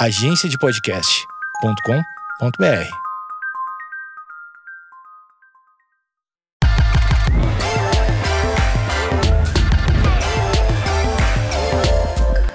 agenciadepodcast.com.br. 0.00 2.88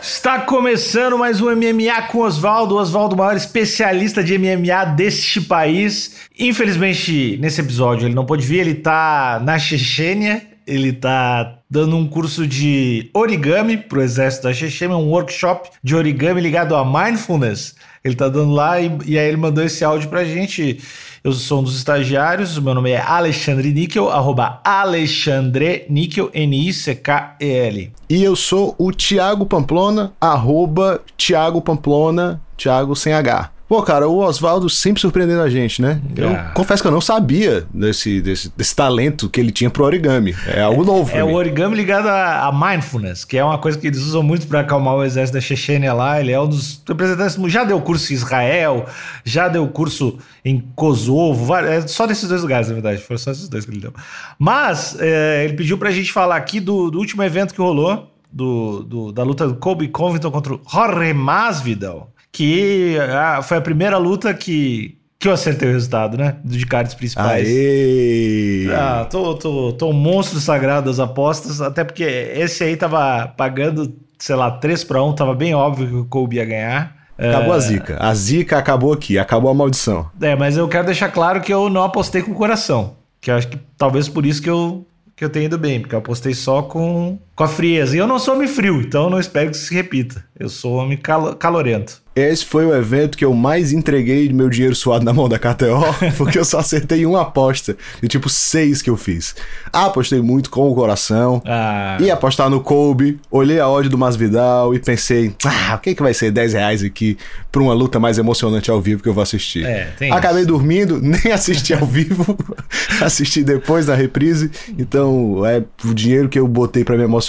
Está 0.01 0.39
começando 0.39 1.19
mais 1.19 1.39
um 1.39 1.55
MMA 1.55 2.01
com 2.07 2.21
Oswaldo. 2.21 2.77
Oswaldo, 2.77 3.15
maior 3.15 3.37
especialista 3.37 4.23
de 4.23 4.39
MMA 4.39 4.85
deste 4.95 5.39
país. 5.39 6.15
Infelizmente, 6.39 7.37
nesse 7.39 7.61
episódio 7.61 8.07
ele 8.07 8.15
não 8.15 8.25
pôde 8.25 8.43
vir, 8.43 8.61
ele 8.61 8.73
tá 8.73 9.39
na 9.45 9.59
Chechênia, 9.59 10.54
ele 10.67 10.93
tá 10.93 11.59
dando 11.69 11.95
um 11.95 12.07
curso 12.07 12.47
de 12.47 13.09
origami 13.13 13.77
pro 13.77 14.01
exército 14.01 14.43
da 14.47 14.53
Chechênia, 14.53 14.95
um 14.95 15.09
workshop 15.09 15.69
de 15.83 15.95
origami 15.95 16.41
ligado 16.41 16.75
a 16.75 16.83
mindfulness. 16.85 17.75
Ele 18.03 18.15
tá 18.15 18.29
dando 18.29 18.51
lá 18.51 18.79
e, 18.79 18.91
e 19.05 19.17
aí 19.17 19.27
ele 19.27 19.37
mandou 19.37 19.63
esse 19.63 19.83
áudio 19.83 20.09
pra 20.09 20.23
gente. 20.23 20.79
Eu 21.23 21.33
sou 21.33 21.61
um 21.61 21.63
dos 21.63 21.75
estagiários, 21.75 22.59
meu 22.59 22.75
nome 22.75 22.91
é 22.91 23.01
Alexandre 23.01 23.71
Níquel, 23.71 24.11
arroba 24.11 24.61
Alexandre 24.63 25.85
Níquel, 25.89 26.29
N-I-C-K-E-L. 26.31 27.91
E 28.07 28.23
eu 28.23 28.35
sou 28.35 28.75
o 28.77 28.91
Thiago 28.91 29.47
Pamplona, 29.47 30.13
arroba 30.21 31.01
Thiago 31.17 31.61
Pamplona, 31.61 32.39
Thiago 32.55 32.95
sem 32.95 33.11
H. 33.11 33.54
Pô, 33.67 33.81
cara, 33.81 34.07
o 34.07 34.17
Oswaldo 34.19 34.69
sempre 34.69 35.01
surpreendendo 35.01 35.41
a 35.41 35.49
gente, 35.49 35.81
né? 35.81 35.99
Eu 36.15 36.29
Ah. 36.29 36.51
confesso 36.53 36.83
que 36.83 36.87
eu 36.87 36.91
não 36.91 37.01
sabia 37.01 37.65
desse, 37.73 38.21
desse, 38.21 38.47
desse 38.55 38.75
talento 38.75 39.27
que 39.27 39.39
ele 39.39 39.51
tinha 39.51 39.71
pro 39.71 39.83
origami. 39.83 40.35
É 40.47 40.61
algo 40.61 40.83
novo 40.85 41.09
É 41.11 41.23
mim. 41.23 41.31
o 41.31 41.33
origami 41.33 41.75
ligado 41.75 42.07
a, 42.07 42.45
a 42.47 42.51
mindfulness, 42.51 43.25
que 43.25 43.35
é 43.35 43.43
uma 43.43 43.57
coisa 43.57 43.75
que 43.79 43.87
eles 43.87 43.97
usam 44.03 44.21
muito 44.21 44.45
para 44.45 44.59
acalmar 44.59 44.93
o 44.93 45.03
exército 45.03 45.33
da 45.33 45.41
Chechênia 45.41 45.93
lá. 45.93 46.21
Ele 46.21 46.31
é 46.31 46.39
um 46.39 46.47
dos 46.47 46.79
representantes. 46.87 47.35
Já 47.51 47.63
deu 47.63 47.81
curso 47.81 48.13
em 48.13 48.15
Israel, 48.15 48.85
já 49.23 49.47
deu 49.47 49.67
curso 49.67 50.19
em 50.43 50.59
Kosovo, 50.75 51.55
é 51.55 51.81
só 51.87 52.05
nesses 52.05 52.29
dois 52.29 52.43
lugares, 52.43 52.67
na 52.67 52.75
verdade. 52.75 53.01
Foram 53.01 53.17
só 53.17 53.31
esses 53.31 53.49
dois 53.49 53.65
que 53.65 53.71
ele 53.71 53.79
deu. 53.81 53.93
Mas 54.37 54.95
é, 54.99 55.43
ele 55.43 55.53
pediu 55.53 55.75
pra 55.79 55.89
gente 55.89 56.11
falar 56.13 56.35
aqui 56.35 56.59
do, 56.59 56.91
do 56.91 56.99
último 56.99 57.23
evento 57.23 57.51
que 57.51 57.59
rolou, 57.61 58.11
do, 58.31 58.83
do- 58.83 59.11
da 59.11 59.23
luta 59.23 59.47
do 59.47 59.55
Kobe 59.55 59.87
Covington 59.87 60.29
contra 60.29 60.53
o 60.53 60.61
Jorge 60.71 61.13
Masvidal, 61.13 62.11
que 62.35 62.97
ah, 62.99 63.41
foi 63.41 63.55
a 63.55 63.61
primeira 63.61 63.97
luta 63.97 64.33
que, 64.33 64.97
que 65.17 65.25
eu 65.25 65.31
acertei 65.31 65.69
o 65.69 65.71
resultado, 65.71 66.17
né? 66.17 66.35
De 66.43 66.65
cards 66.65 66.93
principais. 66.93 67.47
Aê! 67.47 68.67
Ah, 68.73 69.07
tô, 69.09 69.35
tô, 69.35 69.71
tô 69.71 69.89
um 69.89 69.93
monstro 69.93 70.41
sagrado 70.41 70.87
das 70.87 70.99
apostas, 70.99 71.61
até 71.61 71.85
porque 71.85 72.03
esse 72.03 72.61
aí 72.61 72.75
tava 72.75 73.29
pagando, 73.37 73.95
sei 74.19 74.35
lá, 74.35 74.51
3 74.51 74.83
para 74.83 75.01
1, 75.01 75.13
tava 75.13 75.33
bem 75.33 75.55
óbvio 75.55 75.87
que 75.87 75.95
o 75.95 76.05
Kobe 76.05 76.35
ia 76.35 76.43
ganhar. 76.43 76.93
Acabou 77.17 77.53
a 77.53 77.59
zica. 77.59 77.97
A 78.01 78.13
zica 78.13 78.57
acabou 78.57 78.91
aqui, 78.91 79.17
acabou 79.17 79.49
a 79.49 79.53
maldição. 79.53 80.09
É, 80.19 80.35
mas 80.35 80.57
eu 80.57 80.67
quero 80.67 80.87
deixar 80.87 81.07
claro 81.07 81.39
que 81.39 81.53
eu 81.53 81.69
não 81.69 81.83
apostei 81.83 82.21
com 82.21 82.31
o 82.31 82.35
coração. 82.35 82.97
Que 83.21 83.31
eu 83.31 83.35
acho 83.35 83.47
que 83.47 83.57
talvez 83.77 84.09
por 84.09 84.25
isso 84.25 84.41
que 84.41 84.49
eu, 84.49 84.85
que 85.15 85.23
eu 85.23 85.29
tenha 85.29 85.45
ido 85.45 85.57
bem, 85.57 85.79
porque 85.79 85.95
eu 85.95 85.99
apostei 85.99 86.33
só 86.33 86.63
com, 86.63 87.17
com 87.35 87.43
a 87.43 87.47
frieza. 87.47 87.95
E 87.95 87.99
eu 87.99 88.07
não 88.07 88.17
sou 88.19 88.33
homem 88.35 88.47
frio, 88.47 88.79
então 88.81 89.09
não 89.09 89.19
espero 89.19 89.49
que 89.51 89.57
isso 89.57 89.67
se 89.67 89.73
repita. 89.73 90.23
Eu 90.37 90.49
sou 90.49 90.73
homem 90.75 90.97
calo- 90.97 91.35
calorento. 91.35 92.03
Esse 92.13 92.45
foi 92.45 92.65
o 92.65 92.73
evento 92.73 93.17
que 93.17 93.25
eu 93.25 93.33
mais 93.33 93.73
entreguei 93.73 94.31
meu 94.31 94.49
dinheiro 94.49 94.73
suado 94.73 95.03
na 95.03 95.11
mão 95.11 95.27
da 95.27 95.37
KTO, 95.37 95.83
porque 96.17 96.39
eu 96.39 96.45
só 96.45 96.59
acertei 96.59 97.05
uma 97.05 97.21
aposta, 97.23 97.75
de 98.01 98.07
tipo 98.07 98.29
seis 98.29 98.81
que 98.81 98.89
eu 98.89 98.95
fiz. 98.95 99.35
Apostei 99.71 100.21
muito 100.21 100.49
com 100.49 100.69
o 100.69 100.75
coração, 100.75 101.41
Ah, 101.45 101.97
Ia 101.99 102.13
apostar 102.13 102.49
no 102.49 102.61
Kobe, 102.61 103.19
olhei 103.29 103.59
a 103.59 103.67
odd 103.67 103.89
do 103.89 103.97
Masvidal 103.97 104.73
e 104.73 104.79
pensei, 104.79 105.33
ah, 105.45 105.75
o 105.75 105.79
que, 105.79 105.93
que 105.93 106.01
vai 106.01 106.13
ser 106.13 106.31
10 106.31 106.53
reais 106.53 106.83
aqui 106.83 107.17
pra 107.51 107.61
uma 107.61 107.73
luta 107.73 107.99
mais 107.99 108.17
emocionante 108.17 108.71
ao 108.71 108.81
vivo 108.81 109.03
que 109.03 109.09
eu 109.09 109.13
vou 109.13 109.23
assistir? 109.23 109.65
É, 109.65 109.89
tem 109.97 110.09
Acabei 110.11 110.39
isso. 110.43 110.47
dormindo, 110.47 110.99
nem 111.03 111.33
assisti 111.33 111.73
ao 111.73 111.85
vivo, 111.85 112.37
assisti 113.01 113.43
depois 113.43 113.85
da 113.87 113.95
reprise, 113.95 114.49
então 114.77 115.45
é 115.45 115.61
o 115.83 115.93
dinheiro 115.93 116.29
que 116.29 116.39
eu 116.39 116.47
botei 116.47 116.85
pra 116.85 116.95
me 116.97 117.03
emocionar, 117.03 117.24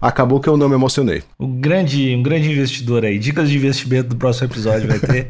acabou 0.00 0.40
que 0.40 0.48
eu 0.48 0.56
não 0.56 0.68
me 0.68 0.74
emocionei. 0.74 1.22
um, 1.38 1.60
grande, 1.60 2.14
um 2.14 2.22
grande 2.22 2.50
investidor 2.50 3.04
aí. 3.04 3.18
Dicas 3.18 3.48
de 3.48 3.56
investimento 3.56 4.10
do 4.10 4.16
próximo 4.16 4.46
episódio 4.48 4.88
vai 4.88 4.98
ter. 4.98 5.28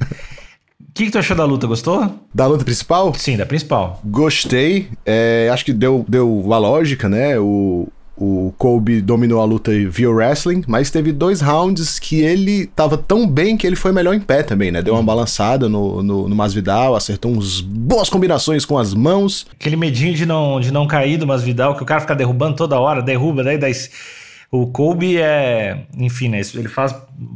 O 0.80 0.92
que, 0.94 1.06
que 1.06 1.10
tu 1.10 1.18
achou 1.18 1.34
da 1.34 1.44
luta? 1.44 1.66
Gostou? 1.66 2.14
Da 2.34 2.46
luta 2.46 2.64
principal, 2.64 3.14
Sim, 3.14 3.36
da 3.38 3.46
principal. 3.46 3.98
gostei, 4.04 4.88
é, 5.06 5.48
acho 5.50 5.64
que 5.64 5.72
deu, 5.72 6.04
deu 6.06 6.52
a 6.52 6.58
lógica, 6.58 7.08
né? 7.08 7.38
O, 7.38 7.88
o 8.24 8.54
Kobe 8.56 9.00
dominou 9.00 9.40
a 9.40 9.44
luta 9.44 9.72
via 9.90 10.08
wrestling, 10.08 10.62
mas 10.68 10.90
teve 10.90 11.10
dois 11.10 11.40
rounds 11.40 11.98
que 11.98 12.20
ele 12.20 12.66
tava 12.66 12.96
tão 12.96 13.26
bem 13.26 13.56
que 13.56 13.66
ele 13.66 13.74
foi 13.74 13.90
melhor 13.90 14.14
em 14.14 14.20
pé 14.20 14.44
também, 14.44 14.70
né? 14.70 14.80
Deu 14.80 14.94
uma 14.94 15.02
balançada 15.02 15.68
no, 15.68 16.04
no, 16.04 16.28
no 16.28 16.36
Masvidal, 16.36 16.94
acertou 16.94 17.32
uns 17.32 17.60
boas 17.60 18.08
combinações 18.08 18.64
com 18.64 18.78
as 18.78 18.94
mãos. 18.94 19.44
Aquele 19.58 19.74
medinho 19.74 20.14
de 20.14 20.24
não, 20.24 20.60
de 20.60 20.72
não 20.72 20.86
cair 20.86 21.16
do 21.16 21.26
Masvidal, 21.26 21.74
que 21.74 21.82
o 21.82 21.86
cara 21.86 22.00
fica 22.00 22.14
derrubando 22.14 22.54
toda 22.54 22.78
hora, 22.78 23.02
derruba, 23.02 23.42
daí, 23.42 23.58
daí 23.58 23.74
o 24.54 24.66
Kobe 24.66 25.16
é, 25.18 25.86
enfim, 25.96 26.28
né, 26.28 26.40
ele 26.54 26.68
faz 26.68 26.94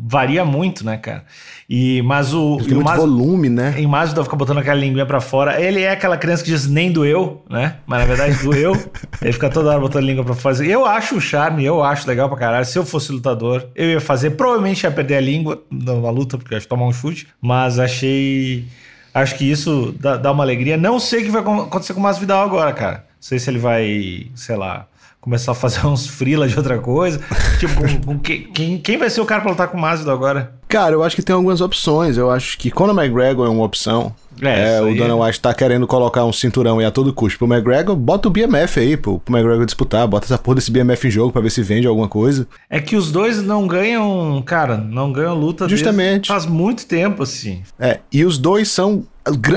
varia 0.08 0.44
muito, 0.44 0.84
né, 0.84 0.98
cara? 0.98 1.24
E 1.68 2.02
mas 2.02 2.34
o, 2.34 2.58
Tem 2.58 2.68
e 2.68 2.72
o 2.72 2.74
muito 2.76 2.84
Mas, 2.88 2.96
volume, 2.98 3.48
né? 3.48 3.74
em 3.78 3.86
Masvidal 3.86 4.22
fica 4.24 4.36
botando 4.36 4.58
aquela 4.58 4.78
linguinha 4.78 5.06
pra 5.06 5.20
fora. 5.20 5.60
Ele 5.60 5.80
é 5.80 5.90
aquela 5.90 6.16
criança 6.16 6.44
que 6.44 6.50
diz 6.50 6.66
nem 6.68 6.92
doeu, 6.92 7.42
né? 7.48 7.76
Mas 7.86 8.00
na 8.00 8.04
verdade 8.04 8.42
doeu. 8.42 8.72
ele 9.22 9.32
fica 9.32 9.48
toda 9.48 9.70
hora 9.70 9.80
botando 9.80 10.04
a 10.04 10.06
língua 10.06 10.24
pra 10.24 10.34
fora. 10.34 10.64
Eu 10.64 10.84
acho 10.84 11.16
o 11.16 11.20
charme, 11.20 11.64
eu 11.64 11.82
acho 11.82 12.06
legal 12.06 12.28
pra 12.28 12.36
caralho. 12.38 12.64
Se 12.66 12.78
eu 12.78 12.84
fosse 12.84 13.10
lutador, 13.10 13.66
eu 13.74 13.88
ia 13.90 14.00
fazer. 14.00 14.30
Provavelmente 14.32 14.84
ia 14.84 14.90
perder 14.90 15.16
a 15.16 15.20
língua 15.20 15.62
numa 15.70 16.10
luta, 16.10 16.36
porque 16.38 16.52
eu 16.54 16.58
acho 16.58 16.66
que 16.66 16.70
tomar 16.70 16.86
um 16.86 16.92
chute. 16.92 17.26
Mas 17.40 17.78
achei. 17.78 18.66
Acho 19.14 19.34
que 19.36 19.50
isso 19.50 19.94
dá, 19.98 20.16
dá 20.18 20.30
uma 20.32 20.44
alegria. 20.44 20.76
Não 20.76 21.00
sei 21.00 21.22
o 21.22 21.24
que 21.24 21.30
vai 21.30 21.40
acon- 21.40 21.62
acontecer 21.62 21.94
com 21.94 22.00
o 22.00 22.02
Masvidal 22.02 22.44
agora, 22.44 22.72
cara. 22.72 22.96
Não 22.98 23.02
sei 23.20 23.38
se 23.38 23.48
ele 23.50 23.58
vai, 23.58 24.26
sei 24.34 24.56
lá, 24.56 24.86
começar 25.26 25.50
a 25.50 25.54
fazer 25.56 25.84
uns 25.86 26.06
freela 26.06 26.46
de 26.46 26.56
outra 26.56 26.78
coisa. 26.78 27.20
tipo, 27.58 27.74
com, 27.74 28.00
com 28.14 28.18
que- 28.20 28.38
quem, 28.54 28.78
quem 28.78 28.96
vai 28.96 29.10
ser 29.10 29.20
o 29.20 29.26
cara 29.26 29.40
pra 29.42 29.50
lutar 29.50 29.66
com 29.68 29.76
o 29.76 29.80
Masvidal 29.80 30.14
agora? 30.14 30.52
Cara, 30.68 30.94
eu 30.94 31.02
acho 31.02 31.14
que 31.16 31.22
tem 31.22 31.34
algumas 31.34 31.60
opções. 31.60 32.16
Eu 32.16 32.30
acho 32.30 32.56
que 32.58 32.70
Conor 32.70 32.96
McGregor 32.96 33.46
é 33.46 33.50
uma 33.50 33.64
opção. 33.64 34.14
É, 34.42 34.76
isso 34.76 34.84
o 34.88 34.94
Dana 34.96 35.14
é- 35.14 35.26
White 35.26 35.40
tá 35.40 35.52
querendo 35.54 35.86
colocar 35.86 36.24
um 36.24 36.32
cinturão 36.32 36.78
aí 36.78 36.84
a 36.84 36.90
todo 36.90 37.12
custo 37.12 37.38
pro 37.38 37.46
McGregor. 37.52 37.96
Bota 37.96 38.28
o 38.28 38.30
BMF 38.30 38.78
aí 38.80 38.96
pro, 38.96 39.18
pro 39.18 39.34
McGregor 39.34 39.64
disputar. 39.66 40.06
Bota 40.06 40.26
essa 40.26 40.38
porra 40.38 40.56
desse 40.56 40.70
BMF 40.70 41.06
em 41.08 41.10
jogo 41.10 41.32
pra 41.32 41.40
ver 41.42 41.50
se 41.50 41.62
vende 41.62 41.86
alguma 41.86 42.08
coisa. 42.08 42.46
É 42.70 42.78
que 42.80 42.94
os 42.96 43.10
dois 43.10 43.42
não 43.42 43.66
ganham, 43.66 44.40
cara, 44.46 44.76
não 44.76 45.12
ganham 45.12 45.34
luta 45.34 45.68
Justamente. 45.68 46.28
faz 46.28 46.46
muito 46.46 46.86
tempo, 46.86 47.22
assim. 47.22 47.62
É, 47.80 48.00
e 48.12 48.24
os 48.24 48.36
dois 48.38 48.68
são 48.68 49.04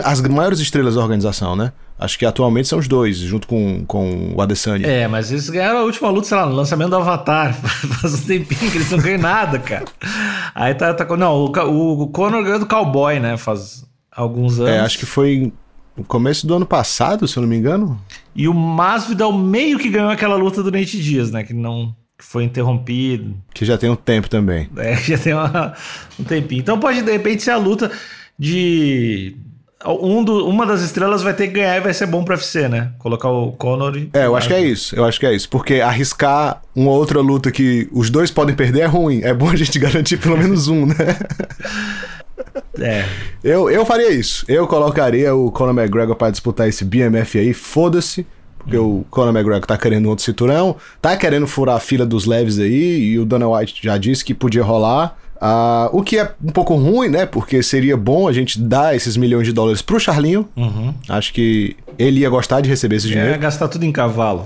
as 0.03 0.22
maiores 0.22 0.59
estrelas 0.59 0.96
da 0.96 1.01
organização, 1.01 1.56
né? 1.56 1.74
Acho 1.99 2.17
que 2.17 2.25
atualmente 2.25 2.67
são 2.69 2.79
os 2.79 2.87
dois, 2.87 3.17
junto 3.17 3.45
com, 3.45 3.83
com 3.85 4.33
o 4.33 4.41
Adesanya. 4.41 4.87
É, 4.87 5.05
mas 5.05 5.31
eles 5.31 5.49
ganharam 5.49 5.79
a 5.79 5.83
última 5.83 6.09
luta, 6.09 6.27
sei 6.27 6.37
lá, 6.37 6.45
no 6.45 6.55
lançamento 6.55 6.91
do 6.91 6.95
Avatar. 6.95 7.53
Faz 7.99 8.13
um 8.13 8.25
tempinho 8.25 8.71
que 8.71 8.77
eles 8.77 8.89
não 8.89 8.99
ganham 8.99 9.19
nada, 9.19 9.59
cara. 9.59 9.83
Aí 10.55 10.73
tá. 10.73 10.93
tá 10.93 11.17
não, 11.17 11.35
o, 11.35 12.01
o 12.01 12.07
Conor 12.07 12.41
ganhou 12.41 12.59
do 12.59 12.65
Cowboy, 12.65 13.19
né? 13.19 13.35
Faz 13.35 13.85
alguns 14.09 14.59
anos. 14.61 14.71
É, 14.71 14.79
acho 14.79 14.97
que 14.97 15.05
foi 15.05 15.51
no 15.97 16.05
começo 16.05 16.47
do 16.47 16.55
ano 16.55 16.65
passado, 16.65 17.27
se 17.27 17.35
eu 17.35 17.41
não 17.41 17.49
me 17.49 17.57
engano. 17.57 17.99
E 18.33 18.47
o 18.47 18.53
Masvidal 18.53 19.33
meio 19.33 19.77
que 19.77 19.89
ganhou 19.89 20.09
aquela 20.09 20.35
luta 20.38 20.63
do 20.63 20.71
Nate 20.71 21.01
Dias, 21.01 21.29
né? 21.31 21.43
Que 21.43 21.53
não. 21.53 21.93
Que 22.17 22.23
foi 22.23 22.45
interrompido. 22.45 23.35
Que 23.53 23.65
já 23.65 23.77
tem 23.77 23.89
um 23.89 23.95
tempo 23.95 24.29
também. 24.29 24.69
É, 24.77 24.95
já 25.03 25.17
tem 25.17 25.33
uma- 25.33 25.73
um 26.17 26.23
tempinho. 26.23 26.61
Então 26.61 26.79
pode, 26.79 27.01
de 27.01 27.11
repente, 27.11 27.43
ser 27.43 27.51
a 27.51 27.57
luta 27.57 27.91
de. 28.38 29.35
Um 29.85 30.23
do- 30.25 30.45
uma 30.45 30.66
das 30.66 30.81
estrelas 30.81 31.23
vai 31.23 31.34
ter 31.34 31.47
que 31.47 31.53
ganhar 31.53 31.78
e 31.78 31.79
vai 31.79 31.94
ser 31.94 32.06
bom 32.06 32.23
pro 32.23 32.34
UFC, 32.35 32.67
né? 32.67 32.91
Colocar 33.00 33.29
o 33.29 33.53
Conor 33.53 33.95
e. 33.95 34.09
É, 34.13 34.25
eu 34.25 34.35
acho 34.35 34.47
que 34.50 34.53
é 34.53 34.59
isso. 34.62 34.94
Eu 34.95 35.06
acho 35.06 35.17
que 35.19 35.25
é 35.25 35.34
isso. 35.34 35.47
Porque 35.47 35.75
arriscar 35.79 36.62
uma 36.75 36.91
outra 36.91 37.22
luta 37.22 37.50
que 37.50 37.88
os 37.94 38.09
dois 38.09 38.29
podem 38.29 38.53
perder 38.53 38.81
é 38.81 38.85
ruim. 38.85 39.22
É 39.23 39.34
bom 39.34 39.50
a 39.50 39.56
gente 39.56 39.79
garantir 39.79 40.18
pelo 40.18 40.38
menos 40.38 40.68
um, 40.68 40.85
né? 40.85 40.95
É. 42.79 43.06
Eu, 43.44 43.69
eu 43.69 43.86
faria 43.86 44.12
isso. 44.12 44.45
Eu 44.48 44.68
colocaria 44.68 45.33
o 45.36 45.51
Conor 45.51 45.74
McGregor 45.77 46.15
pra 46.15 46.30
disputar 46.30 46.68
esse 46.68 46.83
BMF 46.86 47.38
aí, 47.39 47.53
foda-se. 47.53 48.25
Porque 48.57 48.77
o 48.77 49.06
Conor 49.09 49.33
McGregor 49.33 49.65
tá 49.65 49.77
querendo 49.77 50.09
outro 50.09 50.24
cinturão, 50.25 50.75
tá 51.01 51.15
querendo 51.15 51.48
furar 51.48 51.77
a 51.77 51.80
fila 51.80 52.06
dos 52.06 52.25
leves 52.25 52.59
aí, 52.59 53.12
e 53.12 53.18
o 53.19 53.24
Dana 53.25 53.48
White 53.48 53.80
já 53.81 53.98
disse 53.98 54.24
que 54.25 54.33
podia 54.33 54.62
rolar. 54.63 55.18
Ah, 55.41 55.89
o 55.94 56.03
que 56.03 56.18
é 56.18 56.31
um 56.44 56.50
pouco 56.51 56.75
ruim, 56.75 57.07
né? 57.09 57.25
Porque 57.25 57.63
seria 57.63 57.95
bom 57.95 58.27
a 58.27 58.33
gente 58.33 58.59
dar 58.59 58.95
esses 58.95 59.15
milhões 59.15 59.45
de 59.47 59.53
dólares 59.53 59.81
pro 59.81 60.00
Charlinho. 60.00 60.47
Uhum. 60.56 60.94
Acho 61.07 61.33
que 61.33 61.77
ele 61.97 62.19
ia 62.21 62.30
gostar 62.30 62.59
de 62.62 62.68
receber 62.69 62.97
esse 62.97 63.07
É 63.07 63.12
dinheiro. 63.12 63.39
gastar 63.39 63.68
tudo 63.69 63.86
em 63.86 63.91
cavalo. 63.91 64.45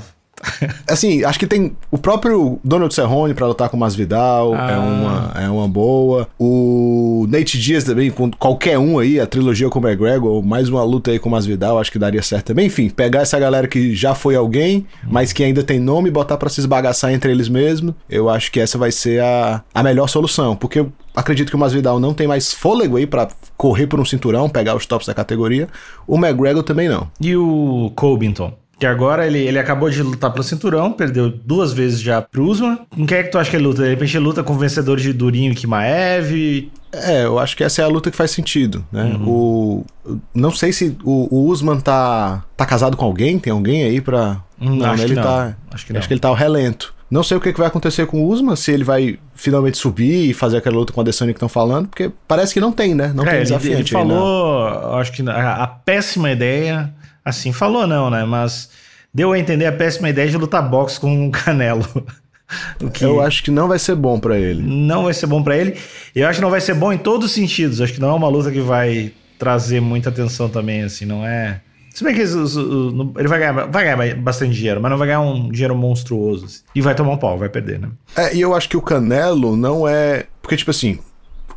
Assim, 0.87 1.23
acho 1.23 1.39
que 1.39 1.47
tem 1.47 1.75
o 1.91 1.97
próprio 1.97 2.59
Donald 2.63 2.93
Cerrone 2.93 3.33
pra 3.33 3.47
lutar 3.47 3.69
com 3.69 3.77
o 3.77 3.79
Masvidal, 3.79 4.53
Ah. 4.53 4.71
é, 4.71 4.77
uma, 4.77 5.31
é 5.45 5.49
uma 5.49 5.67
boa. 5.67 6.27
O 6.39 7.25
Nate 7.29 7.59
Diaz 7.59 7.83
também, 7.83 8.09
com 8.11 8.29
qualquer 8.31 8.77
um 8.77 8.99
aí, 8.99 9.19
a 9.19 9.25
trilogia 9.25 9.69
com 9.69 9.79
o 9.79 9.87
McGregor, 9.87 10.29
ou 10.31 10.41
mais 10.43 10.69
uma 10.69 10.83
luta 10.83 11.11
aí 11.11 11.19
com 11.19 11.29
o 11.29 11.31
Masvidal, 11.31 11.79
acho 11.79 11.91
que 11.91 11.99
daria 11.99 12.21
certo 12.21 12.47
também. 12.47 12.67
Enfim, 12.67 12.89
pegar 12.89 13.21
essa 13.21 13.39
galera 13.39 13.67
que 13.67 13.95
já 13.95 14.13
foi 14.13 14.35
alguém, 14.35 14.85
mas 15.09 15.31
que 15.33 15.43
ainda 15.43 15.63
tem 15.63 15.79
nome 15.79 16.09
e 16.09 16.11
botar 16.11 16.37
pra 16.37 16.49
se 16.49 16.59
esbagaçar 16.59 17.11
entre 17.13 17.31
eles 17.31 17.49
mesmos, 17.49 17.93
eu 18.09 18.29
acho 18.29 18.51
que 18.51 18.59
essa 18.59 18.77
vai 18.77 18.91
ser 18.91 19.21
a, 19.21 19.63
a 19.73 19.83
melhor 19.83 20.07
solução, 20.07 20.55
porque 20.55 20.79
eu 20.79 20.91
acredito 21.15 21.49
que 21.49 21.55
o 21.55 21.59
Masvidal 21.59 21.99
não 21.99 22.13
tem 22.13 22.27
mais 22.27 22.53
fôlego 22.53 22.97
aí 22.97 23.05
pra 23.05 23.27
correr 23.55 23.87
por 23.87 23.99
um 23.99 24.05
cinturão, 24.05 24.49
pegar 24.49 24.75
os 24.75 24.85
tops 24.85 25.07
da 25.07 25.13
categoria. 25.13 25.67
O 26.07 26.17
McGregor 26.17 26.63
também 26.63 26.89
não. 26.89 27.07
E 27.21 27.35
o 27.35 27.91
Covington? 27.95 28.53
Que 28.79 28.85
agora 28.87 29.25
ele, 29.25 29.37
ele 29.39 29.59
acabou 29.59 29.89
de 29.89 30.01
lutar 30.01 30.31
pelo 30.31 30.43
cinturão, 30.43 30.91
perdeu 30.91 31.29
duas 31.29 31.71
vezes 31.71 32.01
já 32.01 32.21
pro 32.21 32.43
Usman. 32.45 32.79
Com 32.89 33.05
quem 33.05 33.17
é 33.19 33.23
que 33.23 33.31
tu 33.31 33.37
acha 33.37 33.49
que 33.49 33.55
ele 33.55 33.63
luta? 33.65 33.83
De 33.83 33.89
repente 33.89 34.17
ele 34.17 34.25
luta 34.25 34.43
com 34.43 34.53
o 34.53 34.57
vencedor 34.57 34.97
de 34.99 35.13
Durinho 35.13 35.51
e 35.51 35.55
Kimaev. 35.55 36.71
É, 36.91 37.23
eu 37.23 37.39
acho 37.39 37.55
que 37.55 37.63
essa 37.63 37.81
é 37.81 37.85
a 37.85 37.87
luta 37.87 38.11
que 38.11 38.17
faz 38.17 38.31
sentido, 38.31 38.85
né? 38.91 39.15
O, 39.25 39.85
não 40.33 40.51
sei 40.51 40.71
se 40.73 40.97
o, 41.03 41.27
o 41.33 41.47
Usman 41.49 41.79
tá, 41.79 42.43
tá 42.57 42.65
casado 42.65 42.97
com 42.97 43.05
alguém, 43.05 43.39
tem 43.39 43.51
alguém 43.53 43.83
aí 43.83 44.01
pra... 44.01 44.41
Hum, 44.61 44.83
acho 44.85 45.03
ele 45.03 45.09
que 45.09 45.15
não. 45.15 45.23
tá... 45.23 45.55
Acho 45.71 45.85
que 45.85 45.93
não. 45.93 45.99
Acho 45.99 46.07
que 46.07 46.13
ele 46.13 46.21
tá 46.21 46.27
ao 46.27 46.35
relento. 46.35 46.93
Não 47.09 47.23
sei 47.23 47.37
o 47.37 47.39
que, 47.39 47.53
que 47.53 47.59
vai 47.59 47.67
acontecer 47.67 48.05
com 48.07 48.23
o 48.23 48.27
Usman, 48.27 48.55
se 48.55 48.71
ele 48.71 48.83
vai 48.83 49.19
finalmente 49.35 49.77
subir 49.77 50.29
e 50.29 50.33
fazer 50.33 50.57
aquela 50.57 50.75
luta 50.77 50.91
com 50.91 50.99
a 50.99 51.03
Adesanya 51.03 51.31
que 51.31 51.37
estão 51.37 51.49
falando, 51.49 51.87
porque 51.87 52.11
parece 52.27 52.53
que 52.53 52.59
não 52.59 52.71
tem, 52.71 52.95
né? 52.95 53.11
Não 53.15 53.23
É, 53.23 53.27
tem 53.27 53.35
ele, 53.35 53.43
desafiante 53.43 53.93
ele 53.93 54.01
aí, 54.01 54.07
né? 54.07 54.13
falou, 54.15 54.95
acho 54.99 55.11
que 55.11 55.21
a, 55.29 55.63
a 55.63 55.67
péssima 55.67 56.31
ideia, 56.31 56.91
assim, 57.23 57.51
falou 57.51 57.87
não, 57.87 58.09
né? 58.09 58.23
Mas 58.25 58.69
deu 59.13 59.31
a 59.31 59.39
entender 59.39 59.65
a 59.65 59.71
péssima 59.71 60.09
ideia 60.09 60.29
de 60.29 60.37
lutar 60.37 60.67
boxe 60.67 60.99
com 60.99 61.27
o 61.27 61.31
Canelo. 61.31 61.87
o 62.81 62.89
que 62.89 63.03
Eu 63.03 63.21
acho 63.21 63.43
que 63.43 63.51
não 63.51 63.67
vai 63.67 63.79
ser 63.79 63.95
bom 63.95 64.19
pra 64.19 64.37
ele. 64.37 64.61
não 64.63 65.03
vai 65.05 65.13
ser 65.13 65.27
bom 65.27 65.41
pra 65.41 65.57
ele. 65.57 65.77
Eu 66.15 66.27
acho 66.27 66.39
que 66.39 66.43
não 66.43 66.51
vai 66.51 66.61
ser 66.61 66.73
bom 66.73 66.91
em 66.91 66.97
todos 66.97 67.27
os 67.27 67.31
sentidos. 67.31 67.81
Acho 67.81 67.93
que 67.93 68.01
não 68.01 68.09
é 68.09 68.13
uma 68.13 68.27
luta 68.27 68.51
que 68.51 68.61
vai 68.61 69.13
trazer 69.37 69.79
muita 69.79 70.09
atenção 70.09 70.49
também, 70.49 70.83
assim, 70.83 71.05
não 71.05 71.25
é. 71.25 71.61
Se 71.93 72.03
bem 72.03 72.15
que 72.15 72.21
ele 72.21 73.27
vai 73.27 73.39
ganhar, 73.39 73.51
vai 73.67 73.83
ganhar 73.83 74.15
bastante 74.15 74.55
dinheiro, 74.55 74.81
mas 74.81 74.89
não 74.89 74.97
vai 74.97 75.07
ganhar 75.07 75.21
um 75.21 75.51
dinheiro 75.51 75.75
monstruoso. 75.75 76.45
assim. 76.45 76.61
E 76.73 76.81
vai 76.81 76.95
tomar 76.95 77.11
um 77.11 77.17
pau, 77.17 77.37
vai 77.37 77.49
perder, 77.49 77.79
né? 77.79 77.89
É, 78.15 78.35
e 78.35 78.41
eu 78.41 78.55
acho 78.55 78.67
que 78.67 78.75
o 78.75 78.81
Canelo 78.81 79.55
não 79.55 79.87
é. 79.87 80.25
Porque, 80.41 80.57
tipo 80.57 80.71
assim, 80.71 80.97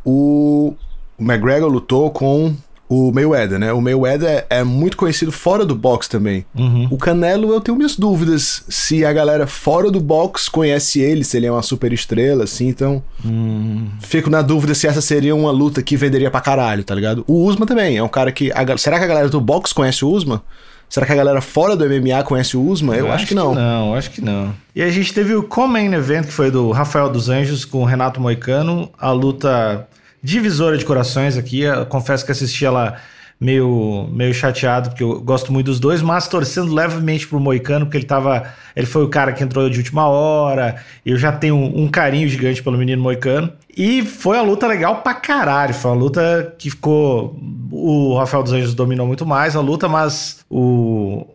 o 0.05 0.75
McGregor 1.19 1.67
lutou 1.69 2.11
com 2.11 2.55
o 2.89 3.11
Mayweather, 3.11 3.59
né? 3.59 3.73
O 3.73 3.81
Mayweather 3.81 4.29
é, 4.29 4.45
é 4.59 4.63
muito 4.63 4.95
conhecido 4.95 5.31
fora 5.31 5.65
do 5.65 5.75
box 5.75 6.07
também. 6.07 6.45
Uhum. 6.55 6.87
O 6.89 6.97
Canelo, 6.97 7.51
eu 7.53 7.59
tenho 7.59 7.77
minhas 7.77 7.95
dúvidas 7.95 8.63
se 8.69 9.03
a 9.03 9.11
galera 9.11 9.45
fora 9.45 9.91
do 9.91 9.99
box 9.99 10.47
conhece 10.47 11.01
ele, 11.01 11.23
se 11.23 11.35
ele 11.35 11.47
é 11.47 11.51
uma 11.51 11.61
super 11.61 11.91
estrela, 11.91 12.45
assim, 12.45 12.67
então. 12.67 13.03
Hum. 13.25 13.87
Fico 13.99 14.29
na 14.29 14.41
dúvida 14.41 14.73
se 14.73 14.87
essa 14.87 15.01
seria 15.01 15.35
uma 15.35 15.51
luta 15.51 15.83
que 15.83 15.97
venderia 15.97 16.31
pra 16.31 16.39
caralho, 16.39 16.83
tá 16.83 16.95
ligado? 16.95 17.25
O 17.27 17.43
Usman 17.45 17.67
também 17.67 17.97
é 17.97 18.03
um 18.03 18.07
cara 18.07 18.31
que. 18.31 18.51
a 18.53 18.77
será 18.77 18.97
que 18.97 19.05
a 19.05 19.07
galera 19.07 19.29
do 19.29 19.41
box 19.41 19.73
conhece 19.73 20.05
o 20.05 20.09
Usman? 20.09 20.41
Será 20.89 21.05
que 21.05 21.11
a 21.11 21.15
galera 21.15 21.41
fora 21.41 21.75
do 21.75 21.85
MMA 21.85 22.23
conhece 22.23 22.55
o 22.55 22.65
Usman? 22.65 22.95
Eu, 22.97 23.11
acho, 23.11 23.27
que 23.27 23.35
não. 23.35 23.53
Não, 23.53 23.93
acho 23.93 24.09
que 24.09 24.21
não. 24.21 24.53
E 24.73 24.81
a 24.81 24.89
gente 24.89 25.13
teve 25.13 25.35
o 25.35 25.43
Common 25.43 25.93
Event, 25.93 26.27
que 26.27 26.31
foi 26.31 26.49
do 26.49 26.71
Rafael 26.71 27.09
dos 27.09 27.27
Anjos 27.27 27.65
com 27.65 27.81
o 27.81 27.85
Renato 27.85 28.21
Moicano. 28.21 28.89
A 28.97 29.11
luta 29.11 29.85
divisora 30.21 30.77
de 30.77 30.85
corações 30.85 31.37
aqui. 31.37 31.61
Eu 31.61 31.85
confesso 31.85 32.25
que 32.25 32.31
assisti 32.31 32.65
ela 32.65 32.97
meio, 33.39 34.07
meio 34.11 34.33
chateado, 34.33 34.89
porque 34.89 35.03
eu 35.03 35.21
gosto 35.21 35.51
muito 35.53 35.67
dos 35.67 35.79
dois, 35.79 36.01
mas 36.01 36.27
torcendo 36.27 36.73
levemente 36.73 37.27
pro 37.27 37.39
Moicano, 37.39 37.85
porque 37.85 37.97
ele 37.97 38.05
tava. 38.05 38.51
Ele 38.75 38.87
foi 38.87 39.03
o 39.03 39.09
cara 39.09 39.31
que 39.31 39.43
entrou 39.43 39.69
de 39.69 39.77
última 39.77 40.07
hora. 40.07 40.83
Eu 41.05 41.17
já 41.17 41.31
tenho 41.31 41.55
um, 41.55 41.83
um 41.83 41.87
carinho 41.87 42.27
gigante 42.27 42.61
pelo 42.61 42.77
menino 42.77 43.01
Moicano. 43.01 43.51
E 43.75 44.03
foi 44.03 44.37
uma 44.37 44.43
luta 44.43 44.67
legal 44.67 45.01
pra 45.01 45.13
caralho. 45.13 45.73
Foi 45.73 45.91
uma 45.91 45.97
luta 45.97 46.55
que 46.57 46.69
ficou. 46.69 47.39
O 47.71 48.17
Rafael 48.17 48.43
dos 48.43 48.53
Anjos 48.53 48.73
dominou 48.73 49.05
muito 49.05 49.25
mais 49.25 49.55
a 49.55 49.61
luta, 49.61 49.87
mas 49.87 50.43
o, 50.49 51.25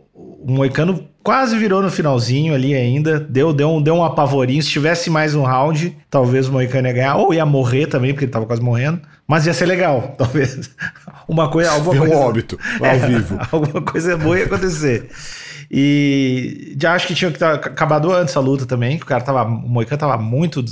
o 0.46 0.50
Moicano 0.52 1.08
quase 1.22 1.56
virou 1.56 1.80
no 1.82 1.90
finalzinho 1.90 2.54
ali 2.54 2.74
ainda. 2.74 3.18
Deu, 3.20 3.52
deu, 3.52 3.70
um, 3.70 3.82
deu 3.82 3.94
um 3.94 4.04
apavorinho. 4.04 4.62
Se 4.62 4.68
tivesse 4.70 5.08
mais 5.08 5.34
um 5.34 5.42
round, 5.42 5.96
talvez 6.10 6.48
o 6.48 6.52
Moicano 6.52 6.88
ia 6.88 6.92
ganhar. 6.92 7.16
Ou 7.16 7.32
ia 7.32 7.46
morrer 7.46 7.86
também, 7.86 8.12
porque 8.12 8.24
ele 8.24 8.32
tava 8.32 8.46
quase 8.46 8.62
morrendo. 8.62 9.00
Mas 9.26 9.46
ia 9.46 9.54
ser 9.54 9.66
legal, 9.66 10.14
talvez. 10.18 10.70
Uma 11.28 11.48
coisa. 11.48 11.70
Alguma 11.70 11.92
Ver 11.92 12.00
um 12.00 12.06
coisa, 12.06 12.20
óbito 12.20 12.58
ao 12.80 12.98
vivo. 13.08 13.38
alguma 13.50 13.82
coisa 13.82 14.16
boa 14.16 14.38
ia 14.38 14.46
acontecer. 14.46 15.08
E 15.74 16.76
já 16.78 16.92
acho 16.94 17.06
que 17.06 17.14
tinha 17.14 17.30
que 17.30 17.38
ter 17.38 17.46
acabado 17.46 18.12
antes 18.12 18.36
a 18.36 18.40
luta 18.40 18.66
também, 18.66 18.98
que 18.98 19.04
o 19.04 19.06
cara 19.06 19.22
tava. 19.24 19.44
O 19.44 19.68
Moicano 19.68 19.98
tava 19.98 20.18
muito. 20.18 20.62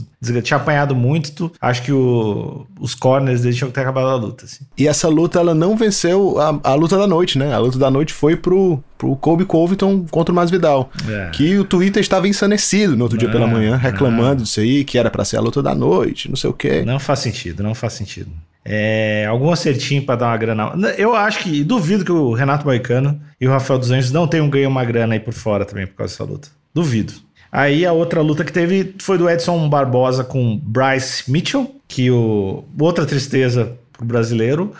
Tinha 0.42 0.56
apanhado 0.58 0.94
muito. 0.94 1.50
Acho 1.60 1.82
que 1.82 1.90
o- 1.92 2.66
os 2.78 2.94
corners 2.94 3.40
dele 3.40 3.54
tinham 3.56 3.68
que 3.70 3.74
ter 3.74 3.80
acabado 3.80 4.08
a 4.08 4.14
luta. 4.14 4.44
Assim. 4.44 4.64
E 4.76 4.86
essa 4.86 5.08
luta, 5.08 5.38
ela 5.40 5.54
não 5.54 5.76
venceu 5.76 6.38
a, 6.38 6.60
a 6.70 6.74
luta 6.74 6.98
da 6.98 7.06
noite, 7.06 7.38
né? 7.38 7.52
A 7.54 7.58
luta 7.58 7.78
da 7.78 7.90
noite 7.90 8.12
foi 8.12 8.36
pro, 8.36 8.82
pro 8.98 9.16
Kobe 9.16 9.44
Covington 9.46 10.04
contra 10.10 10.32
o 10.32 10.34
Masvidal. 10.36 10.90
É. 11.08 11.30
Que 11.30 11.56
o 11.58 11.64
Twitter 11.64 12.00
estava 12.02 12.28
ensandecido 12.28 12.94
no 12.96 13.04
outro 13.04 13.16
dia 13.18 13.28
Não, 13.28 13.32
pela 13.32 13.46
manhã, 13.46 13.76
reclamando 13.76 14.36
não. 14.36 14.42
disso 14.44 14.60
aí, 14.60 14.84
que 14.84 14.98
era 14.98 15.10
pra 15.10 15.24
ser 15.24 15.38
a 15.38 15.40
luta 15.40 15.62
da 15.62 15.74
noite, 15.74 16.28
não 16.28 16.36
sei 16.36 16.50
o 16.50 16.52
quê. 16.54 16.82
Não 16.84 16.98
faz 16.98 17.20
sentido, 17.20 17.62
não 17.62 17.74
faz 17.74 17.94
sentido. 17.94 18.30
É, 18.64 19.26
algum 19.28 19.50
acertinho 19.50 20.02
pra 20.04 20.16
dar 20.16 20.26
uma 20.26 20.36
grana. 20.36 20.72
Eu 20.98 21.14
acho 21.16 21.38
que 21.40 21.64
duvido 21.64 22.04
que 22.04 22.12
o 22.12 22.32
Renato 22.34 22.66
Moicano 22.66 23.20
e 23.40 23.46
o 23.46 23.50
Rafael 23.50 23.78
dos 23.78 23.90
Anjos 23.90 24.12
não 24.12 24.26
tenham 24.26 24.48
ganho 24.50 24.68
uma 24.68 24.84
grana 24.84 25.14
aí 25.14 25.20
por 25.20 25.32
fora 25.32 25.64
também 25.64 25.86
por 25.86 25.94
causa 25.94 26.12
dessa 26.12 26.24
luta. 26.24 26.48
Duvido. 26.74 27.12
Aí 27.50 27.84
a 27.84 27.92
outra 27.92 28.20
luta 28.20 28.44
que 28.44 28.52
teve 28.52 28.94
foi 29.00 29.18
do 29.18 29.28
Edson 29.28 29.68
Barbosa 29.68 30.22
com 30.22 30.56
Bryce 30.62 31.30
Mitchell, 31.30 31.74
que 31.88 32.10
o 32.10 32.62
outra 32.78 33.04
tristeza 33.06 33.72
pro 33.92 34.04
brasileiro. 34.04 34.72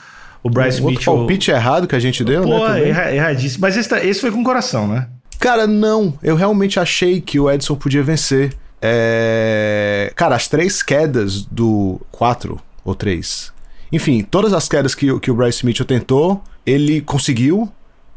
O 0.42 0.48
Bryce 0.48 0.80
Um 0.80 0.84
outro 0.84 0.98
Mitchell. 0.98 1.16
palpite 1.16 1.50
errado 1.50 1.86
que 1.88 1.96
a 1.96 1.98
gente 1.98 2.22
deu, 2.22 2.42
Pô, 2.42 2.48
né? 2.60 2.66
também. 2.74 2.88
erra, 2.90 3.12
erradíssimo. 3.14 3.62
Mas 3.62 3.76
esse, 3.76 3.88
tá- 3.88 4.04
esse 4.04 4.20
foi 4.20 4.30
com 4.30 4.44
coração, 4.44 4.86
né? 4.86 5.08
Cara, 5.38 5.66
não. 5.66 6.14
Eu 6.22 6.36
realmente 6.36 6.78
achei 6.78 7.20
que 7.20 7.40
o 7.40 7.50
Edson 7.50 7.74
podia 7.74 8.02
vencer. 8.02 8.52
É... 8.80 10.12
Cara, 10.14 10.36
as 10.36 10.46
três 10.48 10.82
quedas 10.82 11.42
do. 11.44 12.00
Quatro 12.10 12.60
ou 12.84 12.94
três. 12.94 13.52
Enfim, 13.92 14.22
todas 14.22 14.52
as 14.52 14.68
quedas 14.68 14.94
que, 14.94 15.10
o- 15.10 15.18
que 15.20 15.30
o 15.30 15.34
Bryce 15.34 15.64
Mitchell 15.66 15.86
tentou, 15.86 16.42
ele 16.64 17.00
conseguiu. 17.00 17.70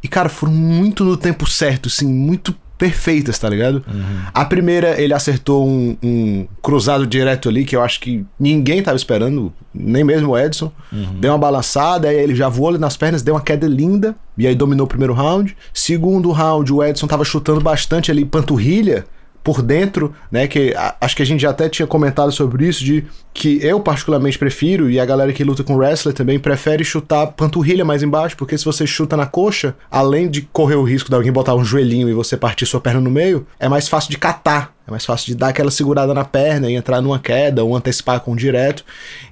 E, 0.04 0.08
cara, 0.08 0.30
foram 0.30 0.54
muito 0.54 1.04
no 1.04 1.16
tempo 1.18 1.50
certo, 1.50 1.88
assim, 1.88 2.06
muito 2.08 2.54
perfeitas, 2.78 3.40
tá 3.40 3.48
ligado? 3.48 3.84
A 4.34 4.44
primeira, 4.44 5.00
ele 5.02 5.14
acertou 5.14 5.66
um, 5.66 5.96
um 6.04 6.46
cruzado 6.62 7.08
direto 7.08 7.48
ali, 7.48 7.64
que 7.64 7.76
eu 7.76 7.82
acho 7.82 8.02
que 8.02 8.26
ninguém 8.38 8.84
tava 8.84 8.98
esperando, 8.98 9.54
nem 9.74 10.04
mesmo 10.04 10.32
o 10.32 10.38
Edson. 10.38 10.70
Deu 10.92 11.32
uma 11.32 11.38
balançada, 11.38 12.10
aí 12.10 12.18
ele 12.18 12.36
já 12.36 12.50
voou 12.50 12.70
ali 12.70 12.78
nas 12.78 12.98
pernas, 12.98 13.22
deu 13.22 13.36
uma 13.36 13.42
queda 13.42 13.66
linda, 13.68 14.14
e 14.38 14.46
aí 14.46 14.54
dominou 14.56 14.86
o 14.86 14.90
primeiro 14.90 15.14
round. 15.14 15.56
Segundo 15.74 16.30
round, 16.32 16.74
o 16.74 16.84
Edson 16.84 17.08
tava 17.08 17.24
chutando 17.24 17.62
bastante 17.62 18.12
ali, 18.12 18.26
panturrilha, 18.26 19.06
por 19.44 19.62
dentro, 19.62 20.14
né? 20.32 20.48
Que 20.48 20.74
a- 20.76 20.96
acho 21.02 21.16
que 21.16 21.22
a 21.22 21.26
gente 21.26 21.42
já 21.42 21.50
até 21.50 21.68
tinha 21.68 21.86
comentado 21.88 22.32
sobre 22.32 22.68
isso, 22.68 22.84
de 22.84 23.04
que 23.34 23.60
eu 23.62 23.80
particularmente 23.80 24.40
prefiro, 24.40 24.90
e 24.90 25.00
a 25.00 25.06
galera 25.06 25.34
que 25.34 25.44
luta 25.44 25.64
com 25.64 25.76
wrestler 25.76 26.14
também 26.16 26.40
prefere 26.40 26.84
chutar 26.84 27.28
panturrilha 27.28 27.84
mais 27.84 28.02
embaixo, 28.04 28.38
porque 28.38 28.58
se 28.58 28.64
você 28.64 28.88
chuta 28.88 29.18
na 29.18 29.26
coxa, 29.26 29.76
além 29.92 30.30
de 30.30 30.44
correr 30.54 30.76
o 30.76 30.84
risco 30.84 31.10
de 31.10 31.16
alguém 31.16 31.32
botar 31.32 31.56
um 31.56 31.66
joelhinho 31.66 32.08
e 32.08 32.14
você 32.14 32.38
partir 32.38 32.66
sua 32.66 32.80
perna 32.80 33.02
no 33.02 33.12
meio, 33.12 33.46
é 33.60 33.68
mais 33.68 33.88
fácil 33.88 34.12
de 34.12 34.18
catar. 34.18 34.74
É 34.86 34.92
mais 34.92 35.06
fácil 35.06 35.28
de 35.28 35.36
dar 35.36 35.50
aquela 35.50 35.72
segurada 35.72 36.14
na 36.14 36.26
perna 36.26 36.70
e 36.70 36.76
entrar 36.76 37.02
numa 37.02 37.18
queda 37.18 37.64
ou 37.64 37.76
antecipar 37.76 38.20
com 38.20 38.34
um 38.34 38.36
direto. 38.36 38.84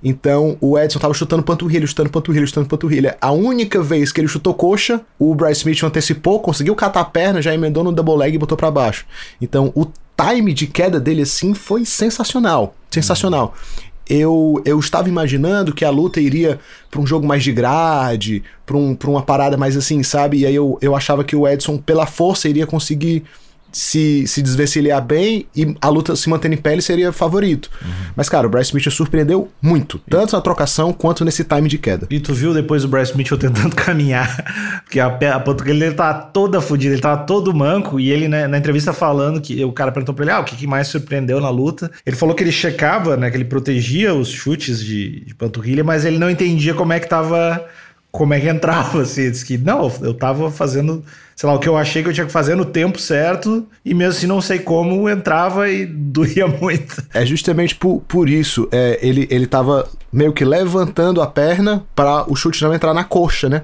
Então 0.01 0.57
o 0.61 0.79
Edson 0.79 0.97
tava 0.97 1.13
chutando 1.13 1.43
panturrilha, 1.43 1.85
chutando 1.85 2.09
panturrilha, 2.09 2.47
chutando 2.47 2.67
panturrilha. 2.67 3.17
A 3.19 3.31
única 3.31 3.81
vez 3.81 4.13
que 4.13 4.21
ele 4.21 4.29
chutou 4.29 4.53
coxa, 4.53 5.01
o 5.19 5.35
Bryce 5.35 5.65
Mitchell 5.65 5.89
antecipou, 5.89 6.39
conseguiu 6.39 6.73
catar 6.73 7.01
a 7.01 7.05
perna, 7.05 7.41
já 7.41 7.53
emendou 7.53 7.83
no 7.83 7.91
double 7.91 8.15
leg 8.15 8.33
e 8.33 8.37
botou 8.37 8.57
pra 8.57 8.71
baixo. 8.71 9.05
Então 9.41 9.73
o 9.75 9.85
time 10.15 10.53
de 10.53 10.67
queda 10.67 10.99
dele 11.01 11.23
assim 11.23 11.53
foi 11.53 11.83
sensacional. 11.83 12.73
Sensacional. 12.89 13.53
Eu, 14.09 14.61
eu 14.65 14.79
estava 14.79 15.09
imaginando 15.09 15.73
que 15.73 15.85
a 15.85 15.89
luta 15.89 16.19
iria 16.19 16.59
pra 16.89 16.99
um 16.99 17.07
jogo 17.07 17.25
mais 17.25 17.43
de 17.43 17.51
grade, 17.51 18.43
pra, 18.65 18.75
um, 18.75 18.97
uma 19.05 19.21
parada 19.21 19.57
mais 19.57 19.77
assim, 19.77 20.01
sabe? 20.03 20.39
E 20.39 20.45
aí 20.45 20.55
eu, 20.55 20.77
eu 20.81 20.95
achava 20.95 21.23
que 21.23 21.35
o 21.35 21.47
Edson, 21.47 21.77
pela 21.77 22.05
força, 22.05 22.49
iria 22.49 22.67
conseguir 22.67 23.23
se, 23.71 24.27
se 24.27 24.41
desvencilhar 24.41 25.01
bem 25.01 25.45
e 25.55 25.75
a 25.81 25.89
luta 25.89 26.15
se 26.15 26.29
mantendo 26.29 26.55
em 26.55 26.57
pé, 26.57 26.73
ele 26.73 26.81
seria 26.81 27.11
favorito. 27.11 27.69
Mas, 28.15 28.27
cara, 28.27 28.45
o 28.45 28.49
Bryce 28.49 28.73
Mitchell 28.73 28.91
surpreendeu 28.91 29.49
muito, 29.61 29.99
tanto 30.09 30.35
na 30.35 30.41
trocação 30.41 30.91
quanto 30.91 31.23
nesse 31.23 31.43
time 31.43 31.69
de 31.69 31.77
queda. 31.77 32.07
E 32.09 32.19
tu 32.19 32.33
viu 32.33 32.53
depois 32.53 32.83
o 32.83 32.87
Bryce 32.87 33.15
Mitchell 33.15 33.37
tentando 33.37 33.75
caminhar, 33.75 34.81
porque 34.83 34.99
a, 34.99 35.07
a 35.07 35.39
panturrilha 35.39 35.79
dele 35.79 35.95
tava 35.95 36.19
toda 36.25 36.59
fodida, 36.59 36.93
ele 36.93 37.01
tava 37.01 37.23
todo 37.23 37.53
manco, 37.53 37.99
e 37.99 38.11
ele 38.11 38.27
né, 38.27 38.47
na 38.47 38.57
entrevista 38.57 38.91
falando 38.93 39.39
que 39.39 39.63
o 39.63 39.71
cara 39.71 39.91
perguntou 39.91 40.13
pra 40.13 40.25
ele, 40.25 40.31
ah, 40.31 40.39
o 40.39 40.43
que, 40.43 40.55
que 40.55 40.67
mais 40.67 40.87
surpreendeu 40.87 41.39
na 41.39 41.49
luta? 41.49 41.89
Ele 42.05 42.15
falou 42.15 42.35
que 42.35 42.43
ele 42.43 42.51
checava, 42.51 43.15
né, 43.15 43.29
que 43.29 43.37
ele 43.37 43.45
protegia 43.45 44.13
os 44.13 44.29
chutes 44.29 44.83
de, 44.83 45.21
de 45.21 45.35
panturrilha, 45.35 45.83
mas 45.83 46.05
ele 46.05 46.17
não 46.17 46.29
entendia 46.29 46.73
como 46.73 46.93
é 46.93 46.99
que 46.99 47.07
tava, 47.07 47.65
como 48.11 48.33
é 48.33 48.39
que 48.39 48.49
entrava, 48.49 49.01
assim, 49.01 49.21
ele 49.21 49.31
disse 49.31 49.45
que, 49.45 49.57
não, 49.57 49.91
eu 50.01 50.13
tava 50.13 50.51
fazendo 50.51 51.03
sei 51.41 51.49
lá, 51.49 51.55
o 51.55 51.59
que 51.59 51.67
eu 51.67 51.75
achei 51.75 52.03
que 52.03 52.09
eu 52.09 52.13
tinha 52.13 52.27
que 52.27 52.31
fazer 52.31 52.53
no 52.53 52.63
tempo 52.63 53.01
certo, 53.01 53.65
e 53.83 53.95
mesmo 53.95 54.11
assim 54.11 54.27
não 54.27 54.39
sei 54.39 54.59
como, 54.59 55.09
entrava 55.09 55.67
e 55.67 55.87
doía 55.89 56.45
muito. 56.45 57.03
É 57.11 57.25
justamente 57.25 57.73
por, 57.73 57.99
por 58.07 58.29
isso, 58.29 58.69
é, 58.71 58.99
ele, 59.01 59.27
ele 59.31 59.47
tava 59.47 59.89
meio 60.11 60.33
que 60.33 60.43
levantando 60.43 61.21
a 61.21 61.25
perna 61.25 61.83
para 61.95 62.29
o 62.29 62.35
chute 62.35 62.61
não 62.61 62.73
entrar 62.73 62.93
na 62.93 63.03
coxa, 63.03 63.47
né? 63.47 63.63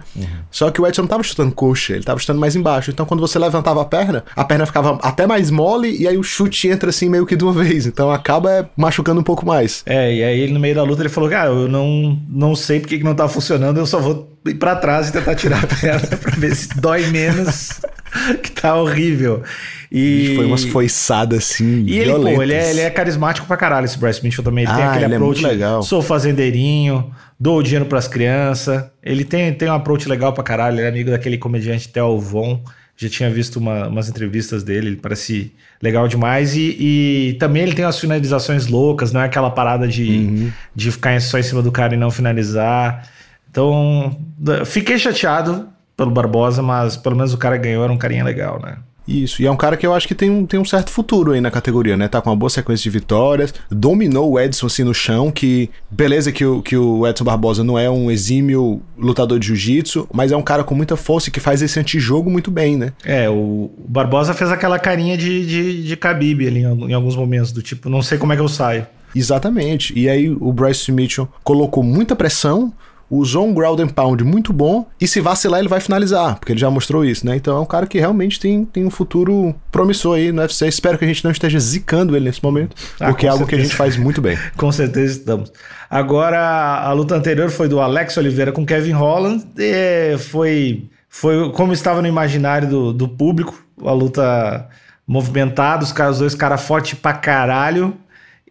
Só 0.49 0.71
que 0.71 0.81
o 0.81 0.87
Edson 0.87 1.01
não 1.01 1.09
tava 1.09 1.21
chutando 1.21 1.51
coxa, 1.53 1.93
ele 1.93 2.03
tava 2.03 2.19
chutando 2.19 2.39
mais 2.39 2.55
embaixo. 2.55 2.89
Então 2.89 3.05
quando 3.05 3.19
você 3.19 3.37
levantava 3.37 3.81
a 3.81 3.85
perna, 3.85 4.23
a 4.35 4.45
perna 4.45 4.65
ficava 4.65 4.97
até 5.01 5.27
mais 5.27 5.51
mole 5.51 5.95
e 5.95 6.07
aí 6.07 6.17
o 6.17 6.23
chute 6.23 6.69
entra 6.69 6.89
assim 6.89 7.09
meio 7.09 7.25
que 7.25 7.35
de 7.35 7.43
uma 7.43 7.51
vez. 7.51 7.85
Então 7.85 8.09
acaba 8.09 8.69
machucando 8.77 9.19
um 9.19 9.23
pouco 9.23 9.45
mais. 9.45 9.83
É, 9.85 10.13
e 10.13 10.23
aí 10.23 10.51
no 10.51 10.59
meio 10.59 10.75
da 10.75 10.83
luta 10.83 11.01
ele 11.01 11.09
falou, 11.09 11.29
cara, 11.29 11.49
eu 11.49 11.67
não, 11.67 12.17
não 12.29 12.55
sei 12.55 12.79
porque 12.79 12.97
que 12.97 13.03
não 13.03 13.13
tá 13.13 13.27
funcionando, 13.27 13.77
eu 13.77 13.85
só 13.85 13.99
vou 13.99 14.37
ir 14.45 14.55
pra 14.55 14.75
trás 14.75 15.09
e 15.09 15.11
tentar 15.11 15.35
tirar 15.35 15.63
a 15.63 15.67
perna 15.67 16.07
pra 16.17 16.35
ver 16.37 16.55
se 16.55 16.69
dói 16.79 17.07
menos, 17.07 17.66
que 18.43 18.51
tá 18.51 18.75
horrível. 18.75 19.43
E 19.91 20.33
Foi 20.35 20.45
umas 20.45 20.63
foiçadas 20.65 21.39
assim, 21.39 21.83
E 21.87 21.97
ele, 21.99 22.11
pô, 22.13 22.41
ele 22.43 22.53
é, 22.53 22.69
ele 22.71 22.81
é 22.81 22.89
carismático 22.89 23.47
pra 23.47 23.55
caralho, 23.55 23.85
esse 23.85 23.97
Bryce 23.97 24.21
Mitchell 24.23 24.43
também. 24.43 24.65
Ele 24.65 24.73
tem 24.73 24.83
Ah, 24.83 24.89
aquele 24.89 25.05
ele 25.05 25.13
é 25.13 25.17
approach, 25.17 25.41
muito 25.41 25.51
legal. 25.51 25.81
sou 25.83 26.01
fazendeirinho, 26.01 27.11
dou 27.39 27.59
o 27.59 27.63
dinheiro 27.63 27.85
pras 27.85 28.07
crianças. 28.07 28.83
Ele 29.01 29.23
tem, 29.23 29.53
tem 29.53 29.69
um 29.69 29.73
approach 29.73 30.07
legal 30.09 30.33
pra 30.33 30.43
caralho, 30.43 30.75
ele 30.77 30.85
é 30.85 30.89
amigo 30.89 31.09
daquele 31.11 31.37
comediante 31.37 31.87
Theo 31.89 32.19
Von. 32.19 32.61
Já 32.99 33.07
tinha 33.09 33.29
visto 33.29 33.57
uma- 33.57 33.87
umas 33.87 34.09
entrevistas 34.09 34.63
dele, 34.63 34.87
ele 34.87 34.95
parece 34.95 35.53
legal 35.81 36.07
demais. 36.07 36.55
E, 36.55 36.75
e 36.79 37.33
também 37.39 37.61
ele 37.63 37.73
tem 37.73 37.85
umas 37.85 37.99
finalizações 37.99 38.65
loucas, 38.67 39.13
não 39.13 39.21
é 39.21 39.25
aquela 39.25 39.51
parada 39.51 39.87
de, 39.87 40.03
Uhum. 40.03 40.51
de 40.75 40.91
ficar 40.91 41.21
só 41.21 41.37
em 41.37 41.43
cima 41.43 41.61
do 41.61 41.71
cara 41.71 41.93
e 41.93 41.97
não 41.97 42.09
finalizar. 42.09 43.07
Então, 43.49 44.17
fiquei 44.65 44.97
chateado 44.97 45.69
pelo 45.97 46.11
Barbosa, 46.11 46.61
mas 46.61 46.95
pelo 46.95 47.15
menos 47.15 47.33
o 47.33 47.37
cara 47.37 47.57
ganhou, 47.57 47.83
era 47.83 47.91
um 47.91 47.97
carinha 47.97 48.23
legal, 48.23 48.61
né? 48.61 48.77
Isso, 49.07 49.41
e 49.41 49.45
é 49.45 49.51
um 49.51 49.55
cara 49.55 49.77
que 49.77 49.87
eu 49.87 49.93
acho 49.93 50.05
que 50.05 50.13
tem 50.13 50.29
um, 50.29 50.45
tem 50.45 50.59
um 50.59 50.65
certo 50.65 50.91
futuro 50.91 51.31
aí 51.31 51.39
na 51.39 51.49
categoria, 51.49 51.95
né? 51.95 52.09
Tá 52.09 52.21
com 52.21 52.29
uma 52.29 52.35
boa 52.35 52.49
sequência 52.49 52.83
de 52.83 52.89
vitórias, 52.89 53.53
dominou 53.71 54.33
o 54.33 54.39
Edson 54.39 54.65
assim 54.65 54.83
no 54.83 54.93
chão, 54.93 55.31
que 55.31 55.69
beleza 55.89 56.29
que 56.29 56.43
o, 56.43 56.61
que 56.61 56.75
o 56.75 57.07
Edson 57.07 57.23
Barbosa 57.23 57.63
não 57.63 57.79
é 57.79 57.89
um 57.89 58.11
exímio 58.11 58.81
lutador 58.97 59.39
de 59.39 59.47
jiu-jitsu, 59.47 60.09
mas 60.13 60.33
é 60.33 60.35
um 60.35 60.41
cara 60.41 60.61
com 60.61 60.75
muita 60.75 60.97
força 60.97 61.29
e 61.29 61.31
que 61.31 61.39
faz 61.39 61.61
esse 61.61 61.79
antijogo 61.79 62.29
muito 62.29 62.51
bem, 62.51 62.75
né? 62.75 62.91
É, 63.05 63.29
o 63.29 63.71
Barbosa 63.87 64.33
fez 64.33 64.51
aquela 64.51 64.77
carinha 64.77 65.17
de, 65.17 65.45
de, 65.45 65.83
de 65.83 65.93
Khabib 65.95 66.45
ali 66.45 66.59
em, 66.59 66.89
em 66.89 66.93
alguns 66.93 67.15
momentos, 67.15 67.53
do 67.53 67.61
tipo, 67.61 67.89
não 67.89 68.01
sei 68.01 68.17
como 68.17 68.33
é 68.33 68.35
que 68.35 68.41
eu 68.41 68.49
saio. 68.49 68.85
Exatamente. 69.15 69.97
E 69.97 70.09
aí 70.09 70.29
o 70.29 70.51
Bryce 70.51 70.91
Mitchell 70.91 71.29
colocou 71.45 71.81
muita 71.81 72.13
pressão, 72.13 72.73
usou 73.09 73.47
um 73.47 73.53
ground 73.53 73.79
and 73.79 73.87
pound 73.87 74.23
muito 74.23 74.51
bom, 74.51 74.85
e 74.99 75.07
se 75.07 75.21
vacilar 75.21 75.59
ele 75.59 75.69
vai 75.69 75.79
finalizar, 75.79 76.37
porque 76.37 76.51
ele 76.51 76.59
já 76.59 76.69
mostrou 76.69 77.05
isso, 77.05 77.25
né? 77.25 77.35
Então 77.35 77.55
é 77.57 77.59
um 77.59 77.65
cara 77.65 77.85
que 77.87 77.97
realmente 77.99 78.39
tem, 78.39 78.65
tem 78.65 78.85
um 78.85 78.89
futuro 78.89 79.55
promissor 79.71 80.17
aí 80.17 80.31
no 80.31 80.41
UFC. 80.41 80.67
Espero 80.67 80.97
que 80.97 81.05
a 81.05 81.07
gente 81.07 81.23
não 81.23 81.31
esteja 81.31 81.59
zicando 81.59 82.15
ele 82.15 82.25
nesse 82.25 82.43
momento, 82.43 82.75
Ah, 82.99 83.07
porque 83.07 83.25
é 83.25 83.29
algo 83.29 83.45
que 83.45 83.55
a 83.55 83.57
certeza. 83.57 83.69
gente 83.69 83.77
faz 83.77 83.97
muito 83.97 84.21
bem. 84.21 84.37
Com 84.57 84.71
certeza 84.71 85.19
estamos. 85.19 85.51
Agora, 85.89 86.81
a 86.83 86.91
luta 86.91 87.15
anterior 87.15 87.49
foi 87.49 87.67
do 87.67 87.79
Alex 87.79 88.17
Oliveira 88.17 88.51
com 88.51 88.65
Kevin 88.65 88.91
Holland. 88.91 89.45
E 89.57 90.17
foi, 90.17 90.89
foi 91.07 91.49
como 91.53 91.71
estava 91.71 92.01
no 92.01 92.07
imaginário 92.07 92.67
do, 92.67 92.93
do 92.93 93.07
público. 93.07 93.57
A 93.85 93.91
luta 93.93 94.67
movimentada, 95.07 95.83
os, 95.83 95.91
caras, 95.93 96.15
os 96.15 96.19
dois 96.19 96.35
caras 96.35 96.61
fortes 96.61 96.93
pra 96.99 97.13
caralho. 97.13 97.93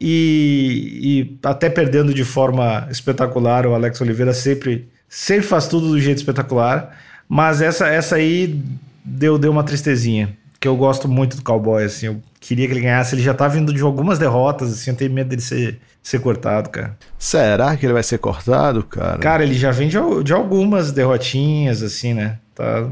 E, 0.01 1.01
e 1.03 1.39
até 1.43 1.71
perdendo 1.71 2.13
de 2.13 2.25
forma 2.25 2.87
espetacular. 2.91 3.67
O 3.67 3.75
Alex 3.75 4.01
Oliveira 4.01 4.33
sempre, 4.33 4.89
sempre 5.09 5.47
faz 5.47 5.67
tudo 5.67 5.89
do 5.89 6.01
jeito 6.01 6.19
espetacular. 6.19 6.97
Mas 7.29 7.61
essa, 7.61 7.89
essa 7.89 8.17
aí 8.17 8.61
deu, 9.05 9.39
deu 9.39 9.51
uma 9.51 9.65
tristezinha. 9.65 10.37
Que 10.61 10.69
eu 10.69 10.77
gosto 10.77 11.09
muito 11.09 11.37
do 11.37 11.43
cowboy, 11.43 11.85
assim. 11.85 12.07
Eu 12.07 12.23
queria 12.41 12.67
que 12.67 12.73
ele 12.73 12.81
ganhasse. 12.81 13.15
Ele 13.15 13.23
já 13.23 13.35
tá 13.35 13.49
vindo 13.49 13.73
de 13.73 13.83
algumas 13.83 14.19
derrotas, 14.19 14.73
assim. 14.73 14.91
Eu 14.91 14.97
tenho 14.97 15.13
medo 15.13 15.29
dele 15.29 15.43
ser, 15.43 15.79
ser 16.03 16.21
cortado, 16.21 16.71
cara. 16.71 16.97
Será 17.19 17.77
que 17.77 17.85
ele 17.87 17.93
vai 17.93 18.03
ser 18.03 18.19
cortado, 18.19 18.83
cara? 18.83 19.19
Cara, 19.19 19.43
ele 19.43 19.55
já 19.55 19.71
vem 19.71 19.89
de, 19.89 19.99
de 20.25 20.33
algumas 20.33 20.93
derrotinhas, 20.93 21.83
assim, 21.83 22.15
né? 22.15 22.39
Tá. 22.55 22.89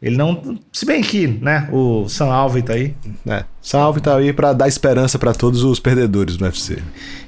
Ele 0.00 0.16
não. 0.16 0.58
Se 0.72 0.86
bem 0.86 1.02
que, 1.02 1.26
né? 1.26 1.68
O 1.72 2.08
Sam 2.08 2.26
Alvey 2.26 2.62
tá 2.62 2.74
aí. 2.74 2.94
É. 3.26 3.44
Salve 3.60 4.00
tá 4.00 4.16
aí 4.16 4.32
pra 4.32 4.52
dar 4.52 4.68
esperança 4.68 5.18
pra 5.18 5.34
todos 5.34 5.64
os 5.64 5.80
perdedores 5.80 6.36
do 6.36 6.44
UFC. 6.44 6.78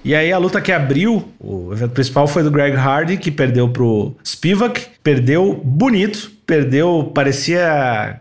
E 0.05 0.15
aí 0.15 0.33
a 0.33 0.39
luta 0.39 0.61
que 0.61 0.71
abriu, 0.71 1.29
o 1.41 1.73
evento 1.73 1.91
principal 1.91 2.29
foi 2.29 2.43
do 2.43 2.51
Greg 2.51 2.77
Hardy, 2.77 3.17
que 3.17 3.31
perdeu 3.31 3.69
pro 3.69 4.15
Spivak, 4.25 4.87
perdeu 5.03 5.61
bonito, 5.65 6.31
perdeu, 6.47 7.11
parecia 7.13 8.21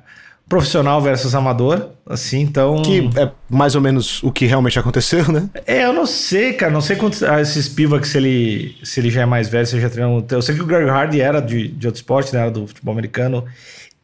profissional 0.49 0.99
versus 0.99 1.35
amador, 1.35 1.91
assim, 2.07 2.39
então... 2.39 2.81
Que 2.81 3.07
é 3.15 3.31
mais 3.47 3.75
ou 3.75 3.81
menos 3.81 4.23
o 4.23 4.31
que 4.31 4.47
realmente 4.47 4.79
aconteceu, 4.79 5.31
né? 5.31 5.47
É, 5.67 5.85
eu 5.85 5.93
não 5.93 6.07
sei, 6.07 6.53
cara, 6.53 6.71
não 6.71 6.81
sei 6.81 6.95
quanto 6.95 7.23
ah, 7.23 7.39
esse 7.39 7.61
Spivak, 7.61 8.07
se 8.07 8.17
ele, 8.17 8.75
se 8.83 8.99
ele 8.99 9.11
já 9.11 9.21
é 9.21 9.25
mais 9.27 9.47
velho, 9.47 9.67
se 9.67 9.75
ele 9.75 9.83
já 9.83 9.91
treinou... 9.91 10.25
Eu 10.31 10.41
sei 10.41 10.55
que 10.55 10.61
o 10.61 10.65
Greg 10.65 10.89
Hardy 10.89 11.21
era 11.21 11.39
de, 11.39 11.67
de 11.67 11.85
outro 11.85 11.99
esporte, 11.99 12.33
né, 12.33 12.41
era 12.41 12.51
do 12.51 12.65
futebol 12.65 12.91
americano, 12.91 13.45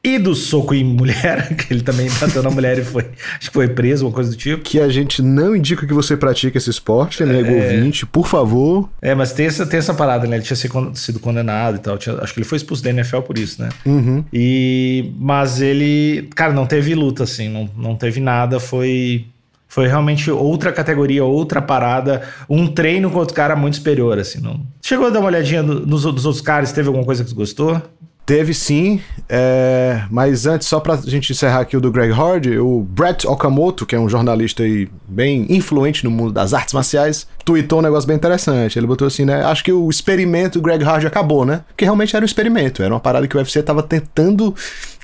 e 0.07 0.19
do 0.19 0.35
soco 0.35 0.73
em 0.75 0.83
mulher, 0.83 1.53
que 1.57 1.73
ele 1.73 1.81
também 1.81 2.07
bateu 2.21 2.43
na 2.43 2.49
mulher 2.51 2.77
e 2.77 2.83
foi, 2.83 3.05
acho 3.39 3.47
que 3.49 3.53
foi 3.53 3.67
preso, 3.67 4.05
uma 4.05 4.11
coisa 4.11 4.29
do 4.29 4.35
tipo. 4.37 4.61
Que 4.61 4.79
a 4.79 4.87
gente 4.89 5.21
não 5.21 5.55
indica 5.55 5.87
que 5.87 5.93
você 5.93 6.15
pratique 6.15 6.57
esse 6.57 6.69
esporte, 6.69 7.23
né, 7.25 7.37
ouvinte? 7.39 8.05
Por 8.05 8.27
favor. 8.27 8.89
É, 9.01 9.15
mas 9.15 9.33
tem 9.33 9.47
essa, 9.47 9.65
tem 9.65 9.79
essa 9.79 9.93
parada, 9.93 10.27
né? 10.27 10.35
Ele 10.37 10.43
tinha 10.45 10.55
sido 10.55 10.71
con- 10.71 10.93
sido 10.93 11.19
condenado 11.19 11.77
e 11.77 11.79
tal. 11.79 11.97
tinha- 11.97 12.15
acho 12.21 12.33
que 12.33 12.39
ele 12.39 12.47
foi 12.47 12.57
expulso 12.57 12.83
da 12.83 12.89
NFL 12.91 13.19
por 13.21 13.37
isso, 13.37 13.61
né? 13.61 13.69
Uhum. 13.85 14.23
E, 14.31 15.11
mas 15.17 15.59
ele, 15.61 16.29
cara, 16.35 16.53
não 16.53 16.65
teve 16.65 16.93
luta, 16.93 17.23
assim, 17.23 17.49
não, 17.49 17.69
não 17.75 17.95
teve 17.95 18.19
nada. 18.19 18.59
Foi, 18.59 19.25
foi 19.67 19.87
realmente 19.87 20.29
outra 20.29 20.71
categoria, 20.71 21.23
outra 21.23 21.61
parada. 21.61 22.21
Um 22.49 22.67
treino 22.67 23.09
com 23.09 23.17
outro 23.19 23.33
cara 23.35 23.55
muito 23.55 23.77
superior, 23.77 24.19
assim. 24.19 24.39
Não... 24.39 24.61
Chegou 24.81 25.07
a 25.07 25.09
dar 25.09 25.19
uma 25.19 25.27
olhadinha 25.29 25.63
no- 25.63 25.79
nos, 25.85 26.03
dos 26.03 26.25
outros 26.25 26.41
caras, 26.41 26.71
teve 26.71 26.87
alguma 26.87 27.05
coisa 27.05 27.23
que 27.23 27.29
você 27.31 27.35
gostou? 27.35 27.81
Teve 28.25 28.55
sim, 28.55 28.99
é, 29.29 30.01
mas 30.09 30.47
antes, 30.47 30.67
só 30.67 30.79
pra 30.79 30.95
gente 30.95 31.31
encerrar 31.31 31.59
aqui 31.59 31.77
o 31.77 31.81
do 31.81 31.91
Greg 31.91 32.11
Hardy, 32.11 32.57
o 32.57 32.81
Brett 32.81 33.27
Okamoto, 33.27 33.85
que 33.85 33.95
é 33.95 33.99
um 33.99 34.09
jornalista 34.09 34.63
aí 34.63 34.89
bem 35.07 35.45
influente 35.47 36.03
no 36.03 36.09
mundo 36.09 36.31
das 36.31 36.51
artes 36.51 36.73
marciais, 36.73 37.27
tweetou 37.43 37.79
um 37.79 37.81
negócio 37.83 38.07
bem 38.07 38.17
interessante. 38.17 38.79
Ele 38.79 38.87
botou 38.87 39.05
assim, 39.05 39.25
né? 39.25 39.43
Acho 39.43 39.63
que 39.63 39.71
o 39.71 39.87
experimento 39.91 40.59
do 40.59 40.63
Greg 40.63 40.83
Hardy 40.83 41.05
acabou, 41.05 41.45
né? 41.45 41.61
Porque 41.67 41.85
realmente 41.85 42.15
era 42.15 42.23
um 42.23 42.25
experimento, 42.25 42.81
era 42.81 42.91
uma 42.91 42.99
parada 42.99 43.27
que 43.27 43.35
o 43.35 43.37
UFC 43.37 43.61
tava 43.61 43.83
tentando 43.83 44.55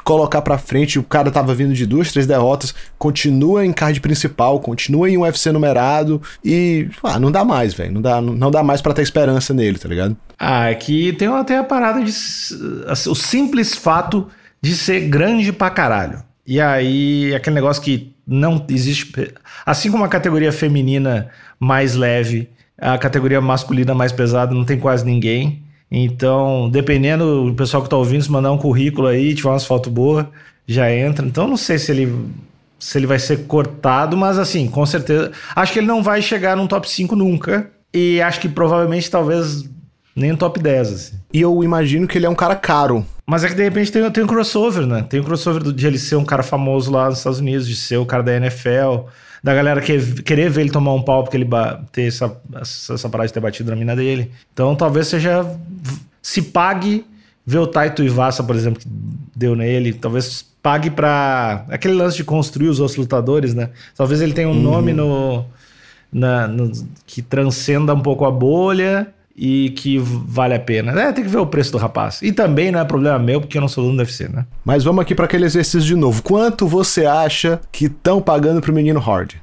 colocar 0.04 0.42
pra 0.42 0.58
frente, 0.58 0.98
o 0.98 1.04
cara 1.04 1.30
tava 1.30 1.54
vindo 1.54 1.76
de 1.76 1.86
duas, 1.86 2.12
três 2.12 2.26
derrotas, 2.26 2.74
continua 2.98 3.64
em 3.64 3.72
card 3.72 4.00
principal, 4.02 4.60
continua 4.60 5.08
em 5.08 5.16
um 5.16 5.22
UFC 5.22 5.52
numerado 5.52 6.20
e, 6.44 6.90
ah, 7.04 7.20
não 7.20 7.32
dá 7.32 7.46
mais, 7.46 7.76
velho, 7.76 7.94
não 7.94 8.02
dá, 8.02 8.20
não 8.20 8.50
dá 8.50 8.64
mais 8.64 8.82
pra 8.82 8.94
ter 8.94 9.04
esperança 9.04 9.54
nele, 9.54 9.78
tá 9.78 9.88
ligado? 9.88 10.18
Ah, 10.44 10.72
é 10.72 10.74
que 10.76 11.14
tem 11.14 11.28
até 11.28 11.60
a 11.60 11.64
parada 11.64 12.04
de. 12.04 12.12
assim, 12.88 13.12
o 13.12 13.14
simples 13.14 13.76
fato 13.76 14.28
de 14.60 14.76
ser 14.76 15.02
grande 15.02 15.54
pra 15.54 15.70
caralho. 15.70 16.24
E 16.48 16.60
aí, 16.60 17.32
aquele 17.36 17.54
negócio 17.54 17.84
que 17.84 18.12
não 18.26 18.66
existe. 18.68 19.14
Assim 19.64 19.92
como 19.92 20.04
a 20.04 20.08
categoria 20.08 20.52
feminina 20.52 21.30
mais 21.60 21.94
leve, 21.94 22.50
a 22.76 22.98
categoria 22.98 23.40
masculina 23.40 23.94
mais 23.94 24.12
pesada 24.12 24.52
não 24.52 24.66
tem 24.66 24.80
quase 24.80 25.06
ninguém. 25.06 25.62
Então, 25.92 26.68
dependendo 26.72 27.46
do 27.46 27.54
pessoal 27.54 27.84
que 27.84 27.90
tá 27.90 27.98
ouvindo, 27.98 28.24
se 28.24 28.32
mandar 28.32 28.52
um 28.52 28.58
currículo 28.58 29.10
aí, 29.10 29.36
tiver 29.36 29.50
umas 29.50 29.66
fotos 29.66 29.94
boas, 29.94 30.26
já 30.66 30.92
entra. 30.92 31.24
Então, 31.24 31.48
não 31.48 31.58
sei 31.58 31.78
se 31.78 31.92
ele. 31.92 32.12
Se 32.80 32.98
ele 32.98 33.06
vai 33.06 33.20
ser 33.20 33.46
cortado, 33.46 34.18
mas 34.18 34.40
assim, 34.40 34.68
com 34.68 34.88
certeza. 34.88 35.32
Acho 35.56 35.72
que 35.72 35.78
ele 35.78 35.88
não 35.88 36.02
vai 36.02 36.20
chegar 36.20 36.58
num 36.58 36.66
top 36.66 36.90
5 36.90 37.16
nunca. 37.16 37.70
E 37.94 38.20
acho 38.24 38.40
que 38.40 38.50
provavelmente, 38.50 39.12
talvez, 39.12 39.70
nem 40.16 40.36
top 40.36 40.60
10, 40.60 40.94
assim. 40.94 41.16
E 41.34 41.42
eu 41.42 41.64
imagino 41.64 42.08
que 42.08 42.18
ele 42.18 42.26
é 42.26 42.30
um 42.30 42.36
cara 42.36 42.56
caro, 42.56 43.06
Mas 43.26 43.44
é 43.44 43.48
que 43.48 43.56
de 43.56 43.64
repente 43.64 43.92
tem, 43.92 44.10
tem 44.12 44.24
um 44.24 44.28
crossover, 44.28 44.86
né? 44.86 45.06
Tem 45.10 45.20
um 45.20 45.24
crossover 45.24 45.64
de 45.72 45.88
ele 45.88 45.98
ser 45.98 46.18
um 46.18 46.26
cara 46.26 46.44
famoso 46.44 46.92
lá 46.92 47.08
nos 47.10 47.20
Estados 47.20 47.40
Unidos, 47.40 47.68
de 47.68 47.76
ser 47.76 47.98
o 47.98 48.06
cara 48.06 48.22
da 48.22 48.36
NFL, 48.36 49.06
da 49.44 49.54
galera 49.56 49.80
que, 49.82 50.22
querer 50.24 50.50
ver 50.50 50.62
ele 50.62 50.70
tomar 50.70 50.94
um 50.94 51.02
pau 51.02 51.24
porque 51.24 51.38
ele 51.38 51.48
ter 51.92 52.08
essa, 52.08 52.36
essa, 52.60 52.94
essa 52.94 53.10
parada 53.10 53.28
de 53.28 53.34
ter 53.34 53.40
batido 53.40 53.72
na 53.72 53.78
mina 53.78 53.96
dele. 53.96 54.32
Então 54.54 54.76
talvez 54.76 55.08
seja. 55.08 55.46
Se 56.22 56.42
pague 56.42 57.06
ver 57.46 57.58
o 57.60 57.68
Taito 57.68 58.04
Ivasa, 58.04 58.44
por 58.44 58.56
exemplo, 58.56 58.80
que 58.82 58.88
deu 59.36 59.56
nele. 59.56 59.94
Talvez 59.94 60.46
pague 60.62 60.90
pra. 60.92 61.66
Aquele 61.70 61.94
lance 61.96 62.18
de 62.18 62.24
construir 62.24 62.68
os 62.68 62.80
outros 62.80 62.98
lutadores, 62.98 63.54
né? 63.56 63.70
Talvez 63.96 64.22
ele 64.22 64.34
tenha 64.34 64.48
um 64.50 64.54
nome 64.54 64.94
no, 64.94 65.46
na- 66.12 66.48
no- 66.48 66.72
que 67.08 67.22
transcenda 67.22 67.94
um 67.96 68.02
pouco 68.02 68.26
a 68.26 68.32
bolha 68.32 69.08
e 69.44 69.72
que 69.72 69.98
vale 69.98 70.54
a 70.54 70.60
pena. 70.60 70.92
É, 71.02 71.12
tem 71.12 71.24
que 71.24 71.30
ver 71.30 71.40
o 71.40 71.48
preço 71.48 71.72
do 71.72 71.80
rapaz. 71.80 72.22
E 72.22 72.32
também 72.32 72.72
não 72.72 72.80
é 72.80 72.86
problema 72.86 73.18
meu, 73.18 73.42
porque 73.42 73.58
eu 73.58 73.62
não 73.62 73.68
sou 73.68 73.84
dono 73.84 73.98
do 73.98 74.02
UFC, 74.02 74.30
né? 74.30 74.46
Mas 74.64 74.84
vamos 74.84 75.02
aqui 75.02 75.16
para 75.16 75.26
aquele 75.26 75.46
exercício 75.46 75.82
de 75.82 75.96
novo. 75.96 76.22
Quanto 76.22 76.68
você 76.68 77.08
acha 77.08 77.60
que 77.72 77.86
estão 77.86 78.22
pagando 78.22 78.62
pro 78.62 78.72
menino 78.72 79.00
Hard? 79.00 79.34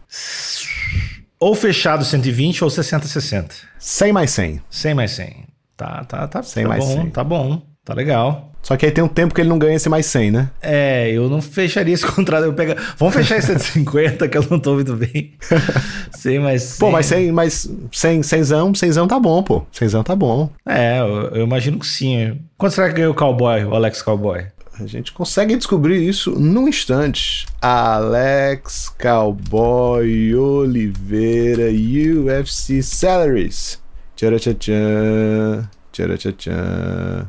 Ou 1.41 1.53
fechado 1.53 2.05
120 2.05 2.63
ou 2.63 2.71
60 2.71 3.09
60. 3.09 3.57
100 3.77 4.13
mais 4.13 4.31
100. 4.31 4.61
100 4.71 4.95
mais 4.95 5.11
100. 5.11 5.37
Tá, 5.77 6.05
tá, 6.05 6.29
tá. 6.29 6.43
100 6.45 6.63
tá 6.63 6.69
mais 6.69 6.85
bom, 6.85 7.03
100. 7.03 7.11
tá 7.11 7.25
bom. 7.25 7.63
Tá 7.85 7.93
legal. 7.93 8.48
Só 8.63 8.77
que 8.77 8.85
aí 8.85 8.93
tem 8.93 9.03
um 9.03 9.09
tempo 9.09 9.35
que 9.35 9.41
ele 9.41 9.49
não 9.49 9.59
ganha 9.59 9.77
esse 9.77 9.89
mais 9.89 10.07
100, 10.07 10.31
né? 10.31 10.51
É, 10.61 11.11
eu 11.11 11.29
não 11.29 11.41
fecharia 11.41 11.95
esse 11.95 12.05
contrato. 12.07 12.45
Eu 12.45 12.53
pega... 12.53 12.77
Vamos 12.97 13.15
fechar 13.15 13.39
esse 13.39 13.47
150, 13.47 14.29
que 14.29 14.37
eu 14.37 14.47
não 14.51 14.59
tô 14.59 14.75
muito 14.75 14.95
bem. 14.95 15.33
Sem 16.13 16.39
mais 16.39 16.63
100. 16.63 16.79
Pô, 16.79 16.91
mas 16.91 17.07
100, 17.07 17.33
mas 17.33 17.71
100, 17.93 18.21
100zão, 18.21 18.73
100zão 18.73 19.07
tá 19.07 19.19
bom, 19.19 19.43
pô. 19.43 19.65
100zão 19.73 20.03
tá 20.03 20.15
bom. 20.15 20.51
É, 20.67 21.01
eu, 21.01 21.31
eu 21.37 21.45
imagino 21.45 21.79
que 21.79 21.87
sim. 21.87 22.39
Quanto 22.57 22.75
será 22.75 22.89
que 22.89 22.95
ganhou 22.95 23.13
o 23.13 23.17
Cowboy, 23.17 23.65
o 23.65 23.75
Alex 23.75 24.03
Cowboy? 24.03 24.47
A 24.81 24.87
gente 24.87 25.13
consegue 25.13 25.57
descobrir 25.57 26.07
isso 26.07 26.31
num 26.39 26.69
instante. 26.69 27.47
Alex 27.61 28.95
Cowboy 28.97 30.35
Oliveira 30.37 31.69
UFC 31.73 32.81
Salaries. 32.81 33.81
Tcharatchan, 34.15 35.69
tcharatchan. 35.93 37.29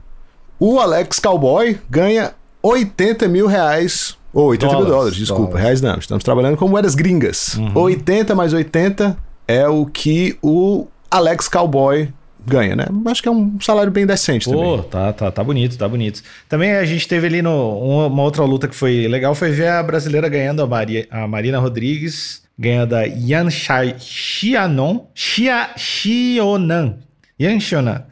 O 0.59 0.79
Alex 0.79 1.19
Cowboy 1.19 1.77
ganha 1.89 2.33
80 2.61 3.27
mil 3.27 3.47
reais. 3.47 4.17
Ou 4.33 4.47
80 4.47 4.65
mil 4.65 4.75
Dólares, 4.75 4.95
dólares, 4.97 5.17
desculpa. 5.17 5.43
dólares. 5.45 5.63
Reais 5.63 5.81
não. 5.81 5.97
Estamos 5.97 6.23
trabalhando 6.23 6.57
com 6.57 6.67
moedas 6.67 6.93
gringas. 6.95 7.57
80 7.73 8.35
mais 8.35 8.53
80 8.53 9.17
é 9.47 9.67
o 9.67 9.85
que 9.85 10.37
o 10.41 10.87
Alex 11.09 11.47
Cowboy 11.47 12.09
ganha, 12.45 12.75
né? 12.75 12.85
Acho 13.05 13.21
que 13.23 13.27
é 13.29 13.31
um 13.31 13.59
salário 13.61 13.91
bem 13.91 14.05
decente 14.05 14.45
Pô, 14.49 14.77
também. 14.77 14.89
tá, 14.89 15.13
tá, 15.13 15.31
tá 15.31 15.43
bonito, 15.43 15.77
tá 15.77 15.87
bonito. 15.87 16.21
Também 16.47 16.71
a 16.73 16.85
gente 16.85 17.07
teve 17.07 17.25
ali 17.27 17.41
no, 17.41 17.77
uma, 17.79 18.07
uma 18.07 18.23
outra 18.23 18.43
luta 18.43 18.67
que 18.67 18.75
foi 18.75 19.07
legal, 19.07 19.33
foi 19.35 19.51
ver 19.51 19.69
a 19.69 19.81
brasileira 19.83 20.27
ganhando, 20.29 20.61
a, 20.61 20.67
Maria, 20.67 21.07
a 21.11 21.27
Marina 21.27 21.59
Rodrigues, 21.59 22.43
ganhando 22.57 22.95
a 22.95 23.03
Yan 23.03 23.49
Shai- 23.49 23.95
Xianon, 23.99 25.05
Xia, 25.13 25.69
Xionan, 25.75 26.95
Yan 27.39 27.59
Xionan, 27.59 28.03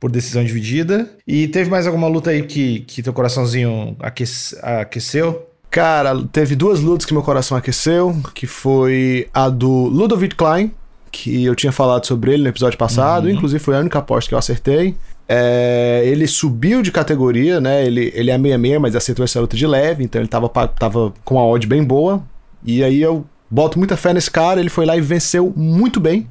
por 0.00 0.10
decisão 0.10 0.42
dividida. 0.42 1.08
E 1.26 1.46
teve 1.46 1.70
mais 1.70 1.86
alguma 1.86 2.08
luta 2.08 2.30
aí 2.30 2.42
que, 2.42 2.80
que 2.80 3.02
teu 3.02 3.12
coraçãozinho 3.12 3.94
aquece- 4.00 4.58
aqueceu? 4.62 5.46
Cara, 5.70 6.20
teve 6.32 6.56
duas 6.56 6.80
lutas 6.80 7.04
que 7.06 7.12
meu 7.12 7.22
coração 7.22 7.56
aqueceu, 7.56 8.16
que 8.34 8.46
foi 8.46 9.28
a 9.32 9.48
do 9.48 9.68
Ludovic 9.86 10.34
Klein, 10.34 10.72
que 11.12 11.44
eu 11.44 11.54
tinha 11.54 11.70
falado 11.70 12.06
sobre 12.06 12.32
ele 12.32 12.42
no 12.42 12.48
episódio 12.48 12.76
passado, 12.78 13.26
inclusive 13.30 13.62
foi 13.62 13.76
a 13.76 13.80
única 13.80 13.98
aposta 14.00 14.28
que 14.28 14.34
eu 14.34 14.38
acertei. 14.38 14.96
É, 15.28 16.02
ele 16.06 16.26
subiu 16.26 16.82
de 16.82 16.90
categoria, 16.90 17.60
né? 17.60 17.86
Ele, 17.86 18.10
ele 18.16 18.30
é 18.32 18.36
66, 18.36 18.80
mas 18.80 18.96
aceitou 18.96 19.24
essa 19.24 19.40
luta 19.40 19.56
de 19.56 19.64
leve, 19.64 20.02
então 20.02 20.20
ele 20.20 20.26
tava, 20.28 20.48
tava 20.48 21.12
com 21.24 21.36
uma 21.36 21.46
odd 21.46 21.64
bem 21.68 21.84
boa. 21.84 22.20
E 22.64 22.82
aí 22.82 23.00
eu 23.00 23.24
boto 23.48 23.78
muita 23.78 23.96
fé 23.96 24.12
nesse 24.12 24.30
cara, 24.30 24.58
ele 24.58 24.68
foi 24.70 24.84
lá 24.84 24.96
e 24.96 25.00
venceu 25.00 25.52
muito 25.56 26.00
bem. 26.00 26.26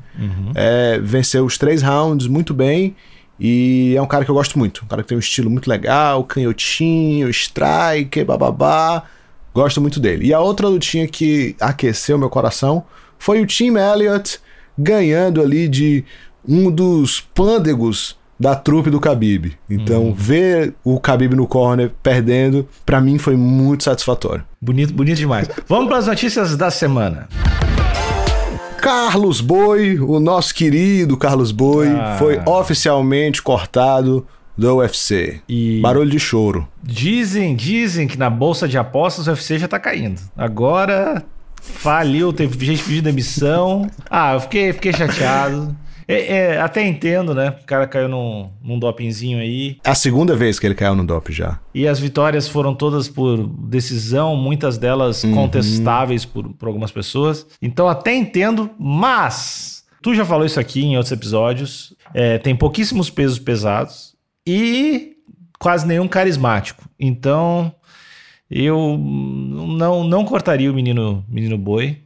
É, 0.53 0.99
venceu 1.01 1.45
os 1.45 1.57
três 1.57 1.81
rounds 1.81 2.27
muito 2.27 2.53
bem. 2.53 2.93
E 3.39 3.93
é 3.95 4.01
um 4.01 4.05
cara 4.05 4.25
que 4.25 4.31
eu 4.31 4.35
gosto 4.35 4.59
muito. 4.59 4.83
Um 4.83 4.87
cara 4.87 5.01
que 5.01 5.09
tem 5.09 5.17
um 5.17 5.19
estilo 5.19 5.49
muito 5.49 5.69
legal, 5.69 6.23
canhotinho, 6.23 7.29
strike, 7.29 8.23
bababá. 8.23 9.03
Gosto 9.53 9.79
muito 9.79 9.99
dele. 9.99 10.27
E 10.27 10.33
a 10.33 10.39
outra 10.39 10.67
lutinha 10.67 11.07
que 11.07 11.55
aqueceu 11.59 12.17
meu 12.17 12.29
coração 12.29 12.83
foi 13.17 13.41
o 13.41 13.45
Tim 13.45 13.75
Elliott 13.75 14.39
ganhando 14.77 15.41
ali 15.41 15.67
de 15.67 16.03
um 16.47 16.71
dos 16.71 17.19
pândegos 17.19 18.17
da 18.39 18.55
trupe 18.55 18.89
do 18.89 18.99
Khabib. 18.99 19.57
Então, 19.69 20.13
ver 20.13 20.73
o 20.83 20.97
Khabib 20.97 21.35
no 21.35 21.45
corner 21.45 21.91
perdendo, 22.01 22.67
pra 22.85 23.01
mim 23.01 23.17
foi 23.17 23.35
muito 23.35 23.83
satisfatório. 23.83 24.45
Bonito, 24.61 24.93
bonito 24.93 25.17
demais. 25.17 25.49
Vamos 25.67 25.89
para 25.89 25.97
as 25.97 26.07
notícias 26.07 26.55
da 26.55 26.71
semana. 26.71 27.27
Carlos 28.81 29.41
Boi, 29.41 29.99
o 29.99 30.19
nosso 30.19 30.53
querido 30.53 31.17
Carlos 31.17 31.51
Boi, 31.51 31.87
Ah. 31.89 32.15
foi 32.17 32.39
oficialmente 32.45 33.41
cortado 33.41 34.25
do 34.57 34.75
UFC. 34.77 35.41
E 35.47 35.79
Barulho 35.81 36.09
de 36.09 36.19
choro. 36.19 36.67
Dizem, 36.83 37.55
dizem 37.55 38.07
que 38.07 38.17
na 38.17 38.29
bolsa 38.29 38.67
de 38.67 38.77
apostas 38.77 39.27
o 39.27 39.31
UFC 39.31 39.57
já 39.59 39.67
tá 39.67 39.79
caindo. 39.79 40.19
Agora 40.37 41.23
faliu, 41.61 42.31
teve 42.33 42.65
gente 42.65 42.83
pedindo 42.83 43.03
demissão. 43.05 43.89
Ah, 44.09 44.33
eu 44.33 44.39
fiquei, 44.41 44.73
fiquei 44.73 44.93
chateado. 44.93 45.75
É, 46.09 46.37
é, 46.37 46.59
até 46.59 46.83
entendo, 46.87 47.35
né? 47.35 47.55
O 47.61 47.65
cara 47.67 47.85
caiu 47.85 48.09
num, 48.09 48.49
num 48.63 48.79
dopingzinho 48.79 49.37
aí. 49.37 49.77
É 49.83 49.91
a 49.91 49.95
segunda 49.95 50.35
vez 50.35 50.57
que 50.57 50.65
ele 50.65 50.73
caiu 50.73 50.95
no 50.95 51.05
DOP 51.05 51.31
já. 51.31 51.59
E 51.71 51.87
as 51.87 51.99
vitórias 51.99 52.47
foram 52.47 52.73
todas 52.73 53.07
por 53.07 53.45
decisão, 53.45 54.35
muitas 54.35 54.79
delas 54.79 55.23
contestáveis 55.23 56.25
por, 56.25 56.49
por 56.53 56.67
algumas 56.67 56.91
pessoas. 56.91 57.45
Então 57.61 57.87
até 57.87 58.15
entendo, 58.15 58.71
mas 58.79 59.83
tu 60.01 60.15
já 60.15 60.25
falou 60.25 60.47
isso 60.47 60.59
aqui 60.59 60.83
em 60.83 60.97
outros 60.97 61.11
episódios. 61.11 61.93
é, 62.11 62.39
tem 62.39 62.55
pouquíssimos 62.55 63.11
pesos 63.11 63.37
pesados 63.37 64.15
e 64.47 65.15
quase 65.59 65.85
nenhum 65.85 66.07
carismático. 66.07 66.89
Então 66.99 67.71
eu 68.49 68.97
não, 68.97 70.03
não 70.03 70.25
cortaria 70.25 70.71
o 70.71 70.73
menino, 70.73 71.23
menino 71.29 71.55
boi. 71.55 71.99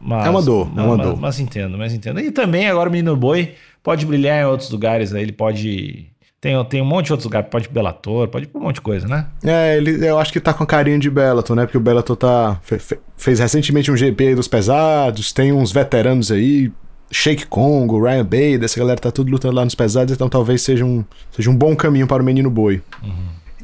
Mas, 0.00 0.26
É 0.26 0.30
uma 0.30 0.42
dor, 0.42 0.68
é 0.76 0.80
uma 0.80 0.96
mas, 0.96 1.06
dor. 1.06 1.20
Mas 1.20 1.40
entendo, 1.40 1.76
mas 1.76 1.92
entendo. 1.92 2.20
E 2.20 2.30
também 2.30 2.66
agora 2.68 2.88
o 2.88 2.92
menino 2.92 3.14
boi 3.16 3.54
pode 3.82 4.06
brilhar 4.06 4.40
em 4.42 4.46
outros 4.46 4.70
lugares. 4.70 5.12
Né? 5.12 5.20
Ele 5.22 5.32
pode. 5.32 6.06
Tem, 6.40 6.64
tem 6.64 6.80
um 6.80 6.86
monte 6.86 7.06
de 7.06 7.12
outros 7.12 7.26
lugares. 7.26 7.50
Pode 7.50 7.66
ir 7.66 7.70
Bellator, 7.70 8.26
pode 8.28 8.46
ir 8.46 8.48
pra 8.48 8.58
um 8.60 8.64
monte 8.64 8.76
de 8.76 8.80
coisa, 8.80 9.06
né? 9.06 9.26
É, 9.44 9.76
ele, 9.76 10.06
eu 10.06 10.18
acho 10.18 10.32
que 10.32 10.40
tá 10.40 10.54
com 10.54 10.64
carinho 10.64 10.98
de 10.98 11.10
Bellator, 11.10 11.54
né? 11.54 11.66
Porque 11.66 11.76
o 11.76 11.80
Bellator 11.80 12.16
tá, 12.16 12.58
fe- 12.62 12.78
fe- 12.78 12.98
fez 13.16 13.38
recentemente 13.40 13.90
um 13.90 13.96
GP 13.96 14.34
dos 14.34 14.48
pesados, 14.48 15.34
tem 15.34 15.52
uns 15.52 15.70
veteranos 15.70 16.32
aí, 16.32 16.72
Shake 17.10 17.46
Congo, 17.46 18.02
Ryan 18.02 18.24
Bader, 18.24 18.64
essa 18.64 18.78
galera 18.80 18.98
tá 18.98 19.10
tudo 19.10 19.30
lutando 19.30 19.54
lá 19.54 19.64
nos 19.64 19.74
pesados, 19.74 20.14
então 20.14 20.30
talvez 20.30 20.62
seja 20.62 20.82
um, 20.84 21.04
seja 21.30 21.50
um 21.50 21.54
bom 21.56 21.76
caminho 21.76 22.06
para 22.06 22.22
o 22.22 22.24
menino 22.24 22.48
boi. 22.48 22.80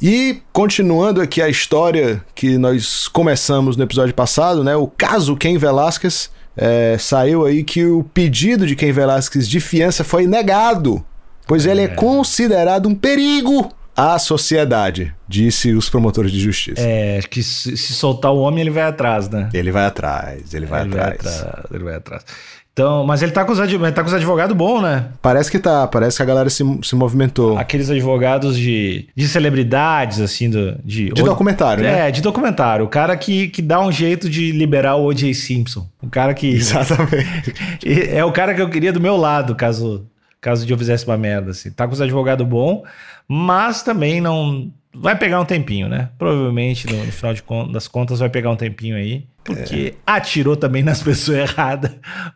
E 0.00 0.42
continuando 0.52 1.20
aqui 1.20 1.40
a 1.40 1.48
história 1.48 2.22
que 2.35 2.59
nós 2.59 3.09
começamos 3.09 3.76
no 3.76 3.85
episódio 3.85 4.14
passado, 4.14 4.62
né? 4.62 4.76
O 4.76 4.87
caso 4.87 5.37
Ken 5.37 5.56
Velasquez, 5.56 6.30
é, 6.56 6.96
saiu 6.98 7.44
aí 7.44 7.62
que 7.62 7.85
o 7.85 8.02
pedido 8.02 8.66
de 8.66 8.74
Ken 8.74 8.92
Velasquez 8.92 9.48
de 9.48 9.61
fiança 9.61 10.02
foi 10.02 10.26
negado, 10.26 11.04
pois 11.46 11.66
ele 11.66 11.82
é 11.82 11.88
considerado 11.88 12.88
um 12.88 12.94
perigo 12.94 13.70
à 13.96 14.18
sociedade, 14.18 15.14
disse 15.26 15.72
os 15.72 15.88
promotores 15.88 16.30
de 16.30 16.40
justiça. 16.40 16.80
É, 16.80 17.18
acho 17.18 17.28
que 17.28 17.42
se, 17.42 17.76
se 17.76 17.94
soltar 17.94 18.32
o 18.32 18.38
homem, 18.38 18.61
ele 18.61 18.70
vai 18.70 18.85
atrás, 18.85 19.28
né? 19.28 19.48
Ele 19.54 19.70
vai 19.70 19.87
atrás, 19.87 20.52
ele 20.52 20.66
vai 20.66 20.82
ele 20.82 20.90
atrás. 20.90 21.22
vai 21.22 21.35
atrás. 21.35 21.64
Ele 21.72 21.85
vai 21.85 21.94
atrás. 21.94 22.24
Então, 22.77 23.07
mas 23.07 23.23
ele 23.23 23.33
tá 23.33 23.43
com 23.43 23.53
os, 23.53 23.59
adv- 23.59 23.91
tá 23.91 24.03
com 24.03 24.09
os 24.09 24.12
advogados 24.12 24.55
bons, 24.55 24.83
né? 24.83 25.07
Parece 25.23 25.51
que 25.51 25.59
tá, 25.59 25.87
parece 25.87 26.19
que 26.19 26.23
a 26.23 26.27
galera 26.27 26.51
se, 26.51 26.62
se 26.83 26.95
movimentou. 26.95 27.57
Aqueles 27.57 27.89
advogados 27.89 28.55
de, 28.55 29.09
de 29.17 29.27
celebridades, 29.27 30.21
assim, 30.21 30.51
do, 30.51 30.77
de... 30.85 31.09
De 31.09 31.23
documentário, 31.23 31.83
né? 31.83 32.09
É, 32.09 32.11
de 32.11 32.21
documentário. 32.21 32.85
O 32.85 32.89
cara 32.89 33.17
que, 33.17 33.49
que 33.49 33.62
dá 33.62 33.81
um 33.81 33.91
jeito 33.91 34.29
de 34.29 34.53
liberar 34.53 34.97
o 34.97 35.07
O.J. 35.07 35.33
Simpson. 35.33 35.89
O 36.03 36.11
cara 36.11 36.35
que... 36.35 36.49
Exatamente. 36.53 37.55
é 38.11 38.23
o 38.23 38.31
cara 38.31 38.55
que 38.55 38.61
eu 38.61 38.69
queria 38.69 38.93
do 38.93 39.01
meu 39.01 39.17
lado, 39.17 39.55
caso, 39.55 40.07
caso 40.39 40.71
eu 40.71 40.77
fizesse 40.77 41.07
uma 41.07 41.17
merda, 41.17 41.53
assim. 41.53 41.71
Tá 41.71 41.87
com 41.87 41.95
os 41.95 42.01
advogados 42.03 42.47
bons, 42.47 42.83
mas 43.27 43.83
também 43.83 44.21
não... 44.21 44.71
Vai 44.95 45.17
pegar 45.17 45.41
um 45.41 45.47
tempinho, 45.47 45.89
né? 45.89 46.11
Provavelmente, 46.19 46.87
no, 46.93 47.07
no 47.07 47.12
final 47.12 47.33
de 47.33 47.43
das 47.73 47.89
contas, 47.89 48.19
vai 48.19 48.29
pegar 48.29 48.51
um 48.51 48.57
tempinho 48.57 48.97
aí. 48.97 49.25
Porque 49.46 49.94
atirou 50.06 50.56
também 50.56 50.82
nas 50.82 51.02
pessoas 51.02 51.38
erradas. 51.38 51.92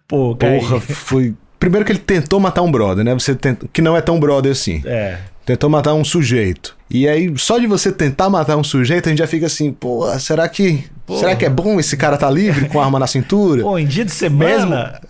Pô, 0.07 0.37
cara... 0.37 0.59
Porra, 0.59 0.81
foi. 0.81 1.35
Primeiro 1.59 1.85
que 1.85 1.93
ele 1.93 1.99
tentou 1.99 2.41
matar 2.41 2.63
um 2.63 2.73
brother, 2.73 3.05
né? 3.05 3.13
Você 3.13 3.35
tenta... 3.35 3.69
Que 3.73 3.83
não 3.83 3.97
é 3.97 4.01
tão 4.01 4.19
brother 4.19 4.53
assim. 4.53 4.83
É. 4.85 5.19
Tentou 5.45 5.69
matar 5.69 5.95
um 5.95 6.05
sujeito. 6.05 6.77
E 6.89 7.09
aí, 7.09 7.33
só 7.37 7.59
de 7.59 7.67
você 7.67 7.91
tentar 7.93 8.29
matar 8.31 8.57
um 8.57 8.65
sujeito, 8.65 9.07
a 9.07 9.11
gente 9.11 9.19
já 9.19 9.27
fica 9.27 9.47
assim, 9.47 9.73
pô, 9.73 10.07
será 10.19 10.49
que. 10.49 10.85
Pô. 11.07 11.17
Será 11.19 11.37
que 11.37 11.45
é 11.45 11.51
bom 11.51 11.79
esse 11.79 11.97
cara 11.97 12.17
tá 12.17 12.29
livre 12.31 12.69
com 12.69 12.81
a 12.81 12.85
arma 12.85 12.99
na 12.99 13.07
cintura? 13.07 13.63
Pô, 13.63 13.79
em 13.79 13.87
dia 13.87 14.05
de 14.05 14.11
semana... 14.11 15.01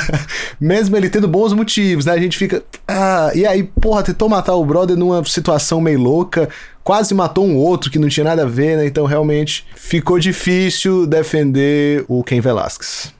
Mesmo 0.60 0.96
ele 0.96 1.08
tendo 1.08 1.26
bons 1.26 1.52
motivos, 1.52 2.06
né? 2.06 2.12
A 2.12 2.18
gente 2.18 2.38
fica. 2.38 2.62
Ah, 2.86 3.32
e 3.34 3.46
aí, 3.46 3.62
porra, 3.62 4.02
tentou 4.02 4.28
matar 4.28 4.54
o 4.54 4.64
brother 4.64 4.96
numa 4.96 5.24
situação 5.24 5.80
meio 5.80 6.00
louca, 6.00 6.48
quase 6.84 7.14
matou 7.14 7.46
um 7.46 7.56
outro 7.56 7.90
que 7.90 7.98
não 7.98 8.08
tinha 8.08 8.24
nada 8.24 8.42
a 8.42 8.46
ver, 8.46 8.76
né? 8.76 8.86
Então 8.86 9.04
realmente 9.06 9.64
ficou 9.76 10.18
difícil 10.18 11.06
defender 11.06 12.04
o 12.08 12.22
Ken 12.24 12.40
Velasquez. 12.40 13.14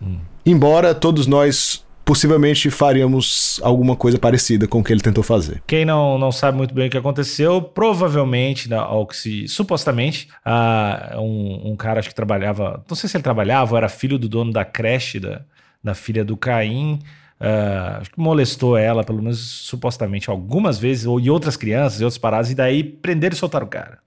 Embora 0.45 0.95
todos 0.95 1.27
nós 1.27 1.85
possivelmente 2.05 2.69
faríamos 2.69 3.61
alguma 3.63 3.95
coisa 3.95 4.19
parecida 4.19 4.67
com 4.67 4.81
o 4.81 4.85
que 4.85 4.93
ele 4.93 5.01
tentou 5.01 5.23
fazer. 5.23 5.63
Quem 5.69 5.85
não, 5.85 6.19
não 6.19 6.33
sabe 6.33 6.57
muito 6.59 6.75
bem 6.75 6.89
o 6.89 6.91
que 6.91 6.97
aconteceu, 6.99 7.63
provavelmente, 7.63 8.69
na- 8.69 8.81
ao 8.83 9.07
que 9.07 9.17
se. 9.17 9.47
Supostamente, 9.47 10.27
ah, 10.45 11.15
um, 11.19 11.71
um 11.71 11.77
cara 11.77 12.01
acho 12.01 12.09
que 12.09 12.15
trabalhava. 12.15 12.83
Não 12.89 12.97
sei 12.97 13.09
se 13.09 13.17
ele 13.17 13.23
trabalhava, 13.23 13.71
ou 13.71 13.77
era 13.79 13.89
filho 13.89 14.19
do 14.19 14.29
dono 14.29 14.53
da 14.53 14.65
creche 14.65 15.21
da, 15.21 15.43
da 15.83 15.95
filha 15.95 16.25
do 16.25 16.37
Caim. 16.37 16.99
Ah, 17.43 17.99
acho 18.01 18.11
que 18.11 18.21
molestou 18.21 18.77
ela, 18.77 19.03
pelo 19.03 19.21
menos 19.21 19.39
supostamente, 19.39 20.31
algumas 20.31 20.79
vezes, 20.79 21.07
ou 21.07 21.19
e 21.19 21.29
outras 21.29 21.57
crianças 21.57 22.01
e 22.01 22.05
outras 22.05 22.19
paradas, 22.19 22.51
e 22.51 22.55
daí 22.55 22.85
prenderam 22.85 23.35
e 23.35 23.37
soltaram 23.37 23.67
o 23.67 23.69
cara. 23.69 23.99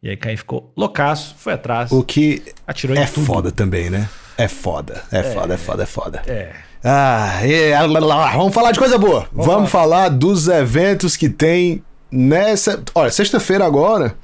E 0.00 0.10
aí 0.10 0.16
Caim 0.16 0.36
ficou 0.36 0.72
loucaço, 0.76 1.34
foi 1.38 1.54
atrás, 1.54 1.90
O 1.90 2.02
que 2.02 2.42
atirou 2.66 2.96
em 2.96 3.00
é 3.00 3.06
tudo. 3.06 3.26
foda 3.26 3.50
também, 3.50 3.90
né? 3.90 4.08
É 4.38 4.46
foda, 4.46 5.02
é 5.10 5.22
foda, 5.22 5.54
é 5.54 5.56
foda, 5.56 5.82
é 5.82 5.86
foda. 5.86 6.22
É. 6.26 6.52
Ah, 6.84 7.40
e, 7.44 7.72
ah, 7.72 7.86
lá, 7.86 7.98
lá, 7.98 8.16
lá, 8.16 8.36
vamos 8.36 8.52
falar 8.54 8.70
de 8.70 8.78
coisa 8.78 8.98
boa. 8.98 9.26
Vamos, 9.32 9.70
falar 9.70 10.10
dos 10.10 10.48
eventos 10.48 11.16
que 11.16 11.28
tem 11.30 11.82
nessa. 12.12 12.82
Olha, 12.94 13.10
sexta-feira 13.10 13.64
agora 13.64 14.14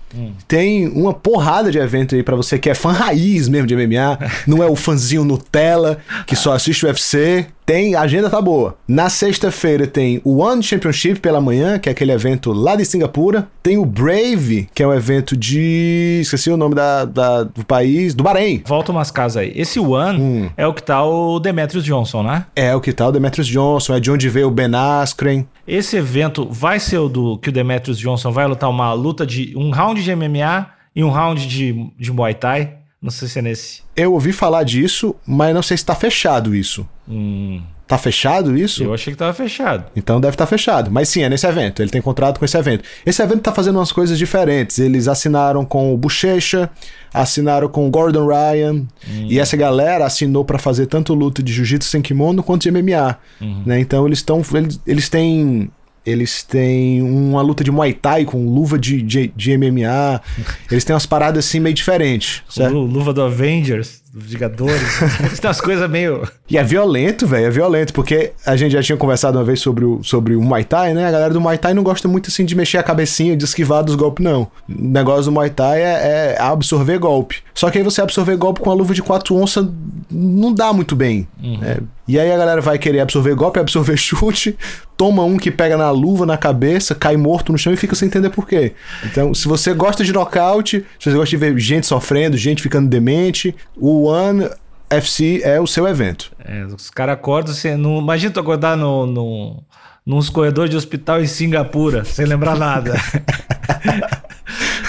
Tem 0.47 0.87
uma 0.89 1.15
porrada 1.15 1.71
de 1.73 1.79
evento 1.79 2.15
aí 2.15 2.23
pra 2.23 2.37
você 2.37 2.59
que 2.59 2.69
é 2.69 2.75
fã 2.75 2.93
raiz 2.93 3.49
mesmo 3.49 3.67
de 3.67 3.75
MMA, 3.75 4.19
não 4.47 4.63
é 4.63 4.67
o 4.67 4.77
fãzinho 4.77 5.25
Nutella 5.25 5.99
que 6.27 6.37
só 6.37 6.53
assiste 6.53 6.85
o 6.85 6.89
UFC. 6.89 7.47
Tem, 7.71 7.95
a 7.95 8.01
agenda 8.01 8.29
tá 8.29 8.43
boa. 8.43 8.77
Na 8.89 9.09
sexta-feira 9.09 9.87
tem 9.87 10.21
o 10.25 10.39
One 10.39 10.61
Championship 10.61 11.21
pela 11.21 11.41
manhã, 11.41 11.79
que 11.79 11.89
é 11.89 11.93
aquele 11.93 12.11
evento 12.11 12.53
lá 12.53 12.75
de 12.75 12.85
Singapura. 12.85 13.47
Tem 13.63 13.79
o 13.79 13.85
Brave, 13.87 14.69
que 14.75 14.83
é 14.83 14.87
um 14.89 14.93
evento 14.93 15.37
de. 15.37 16.19
Esqueci 16.21 16.51
o 16.51 16.57
nome 16.57 16.75
da, 16.75 17.05
da- 17.05 17.45
do 17.45 17.65
país, 17.65 18.13
do 18.13 18.25
Bahrein. 18.25 18.61
Volta 18.67 18.91
umas 18.91 19.13
casas 19.13 19.37
aí. 19.37 19.53
Esse 19.55 19.79
One 19.79 20.19
Hum. 20.21 20.51
é 20.57 20.67
o 20.67 20.75
que 20.75 20.83
tá 20.83 21.05
o 21.05 21.39
Demetrius 21.39 21.85
Johnson, 21.85 22.25
né? 22.25 22.45
É 22.57 22.75
o 22.75 22.81
que 22.81 22.93
tá 22.93 23.07
o 23.07 23.13
Demetrius 23.13 23.47
Johnson, 23.47 23.95
é 23.95 24.01
de 24.01 24.11
onde 24.11 24.29
veio 24.29 24.49
o 24.49 24.51
Ben 24.51 24.75
Askren. 24.75 25.47
Esse 25.65 25.97
evento 25.97 26.49
vai 26.51 26.81
ser 26.81 26.99
o 26.99 27.09
do 27.09 27.39
que 27.39 27.51
o 27.51 27.53
Demetrius 27.53 27.99
Johnson 27.99 28.33
vai 28.33 28.49
lutar 28.49 28.69
uma 28.69 28.93
luta 28.95 29.25
de 29.25 29.53
um 29.57 29.71
round 29.71 30.03
de 30.03 30.11
MMA 30.17 30.67
e 30.97 31.05
um 31.05 31.11
round 31.11 31.47
de, 31.47 31.89
de 31.97 32.13
Muay 32.13 32.35
Thai. 32.35 32.80
Não 33.03 33.11
sei 33.11 33.29
se 33.29 33.39
é 33.39 33.43
nesse. 33.43 33.83
Eu 33.97 34.13
ouvi 34.13 34.31
falar 34.33 34.63
disso, 34.63 35.15
mas 35.27 35.55
não 35.55 35.63
sei 35.63 35.77
se 35.77 35.85
tá 35.85 35.95
fechado 35.95 36.55
isso. 36.55 36.87
Hum, 37.09 37.63
Tá 37.87 37.99
fechado 37.99 38.57
isso? 38.57 38.85
eu 38.85 38.95
achei 38.95 39.13
que 39.13 39.19
tava 39.19 39.33
fechado. 39.33 39.85
Então 39.97 40.21
deve 40.21 40.35
estar 40.35 40.47
fechado. 40.47 40.93
Mas 40.93 41.09
sim, 41.09 41.23
é 41.23 41.29
nesse 41.29 41.45
evento. 41.45 41.83
Ele 41.83 41.91
tem 41.91 42.01
contrato 42.01 42.39
com 42.39 42.45
esse 42.45 42.57
evento. 42.57 42.85
Esse 43.05 43.21
evento 43.21 43.41
tá 43.41 43.53
fazendo 43.53 43.81
umas 43.81 43.91
coisas 43.91 44.17
diferentes. 44.17 44.79
Eles 44.79 45.09
assinaram 45.09 45.65
com 45.65 45.93
o 45.93 45.97
Bochecha, 45.99 46.71
assinaram 47.13 47.69
com 47.69 47.89
o 47.89 47.91
Gordon 47.91 48.29
Ryan. 48.29 48.87
E 49.29 49.41
essa 49.41 49.57
galera 49.57 50.07
assinou 50.07 50.45
pra 50.45 50.57
fazer 50.57 50.87
tanto 50.87 51.15
luta 51.15 51.43
de 51.43 51.53
jiu-jitsu 51.53 51.89
sem 51.91 52.01
kimono 52.01 52.45
quanto 52.45 52.63
de 52.63 52.71
MMA. 52.71 53.19
né? 53.67 53.81
Então 53.81 54.07
eles 54.07 54.21
estão. 54.21 54.41
Eles, 54.55 54.81
eles 54.87 55.09
têm. 55.09 55.69
Eles 56.11 56.43
têm 56.43 57.01
uma 57.03 57.41
luta 57.43 57.63
de 57.65 57.71
Muay 57.71 57.93
Thai 57.95 58.25
com 58.25 58.45
luva 58.47 58.79
de, 58.79 59.01
de, 59.03 59.33
de 59.35 59.57
MMA. 59.57 60.21
Eles 60.71 60.85
têm 60.85 60.95
umas 60.95 61.07
paradas 61.07 61.45
assim 61.47 61.61
meio 61.61 61.75
diferentes. 61.75 62.43
certo? 62.49 62.73
Lu- 62.75 62.85
Luva 62.85 63.13
do 63.13 63.23
Avengers, 63.23 64.01
dos 64.13 64.27
Vingadores. 64.33 64.99
Tem 65.41 65.49
umas 65.49 65.61
coisas 65.61 65.89
meio. 65.89 66.29
E 66.49 66.59
é 66.59 66.65
violento, 66.65 67.27
velho, 67.27 67.47
é 67.47 67.51
violento, 67.51 67.93
porque 67.93 68.33
a 68.45 68.57
gente 68.57 68.73
já 68.73 68.83
tinha 68.83 68.97
conversado 68.97 69.39
uma 69.39 69.45
vez 69.45 69.61
sobre 69.61 69.85
o, 69.85 70.03
sobre 70.03 70.35
o 70.35 70.43
Muay 70.43 70.65
Thai, 70.65 70.93
né? 70.95 71.07
A 71.07 71.11
galera 71.13 71.33
do 71.33 71.41
Muay 71.41 71.57
Thai 71.59 71.75
não 71.75 71.83
gosta 71.85 72.09
muito 72.09 72.29
assim 72.29 72.45
de 72.45 72.55
mexer 72.57 72.79
a 72.79 72.83
cabecinha, 72.83 73.37
de 73.37 73.45
esquivar 73.45 73.85
dos 73.85 73.95
golpes, 73.95 74.25
não. 74.25 74.43
O 74.43 74.49
negócio 74.69 75.25
do 75.27 75.33
Muay 75.33 75.51
Thai 75.51 75.81
é, 75.81 76.35
é 76.37 76.37
absorver 76.41 76.99
golpe. 76.99 77.37
Só 77.55 77.71
que 77.71 77.79
aí 77.79 77.85
você 77.85 78.03
absorver 78.03 78.37
golpe 78.37 78.61
com 78.61 78.71
a 78.71 78.75
luva 78.75 78.93
de 78.95 79.03
4 79.03 79.35
onças 79.37 79.67
não 80.11 80.53
dá 80.53 80.73
muito 80.73 80.97
bem. 80.97 81.29
né? 81.41 81.79
E 82.09 82.19
aí 82.19 82.33
a 82.33 82.37
galera 82.37 82.61
vai 82.61 82.77
querer 82.79 82.99
absorver 83.01 83.35
golpe, 83.37 83.61
absorver 83.61 83.97
chute, 83.99 84.57
toma 85.01 85.25
um 85.25 85.39
que 85.39 85.51
pega 85.51 85.79
na 85.79 85.91
luva, 85.91 86.27
na 86.27 86.37
cabeça, 86.37 86.95
cai 86.95 87.17
morto 87.17 87.53
no 87.53 87.57
chão 87.57 87.73
e 87.73 87.77
fica 87.79 87.95
sem 87.95 88.07
entender 88.07 88.29
por 88.29 88.47
quê. 88.47 88.75
Então, 89.03 89.33
se 89.33 89.49
você 89.49 89.73
gosta 89.73 90.05
de 90.05 90.13
nocaute, 90.13 90.85
se 90.99 91.11
você 91.11 91.17
gosta 91.17 91.31
de 91.31 91.37
ver 91.39 91.59
gente 91.59 91.87
sofrendo, 91.87 92.37
gente 92.37 92.63
ficando 92.63 92.87
demente, 92.87 93.57
o 93.79 94.03
One 94.03 94.51
FC 94.91 95.41
é 95.43 95.59
o 95.59 95.67
seu 95.67 95.89
evento. 95.89 96.31
É, 96.45 96.67
os 96.67 96.91
caras 96.91 97.15
acordam. 97.15 97.55
Você 97.55 97.79
não... 97.79 97.99
Imagina 97.99 98.31
tu 98.31 98.41
acordar 98.41 98.77
no, 98.77 99.07
no, 99.07 99.65
nos 100.05 100.29
corredores 100.29 100.71
de 100.71 100.77
hospital 100.77 101.23
em 101.23 101.27
Singapura, 101.27 102.05
sem 102.05 102.27
lembrar 102.27 102.59
nada. 102.59 102.93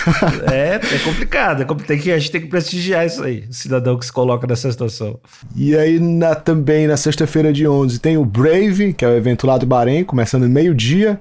é, 0.51 0.75
é 0.75 0.99
complicado. 0.99 1.61
É 1.63 1.65
tem 1.85 1.97
que, 1.99 2.11
a 2.11 2.17
gente 2.17 2.31
tem 2.31 2.41
que 2.41 2.47
prestigiar 2.47 3.05
isso 3.05 3.23
aí, 3.23 3.45
o 3.49 3.53
cidadão 3.53 3.97
que 3.97 4.05
se 4.05 4.11
coloca 4.11 4.45
nessa 4.47 4.71
situação. 4.71 5.19
E 5.55 5.75
aí 5.75 5.99
na- 5.99 6.35
também 6.35 6.87
na 6.87 6.97
sexta-feira 6.97 7.51
de 7.53 7.67
11 7.67 7.99
tem 7.99 8.17
o 8.17 8.25
Brave, 8.25 8.93
que 8.93 9.03
é 9.05 9.07
o 9.07 9.15
evento 9.15 9.45
lá 9.47 9.57
do 9.57 9.65
Bahrein, 9.65 10.03
começando 10.03 10.43
no 10.43 10.49
meio-dia. 10.49 11.19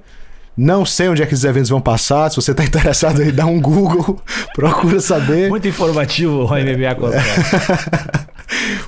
Não 0.55 0.85
sei 0.85 1.07
onde 1.07 1.23
é 1.23 1.25
que 1.25 1.33
esses 1.33 1.45
eventos 1.45 1.69
vão 1.69 1.79
passar. 1.81 2.29
Se 2.29 2.35
você 2.35 2.53
tá 2.53 2.63
interessado 2.65 3.21
aí, 3.21 3.31
dá 3.31 3.45
um 3.45 3.59
Google, 3.59 4.21
procura 4.53 4.99
saber. 4.99 5.49
Muito 5.49 5.67
informativo 5.67 6.43
o 6.43 6.47
MMA 6.47 6.95
contra. 6.95 7.21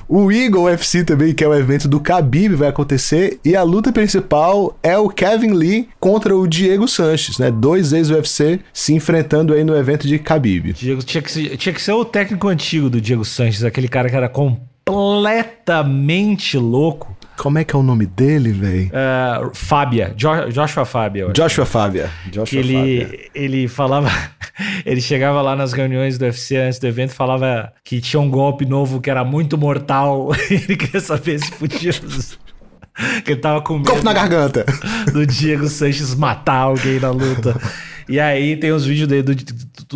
O 0.08 0.30
Eagle 0.30 0.68
FC 0.68 1.04
também, 1.04 1.34
que 1.34 1.42
é 1.42 1.48
o 1.48 1.54
evento 1.54 1.88
do 1.88 1.98
Khabib, 1.98 2.54
vai 2.54 2.68
acontecer. 2.68 3.40
E 3.44 3.56
a 3.56 3.62
luta 3.62 3.92
principal 3.92 4.78
é 4.82 4.96
o 4.98 5.08
Kevin 5.08 5.52
Lee 5.52 5.88
contra 5.98 6.36
o 6.36 6.46
Diego 6.46 6.86
Sanches, 6.86 7.38
né? 7.38 7.50
Dois 7.50 7.92
ex-UFC 7.92 8.60
se 8.72 8.94
enfrentando 8.94 9.54
aí 9.54 9.64
no 9.64 9.76
evento 9.76 10.06
de 10.06 10.16
Khabib. 10.16 10.72
Diego, 10.72 11.02
tinha, 11.02 11.22
que 11.22 11.30
ser, 11.30 11.56
tinha 11.56 11.72
que 11.72 11.82
ser 11.82 11.92
o 11.92 12.04
técnico 12.04 12.48
antigo 12.48 12.90
do 12.90 13.00
Diego 13.00 13.24
Sanches, 13.24 13.64
aquele 13.64 13.88
cara 13.88 14.08
que 14.08 14.16
era 14.16 14.28
completamente 14.28 16.58
louco. 16.58 17.16
Como 17.36 17.58
é 17.58 17.64
que 17.64 17.74
é 17.74 17.78
o 17.78 17.82
nome 17.82 18.06
dele, 18.06 18.52
velho? 18.52 18.86
Uh, 18.90 19.50
Fábia, 19.54 20.14
Jo- 20.16 20.48
Joshua 20.50 20.84
Fábia. 20.84 21.28
Joshua 21.34 21.66
Fábia. 21.66 22.10
Joshua 22.26 22.62
Fábia. 22.62 22.70
ele, 22.70 23.30
ele 23.34 23.68
falava, 23.68 24.10
ele 24.86 25.00
chegava 25.00 25.42
lá 25.42 25.56
nas 25.56 25.72
reuniões 25.72 26.16
do 26.16 26.24
UFC 26.24 26.56
antes 26.56 26.78
do 26.78 26.86
evento, 26.86 27.10
falava 27.12 27.72
que 27.84 28.00
tinha 28.00 28.20
um 28.20 28.30
golpe 28.30 28.64
novo 28.64 29.00
que 29.00 29.10
era 29.10 29.24
muito 29.24 29.58
mortal. 29.58 30.30
ele 30.50 30.76
queria 30.76 31.00
saber 31.00 31.38
se 31.40 31.50
podia. 31.52 31.92
que 33.24 33.32
ele 33.32 33.40
tava 33.40 33.60
com 33.60 33.74
medo 33.78 33.86
Golpe 33.90 34.04
na 34.04 34.12
garganta. 34.12 34.64
do 35.12 35.26
Diego 35.26 35.66
Sanches 35.68 36.14
matar 36.14 36.58
alguém 36.58 37.00
na 37.00 37.10
luta. 37.10 37.60
E 38.08 38.20
aí 38.20 38.56
tem 38.56 38.70
os 38.70 38.84
vídeos 38.84 39.08
dele, 39.08 39.22
do, 39.22 39.34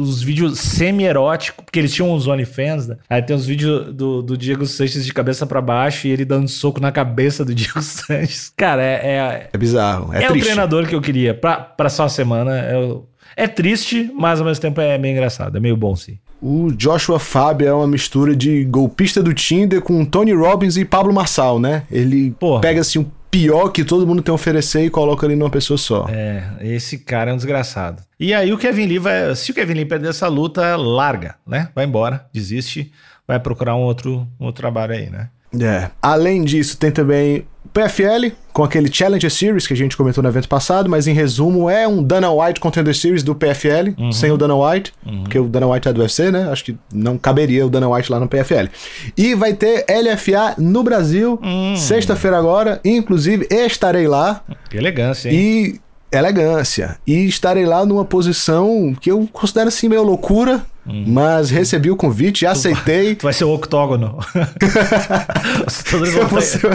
dos 0.02 0.22
vídeos 0.22 0.58
semi-eróticos, 0.58 1.64
porque 1.64 1.78
eles 1.78 1.92
tinham 1.92 2.12
uns 2.12 2.26
OnlyFans, 2.26 2.86
né? 2.88 2.96
Aí 3.08 3.22
tem 3.22 3.34
os 3.36 3.46
vídeos 3.46 3.92
do, 3.94 4.22
do 4.22 4.36
Diego 4.36 4.66
Sanches 4.66 5.04
de 5.04 5.12
cabeça 5.12 5.46
pra 5.46 5.60
baixo 5.60 6.06
e 6.06 6.10
ele 6.10 6.24
dando 6.24 6.48
soco 6.48 6.80
na 6.80 6.90
cabeça 6.92 7.44
do 7.44 7.54
Diego 7.54 7.82
Sanches. 7.82 8.52
Cara, 8.56 8.82
é, 8.82 8.92
é, 9.06 9.50
É 9.52 9.58
bizarro. 9.58 10.12
É, 10.14 10.22
é 10.22 10.26
o 10.26 10.30
triste. 10.30 10.44
treinador 10.46 10.86
que 10.86 10.94
eu 10.94 11.00
queria 11.00 11.34
pra, 11.34 11.56
pra 11.56 11.88
só 11.88 12.04
uma 12.04 12.08
semana. 12.08 12.56
É, 12.58 12.76
o- 12.76 13.04
é 13.36 13.46
triste, 13.46 14.10
mas 14.18 14.40
ao 14.40 14.46
mesmo 14.46 14.60
tempo 14.62 14.80
é 14.80 14.96
meio 14.98 15.12
engraçado. 15.12 15.56
É 15.56 15.60
meio 15.60 15.76
bom, 15.76 15.94
sim. 15.94 16.18
O 16.40 16.70
Joshua 16.72 17.18
Fábio 17.18 17.66
é 17.68 17.72
uma 17.72 17.86
mistura 17.86 18.34
de 18.34 18.64
golpista 18.64 19.20
do 19.22 19.34
Tinder 19.34 19.80
com 19.82 20.04
Tony 20.04 20.32
Robbins 20.32 20.76
e 20.76 20.84
Pablo 20.84 21.12
Marçal, 21.12 21.58
né? 21.58 21.82
Ele 21.90 22.30
Porra. 22.38 22.60
pega 22.60 22.80
assim 22.80 23.00
o 23.00 23.10
pior 23.30 23.70
que 23.70 23.84
todo 23.84 24.06
mundo 24.06 24.22
tem 24.22 24.32
a 24.32 24.34
oferecer 24.34 24.84
e 24.84 24.90
coloca 24.90 25.26
ali 25.26 25.36
numa 25.36 25.50
pessoa 25.50 25.78
só. 25.78 26.06
É, 26.08 26.56
esse 26.60 26.98
cara 26.98 27.30
é 27.30 27.34
um 27.34 27.36
desgraçado. 27.36 28.02
E 28.18 28.34
aí 28.34 28.52
o 28.52 28.58
Kevin 28.58 28.86
Lee 28.86 28.98
vai. 28.98 29.34
Se 29.34 29.50
o 29.50 29.54
Kevin 29.54 29.74
Lee 29.74 29.84
perder 29.84 30.10
essa 30.10 30.28
luta, 30.28 30.76
larga, 30.76 31.36
né? 31.46 31.68
Vai 31.74 31.84
embora, 31.84 32.26
desiste, 32.32 32.92
vai 33.26 33.38
procurar 33.38 33.76
um 33.76 33.82
outro, 33.82 34.26
um 34.40 34.46
outro 34.46 34.60
trabalho 34.60 34.94
aí, 34.94 35.10
né? 35.10 35.30
É. 35.60 35.90
Além 36.02 36.44
disso, 36.44 36.76
tem 36.76 36.90
também 36.90 37.44
o 37.64 37.68
PFL, 37.70 38.32
com 38.52 38.64
aquele 38.64 38.92
Challenger 38.92 39.30
Series 39.30 39.66
que 39.66 39.72
a 39.72 39.76
gente 39.76 39.96
comentou 39.96 40.22
no 40.22 40.28
evento 40.28 40.48
passado, 40.48 40.88
mas 40.88 41.06
em 41.06 41.12
resumo 41.12 41.68
é 41.70 41.86
um 41.86 42.02
Dana 42.02 42.30
White 42.32 42.58
Contender 42.60 42.94
Series 42.94 43.22
do 43.22 43.34
PFL, 43.34 43.92
sem 44.12 44.30
o 44.32 44.36
Dana 44.36 44.54
White, 44.56 44.92
porque 45.22 45.38
o 45.38 45.44
Dana 45.44 45.66
White 45.68 45.86
é 45.88 45.92
do 45.92 46.00
UFC, 46.00 46.30
né? 46.30 46.48
Acho 46.50 46.64
que 46.64 46.76
não 46.92 47.16
caberia 47.18 47.66
o 47.66 47.70
Dana 47.70 47.88
White 47.88 48.10
lá 48.10 48.18
no 48.18 48.26
PFL. 48.26 48.68
E 49.16 49.34
vai 49.34 49.52
ter 49.54 49.84
LFA 49.88 50.54
no 50.58 50.82
Brasil, 50.82 51.38
sexta-feira 51.76 52.36
agora, 52.38 52.80
inclusive 52.84 53.46
estarei 53.50 54.08
lá 54.08 54.42
Que 54.70 54.76
elegância, 54.76 55.28
hein? 55.30 55.36
e 55.38 55.80
elegância. 56.12 56.96
E 57.06 57.26
estarei 57.26 57.66
lá 57.66 57.84
numa 57.84 58.04
posição 58.04 58.94
que 59.00 59.10
eu 59.10 59.28
considero 59.32 59.68
assim 59.68 59.88
meio 59.88 60.02
loucura, 60.02 60.64
mas 61.06 61.50
recebi 61.50 61.90
o 61.90 61.96
convite, 61.96 62.46
aceitei. 62.46 63.14
Tu 63.14 63.24
vai 63.24 63.32
ser 63.34 63.44
o 63.44 63.52
octógono. 63.52 64.18
os 65.66 65.92
lutadores 65.92 66.14
vão, 66.14 66.40
ser- 66.40 66.66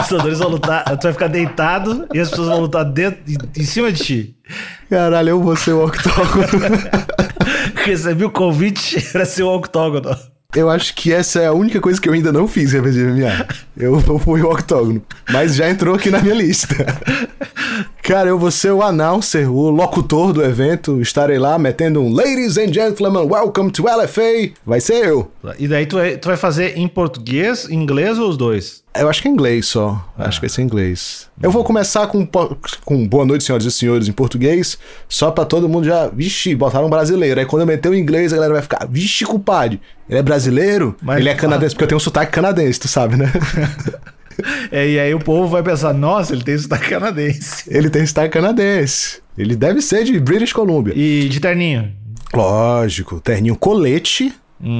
os 0.00 0.10
lutadores 0.10 0.38
vão 0.40 0.48
lutar. 0.48 0.84
Tu 0.98 1.02
vai 1.04 1.12
ficar 1.12 1.28
deitado 1.28 2.06
e 2.12 2.18
as 2.18 2.30
pessoas 2.30 2.48
vão 2.48 2.60
lutar 2.60 2.84
dentro, 2.84 3.20
em, 3.56 3.64
cima 3.64 3.92
de 3.92 4.02
ti. 4.02 4.36
Caralho, 4.90 5.28
eu 5.30 5.42
vou 5.42 5.54
ser 5.54 5.72
o 5.72 5.84
octógono. 5.84 6.46
Recebi 7.84 8.24
o 8.24 8.30
convite 8.30 9.00
para 9.12 9.24
ser 9.24 9.44
o 9.44 9.54
octógono. 9.54 10.16
Eu 10.54 10.70
acho 10.70 10.94
que 10.94 11.12
essa 11.12 11.40
é 11.40 11.46
a 11.46 11.52
única 11.52 11.80
coisa 11.80 12.00
que 12.00 12.08
eu 12.08 12.12
ainda 12.12 12.32
não 12.32 12.46
fiz 12.46 12.74
em 12.74 12.80
MMA. 12.80 13.46
Eu 13.76 14.00
eu 14.06 14.18
fui 14.18 14.40
o 14.42 14.50
octógono. 14.50 15.02
Mas 15.30 15.54
já 15.56 15.68
entrou 15.68 15.94
aqui 15.94 16.10
na 16.10 16.20
minha 16.20 16.34
lista. 16.34 16.74
Cara, 18.04 18.28
eu 18.28 18.38
vou 18.38 18.50
ser 18.50 18.70
o 18.70 18.82
announcer, 18.82 19.50
o 19.50 19.70
locutor 19.70 20.30
do 20.34 20.44
evento. 20.44 21.00
Estarei 21.00 21.38
lá 21.38 21.58
metendo 21.58 22.02
um 22.02 22.12
Ladies 22.12 22.58
and 22.58 22.70
Gentlemen, 22.70 23.26
welcome 23.26 23.70
to 23.70 23.84
LFA. 23.84 24.52
Vai 24.66 24.78
ser 24.78 25.06
eu. 25.06 25.30
E 25.58 25.66
daí 25.66 25.86
tu 25.86 25.96
vai, 25.96 26.18
tu 26.18 26.28
vai 26.28 26.36
fazer 26.36 26.76
em 26.76 26.86
português, 26.86 27.66
inglês 27.70 28.18
ou 28.18 28.28
os 28.28 28.36
dois? 28.36 28.84
Eu 28.94 29.08
acho 29.08 29.22
que 29.22 29.28
é 29.28 29.30
inglês 29.30 29.64
só. 29.68 30.06
Acho 30.18 30.38
que 30.38 30.42
vai 30.46 30.50
ser 30.50 30.60
inglês. 30.60 31.30
Eu 31.42 31.50
vou 31.50 31.64
começar 31.64 32.06
com, 32.06 32.28
com 32.84 33.08
boa 33.08 33.24
noite, 33.24 33.42
senhoras 33.42 33.64
e 33.64 33.70
senhores, 33.70 34.06
em 34.06 34.12
português, 34.12 34.76
só 35.08 35.30
pra 35.30 35.46
todo 35.46 35.66
mundo 35.66 35.86
já. 35.86 36.06
Vixe, 36.08 36.54
botaram 36.54 36.88
um 36.88 36.90
brasileiro. 36.90 37.40
Aí 37.40 37.46
quando 37.46 37.62
eu 37.62 37.66
meter 37.66 37.88
o 37.88 37.94
inglês, 37.94 38.34
a 38.34 38.36
galera 38.36 38.52
vai 38.52 38.62
ficar. 38.62 38.86
Vixe, 38.86 39.24
culpado. 39.24 39.80
Ele 40.10 40.18
é 40.18 40.22
brasileiro? 40.22 40.94
Mas- 41.00 41.20
ele 41.20 41.30
é 41.30 41.34
canadense, 41.34 41.74
porque 41.74 41.84
eu 41.84 41.88
tenho 41.88 41.96
um 41.96 42.00
sotaque 42.00 42.32
canadense, 42.32 42.78
tu 42.80 42.86
sabe, 42.86 43.16
né? 43.16 43.32
É, 44.70 44.88
e 44.88 44.98
aí 44.98 45.14
o 45.14 45.18
povo 45.18 45.48
vai 45.48 45.62
pensar, 45.62 45.92
nossa, 45.92 46.32
ele 46.32 46.42
tem 46.42 46.56
sotaque 46.58 46.88
canadense. 46.88 47.64
ele 47.68 47.88
tem 47.88 48.04
sotaque 48.04 48.30
canadense. 48.30 49.20
Ele 49.36 49.56
deve 49.56 49.80
ser 49.80 50.04
de 50.04 50.18
British 50.18 50.52
Columbia. 50.52 50.92
E 50.96 51.28
de 51.28 51.40
terninho? 51.40 51.92
Lógico, 52.32 53.20
terninho 53.20 53.56
colete, 53.56 54.32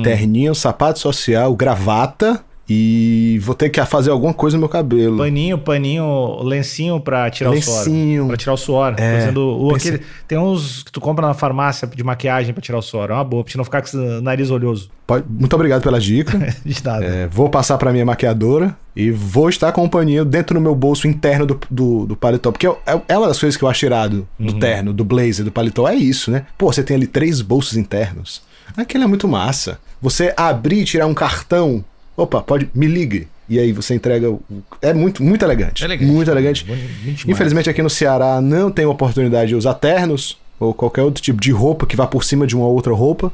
terninho 0.02 0.54
sapato 0.54 0.98
social, 0.98 1.54
gravata 1.54 2.44
E 2.68 3.38
vou 3.42 3.54
ter 3.54 3.68
que 3.68 3.84
fazer 3.84 4.10
alguma 4.10 4.32
coisa 4.32 4.56
no 4.56 4.60
meu 4.60 4.68
cabelo. 4.70 5.18
Paninho, 5.18 5.58
paninho, 5.58 6.42
lencinho 6.42 6.98
pra 6.98 7.30
tirar 7.30 7.50
o 7.50 7.60
suor. 7.60 7.78
Lencinho. 7.78 8.26
Pra 8.26 8.36
tirar 8.38 8.52
o 8.54 8.56
suor. 8.56 8.94
É, 8.96 9.20
Fazendo 9.20 9.40
o, 9.62 9.74
aquele- 9.74 10.00
tem 10.26 10.38
uns 10.38 10.82
que 10.82 10.90
tu 10.90 10.98
compra 11.00 11.26
na 11.26 11.34
farmácia 11.34 11.86
de 11.86 12.02
maquiagem 12.02 12.54
pra 12.54 12.62
tirar 12.62 12.78
o 12.78 12.82
suor. 12.82 13.10
É 13.10 13.12
uma 13.14 13.22
boa, 13.24 13.44
pra 13.44 13.50
te 13.50 13.56
não 13.58 13.64
ficar 13.64 13.82
com 13.82 13.88
esse 13.88 13.96
nariz 14.22 14.50
oleoso. 14.50 14.88
Pode- 15.06 15.26
Muito 15.28 15.52
obrigado 15.54 15.82
pela 15.82 16.00
dica. 16.00 16.38
De 16.64 16.84
nada. 16.84 17.04
É, 17.04 17.26
vou 17.26 17.50
passar 17.50 17.76
pra 17.76 17.92
minha 17.92 18.06
maquiadora 18.06 18.74
e 18.96 19.10
vou 19.10 19.50
estar 19.50 19.70
com 19.72 19.84
o 19.84 19.90
paninho 19.90 20.24
dentro 20.24 20.54
do 20.54 20.60
meu 20.62 20.74
bolso 20.74 21.06
interno 21.06 21.44
do, 21.44 21.60
do, 21.70 22.06
do 22.06 22.16
paletó. 22.16 22.50
Porque 22.50 22.66
é, 22.66 22.74
é 23.08 23.18
uma 23.18 23.28
das 23.28 23.38
coisas 23.38 23.58
que 23.58 23.62
eu 23.64 23.68
acho 23.68 23.84
irado 23.84 24.26
do 24.38 24.54
terno, 24.58 24.92
do 24.94 25.04
blazer, 25.04 25.44
do 25.44 25.52
paletó. 25.52 25.86
É 25.86 25.94
isso, 25.94 26.30
né? 26.30 26.46
Pô, 26.56 26.72
você 26.72 26.82
tem 26.82 26.96
ali 26.96 27.06
três 27.06 27.42
bolsos 27.42 27.76
internos. 27.76 28.40
Aquilo 28.74 29.04
é 29.04 29.06
muito 29.06 29.28
massa. 29.28 29.78
Você 30.00 30.32
abrir 30.34 30.80
e 30.80 30.84
tirar 30.84 31.06
um 31.06 31.12
cartão. 31.14 31.84
Opa, 32.16 32.40
pode, 32.42 32.68
me 32.74 32.86
ligue. 32.86 33.28
E 33.48 33.58
aí 33.58 33.72
você 33.72 33.94
entrega. 33.94 34.30
o- 34.30 34.42
É 34.80 34.92
muito, 34.94 35.22
muito 35.22 35.44
elegante. 35.44 35.84
Elegante. 35.84 36.10
Muito 36.10 36.30
elegante. 36.30 36.64
Demais. 36.64 37.24
Infelizmente 37.26 37.68
aqui 37.68 37.82
no 37.82 37.90
Ceará 37.90 38.40
não 38.40 38.70
tem 38.70 38.86
oportunidade 38.86 39.48
de 39.48 39.54
usar 39.56 39.74
ternos 39.74 40.38
ou 40.58 40.72
qualquer 40.72 41.02
outro 41.02 41.22
tipo 41.22 41.40
de 41.40 41.50
roupa 41.50 41.84
que 41.86 41.96
vá 41.96 42.06
por 42.06 42.24
cima 42.24 42.46
de 42.46 42.56
uma 42.56 42.66
outra 42.66 42.92
roupa. 42.94 43.30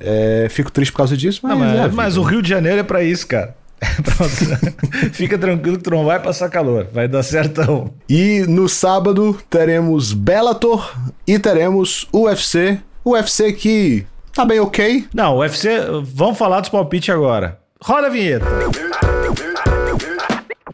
É, 0.00 0.46
fico 0.50 0.70
triste 0.70 0.92
por 0.92 0.98
causa 0.98 1.16
disso, 1.16 1.40
mas, 1.42 1.52
Não, 1.52 1.58
mas, 1.58 1.70
é 1.78 1.82
vida. 1.82 1.94
mas 1.94 2.16
o 2.16 2.22
Rio 2.22 2.40
de 2.40 2.48
Janeiro 2.48 2.78
é 2.78 2.82
pra 2.82 3.02
isso, 3.02 3.26
cara. 3.26 3.54
É 5.02 5.10
Fica 5.12 5.36
tranquilo 5.38 5.76
que 5.76 5.84
tu 5.84 5.90
não 5.90 6.04
vai 6.04 6.20
passar 6.20 6.48
calor. 6.48 6.86
Vai 6.92 7.06
dar 7.08 7.22
certão. 7.22 7.92
E 8.08 8.44
no 8.48 8.68
sábado 8.68 9.38
teremos 9.50 10.12
Bellator 10.12 10.96
e 11.26 11.38
teremos 11.38 12.08
UFC. 12.12 12.78
UFC 13.04 13.52
que 13.52 14.06
tá 14.34 14.44
bem 14.44 14.58
ok. 14.60 15.06
Não, 15.14 15.38
UFC, 15.38 15.68
vamos 16.14 16.38
falar 16.38 16.60
dos 16.60 16.70
palpites 16.70 17.08
agora. 17.14 17.57
Roda 17.82 18.08
a 18.08 18.10
vinheta. 18.10 18.44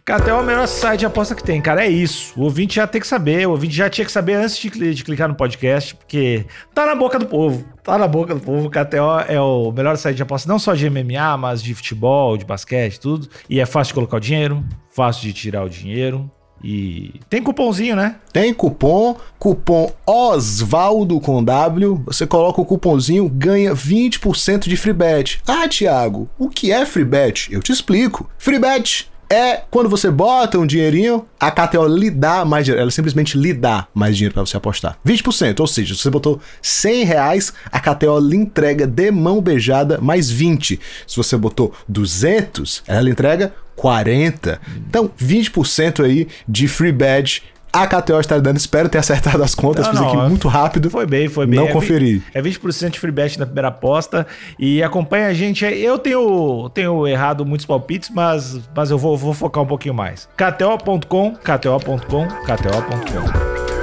KTO 0.07 0.29
é 0.31 0.35
o 0.35 0.45
melhor 0.45 0.67
site 0.69 1.01
de 1.01 1.07
aposta 1.07 1.35
que 1.35 1.43
tem, 1.43 1.61
cara. 1.62 1.85
É 1.85 1.88
isso. 1.88 2.38
O 2.38 2.45
ouvinte 2.45 2.77
já 2.77 2.87
tem 2.87 3.01
que 3.01 3.07
saber. 3.07 3.47
O 3.47 3.53
ouvinte 3.53 3.75
já 3.75 3.88
tinha 3.88 4.05
que 4.05 4.12
saber 4.12 4.35
antes 4.35 4.59
de, 4.59 4.71
cli- 4.71 4.95
de 4.95 5.03
clicar 5.03 5.29
no 5.29 5.35
podcast, 5.35 5.95
porque 5.95 6.45
tá 6.75 6.85
na 6.87 6.95
boca 6.95 7.19
do 7.19 7.27
povo. 7.27 7.64
Tá 7.83 7.97
na 7.97 8.07
boca 8.07 8.35
do 8.35 8.40
povo. 8.40 8.67
O 8.67 8.71
KTO 8.71 9.21
é 9.29 9.40
o 9.40 9.73
melhor 9.73 9.97
site 9.97 10.17
de 10.17 10.23
aposta, 10.23 10.47
não 10.49 10.59
só 10.59 10.75
de 10.75 10.88
MMA, 10.90 11.37
mas 11.38 11.62
de 11.62 11.75
futebol, 11.75 12.37
de 12.37 12.45
basquete, 12.45 13.01
tudo. 13.01 13.29
E 13.49 13.61
é 13.61 13.67
fácil 13.67 13.93
de 13.93 13.95
colocar 13.95 14.19
o 14.19 14.21
dinheiro, 14.21 14.62
fácil 14.90 15.23
de 15.23 15.33
tirar 15.33 15.64
o 15.64 15.71
dinheiro. 15.71 16.31
E 16.64 17.20
tem 17.29 17.42
cupomzinho, 17.42 17.94
né? 17.94 18.16
Tem 18.33 18.55
cupom, 18.55 19.14
cupom 19.38 19.92
Osvaldo 20.07 21.20
com 21.20 21.44
W. 21.44 22.03
Você 22.07 22.27
coloca 22.27 22.59
o 22.59 22.64
cupomzinho, 22.64 23.29
ganha 23.29 23.74
20% 23.74 24.66
de 24.66 24.77
free 24.79 24.94
bet. 24.94 25.42
Ah, 25.46 25.68
Thiago, 25.68 26.27
o 26.38 26.48
que 26.48 26.72
é 26.72 26.87
free 26.87 27.05
bet? 27.05 27.53
Eu 27.53 27.61
te 27.61 27.70
explico. 27.70 28.31
Free 28.38 28.59
bet 28.59 29.11
é 29.29 29.62
quando 29.70 29.88
você 29.88 30.11
bota 30.11 30.59
um 30.59 30.66
dinheirinho, 30.66 31.27
a 31.38 31.50
KTO 31.50 31.87
lhe 31.87 32.11
dá 32.11 32.44
mais 32.44 32.64
dinheiro. 32.64 32.83
Ela 32.83 32.90
simplesmente 32.90 33.37
lhe 33.37 33.53
dá 33.53 33.87
mais 33.92 34.16
dinheiro 34.16 34.35
para 34.35 34.46
você 34.46 34.57
apostar. 34.57 34.98
20%, 35.07 35.61
ou 35.61 35.66
seja, 35.66 35.94
se 35.94 36.03
você 36.03 36.11
botou 36.11 36.40
100 36.62 37.05
reais, 37.05 37.53
a 37.70 37.81
KTO 37.81 38.18
lhe 38.20 38.37
entrega 38.37 38.87
de 38.87 39.11
mão 39.11 39.40
beijada 39.40 39.98
mais 40.00 40.31
20. 40.31 40.81
Se 41.07 41.16
você 41.16 41.37
botou 41.37 41.74
200, 41.88 42.85
ela 42.87 43.00
lhe 43.03 43.11
entrega 43.11 43.53
40. 43.77 44.61
Então, 44.89 45.11
20% 45.21 46.05
aí 46.05 46.29
de 46.49 46.69
free 46.69 46.93
bet. 46.93 47.43
A 47.73 47.89
KTO 47.89 48.21
está 48.21 48.39
dando, 48.39 48.57
espero 48.57 48.89
ter 48.89 48.99
acertado 48.99 49.43
as 49.43 49.53
contas, 49.53 49.87
Não, 49.87 49.93
fiz 49.93 50.01
não, 50.01 50.09
aqui 50.09 50.29
muito 50.29 50.47
rápido. 50.47 50.89
Foi 50.89 51.05
bem, 51.07 51.29
foi 51.29 51.45
bem. 51.45 51.59
Não 51.59 51.67
É 51.67 51.73
conferi. 51.73 52.23
É 52.33 52.41
20% 52.41 52.91
de 52.91 53.01
free 53.01 53.11
bet 53.11 53.37
na 53.37 53.47
primeira 53.47 53.67
aposta. 53.67 54.25
E 54.57 54.81
acompanha 54.81 55.27
a 55.27 55.35
gente 55.35 55.67
aí. 55.67 55.85
Eu 55.85 55.99
tenho, 55.99 56.71
tenho 56.73 57.05
errado 57.05 57.45
muitos 57.45 57.67
palpites, 57.67 58.11
mas, 58.15 58.61
mas 58.77 58.93
eu 58.93 58.99
vou, 58.99 59.17
vou 59.17 59.35
focar 59.35 59.65
um 59.65 59.67
pouquinho 59.67 59.95
mais. 59.95 60.29
KTO.com, 60.37 61.35
KTO.com, 61.35 62.29
KTO.com. 62.29 63.74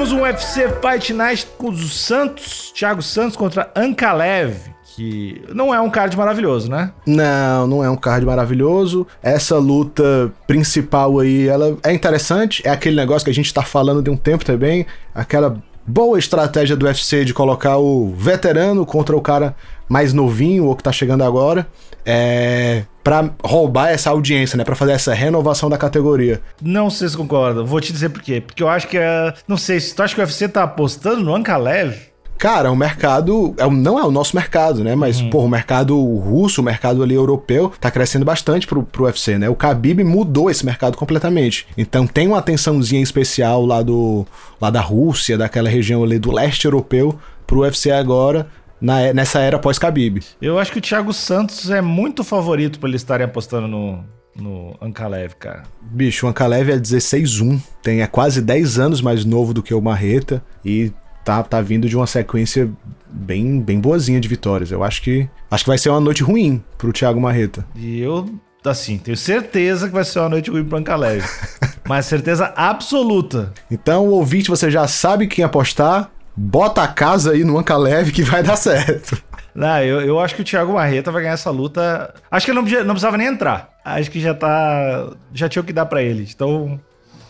Temos 0.00 0.12
um 0.14 0.22
UFC 0.22 0.66
Fight 0.80 1.12
Night 1.12 1.46
com 1.58 1.68
os 1.68 2.00
Santos, 2.00 2.72
Thiago 2.74 3.02
Santos 3.02 3.36
contra 3.36 3.70
Ankalev, 3.76 4.56
que 4.96 5.42
não 5.52 5.74
é 5.74 5.78
um 5.78 5.90
card 5.90 6.16
maravilhoso, 6.16 6.70
né? 6.70 6.90
Não, 7.06 7.66
não 7.66 7.84
é 7.84 7.90
um 7.90 7.98
card 7.98 8.24
maravilhoso. 8.24 9.06
Essa 9.22 9.58
luta 9.58 10.32
principal 10.46 11.18
aí, 11.18 11.46
ela 11.46 11.76
é 11.82 11.92
interessante. 11.92 12.66
É 12.66 12.70
aquele 12.70 12.96
negócio 12.96 13.26
que 13.26 13.30
a 13.30 13.34
gente 13.34 13.52
tá 13.52 13.60
falando 13.60 14.02
de 14.02 14.08
um 14.08 14.16
tempo 14.16 14.42
também. 14.42 14.86
Aquela 15.14 15.62
boa 15.86 16.18
estratégia 16.18 16.74
do 16.74 16.86
UFC 16.86 17.22
de 17.22 17.34
colocar 17.34 17.76
o 17.76 18.14
veterano 18.14 18.86
contra 18.86 19.14
o 19.14 19.20
cara 19.20 19.54
mais 19.90 20.12
novinho 20.12 20.66
ou 20.66 20.76
que 20.76 20.84
tá 20.84 20.92
chegando 20.92 21.24
agora. 21.24 21.66
É. 22.06 22.84
Pra 23.02 23.28
roubar 23.42 23.88
essa 23.88 24.10
audiência, 24.10 24.56
né? 24.56 24.62
Pra 24.62 24.76
fazer 24.76 24.92
essa 24.92 25.12
renovação 25.12 25.68
da 25.68 25.76
categoria. 25.76 26.40
Não 26.62 26.88
sei 26.88 27.08
se 27.08 27.16
concorda. 27.16 27.64
Vou 27.64 27.80
te 27.80 27.92
dizer 27.92 28.10
por 28.10 28.22
quê. 28.22 28.40
Porque 28.40 28.62
eu 28.62 28.68
acho 28.68 28.86
que 28.86 28.96
é. 28.96 29.34
Não 29.48 29.56
sei, 29.56 29.80
se 29.80 29.94
tu 29.94 30.02
acha 30.02 30.14
que 30.14 30.20
o 30.20 30.24
UFC 30.24 30.48
tá 30.48 30.62
apostando 30.62 31.22
no 31.22 31.34
Ankalev, 31.34 32.10
Cara, 32.38 32.72
o 32.72 32.76
mercado 32.76 33.54
é, 33.58 33.68
não 33.68 33.98
é 33.98 34.02
o 34.02 34.10
nosso 34.10 34.34
mercado, 34.34 34.82
né? 34.82 34.94
Mas, 34.94 35.20
pô, 35.20 35.40
o 35.40 35.48
mercado 35.48 35.94
russo, 36.16 36.62
o 36.62 36.64
mercado 36.64 37.02
ali 37.02 37.14
europeu, 37.14 37.70
tá 37.78 37.90
crescendo 37.90 38.24
bastante 38.24 38.66
pro, 38.66 38.82
pro 38.82 39.04
UFC, 39.04 39.36
né? 39.36 39.50
O 39.50 39.52
Khabib 39.52 40.02
mudou 40.02 40.50
esse 40.50 40.64
mercado 40.64 40.96
completamente. 40.96 41.66
Então 41.76 42.06
tem 42.06 42.28
uma 42.28 42.38
atençãozinha 42.38 43.02
especial 43.02 43.66
lá, 43.66 43.82
do, 43.82 44.26
lá 44.58 44.70
da 44.70 44.80
Rússia, 44.80 45.36
daquela 45.36 45.68
região 45.68 46.02
ali 46.02 46.18
do 46.18 46.32
leste 46.32 46.64
europeu, 46.64 47.18
pro 47.46 47.60
UFC 47.60 47.90
agora, 47.90 48.46
na, 48.80 49.12
nessa 49.12 49.40
era 49.40 49.58
pós-Khabib. 49.58 50.20
eu 50.40 50.58
acho 50.58 50.72
que 50.72 50.78
o 50.78 50.82
Thiago 50.82 51.12
Santos 51.12 51.70
é 51.70 51.80
muito 51.80 52.24
favorito 52.24 52.78
pra 52.78 52.88
eles 52.88 53.02
estarem 53.02 53.26
apostando 53.26 53.68
no, 53.68 54.04
no 54.36 54.76
Ankalev, 54.80 55.34
cara. 55.38 55.62
Bicho, 55.80 56.26
o 56.26 56.28
Ankalev 56.28 56.70
é 56.70 56.78
16-1, 56.78 57.60
tem 57.82 58.02
é 58.02 58.06
quase 58.06 58.40
10 58.40 58.78
anos 58.78 59.00
mais 59.00 59.24
novo 59.24 59.52
do 59.52 59.62
que 59.62 59.74
o 59.74 59.80
Marreta 59.80 60.42
e 60.64 60.92
tá, 61.24 61.42
tá 61.42 61.60
vindo 61.60 61.88
de 61.88 61.96
uma 61.96 62.06
sequência 62.06 62.70
bem, 63.08 63.60
bem 63.60 63.80
boazinha 63.80 64.20
de 64.20 64.28
vitórias. 64.28 64.70
Eu 64.70 64.82
acho 64.82 65.02
que 65.02 65.28
acho 65.50 65.64
que 65.64 65.70
vai 65.70 65.78
ser 65.78 65.90
uma 65.90 66.00
noite 66.00 66.22
ruim 66.22 66.62
pro 66.78 66.92
Thiago 66.92 67.20
Marreta. 67.20 67.66
E 67.74 68.00
eu, 68.00 68.28
assim, 68.64 68.98
tenho 68.98 69.16
certeza 69.16 69.88
que 69.88 69.94
vai 69.94 70.04
ser 70.04 70.20
uma 70.20 70.28
noite 70.28 70.50
ruim 70.50 70.64
pro 70.64 70.78
Ankalev. 70.78 71.24
Mas 71.86 72.06
certeza 72.06 72.52
absoluta. 72.56 73.52
Então, 73.70 74.06
o 74.06 74.12
ouvinte, 74.12 74.48
você 74.48 74.70
já 74.70 74.86
sabe 74.86 75.26
quem 75.26 75.44
apostar, 75.44 76.10
bota 76.36 76.82
a 76.82 76.88
casa 76.88 77.32
aí 77.32 77.44
no 77.44 77.58
Ankalev 77.58 78.10
que 78.12 78.22
vai 78.22 78.42
dar 78.42 78.56
certo. 78.56 79.20
Não, 79.54 79.78
eu, 79.82 80.00
eu 80.00 80.20
acho 80.20 80.34
que 80.36 80.42
o 80.42 80.44
Thiago 80.44 80.74
Marreta 80.74 81.10
vai 81.10 81.22
ganhar 81.22 81.34
essa 81.34 81.50
luta. 81.50 82.14
Acho 82.30 82.46
que 82.46 82.52
ele 82.52 82.56
não, 82.56 82.62
podia- 82.64 82.84
não 82.84 82.94
precisava 82.94 83.16
nem 83.16 83.26
entrar. 83.26 83.70
Acho 83.84 84.10
que 84.10 84.20
já 84.20 84.32
tá. 84.32 85.08
Já 85.34 85.48
tinha 85.48 85.60
o 85.62 85.64
que 85.64 85.72
dar 85.72 85.86
pra 85.86 86.02
ele. 86.02 86.24
Tão, 86.34 86.78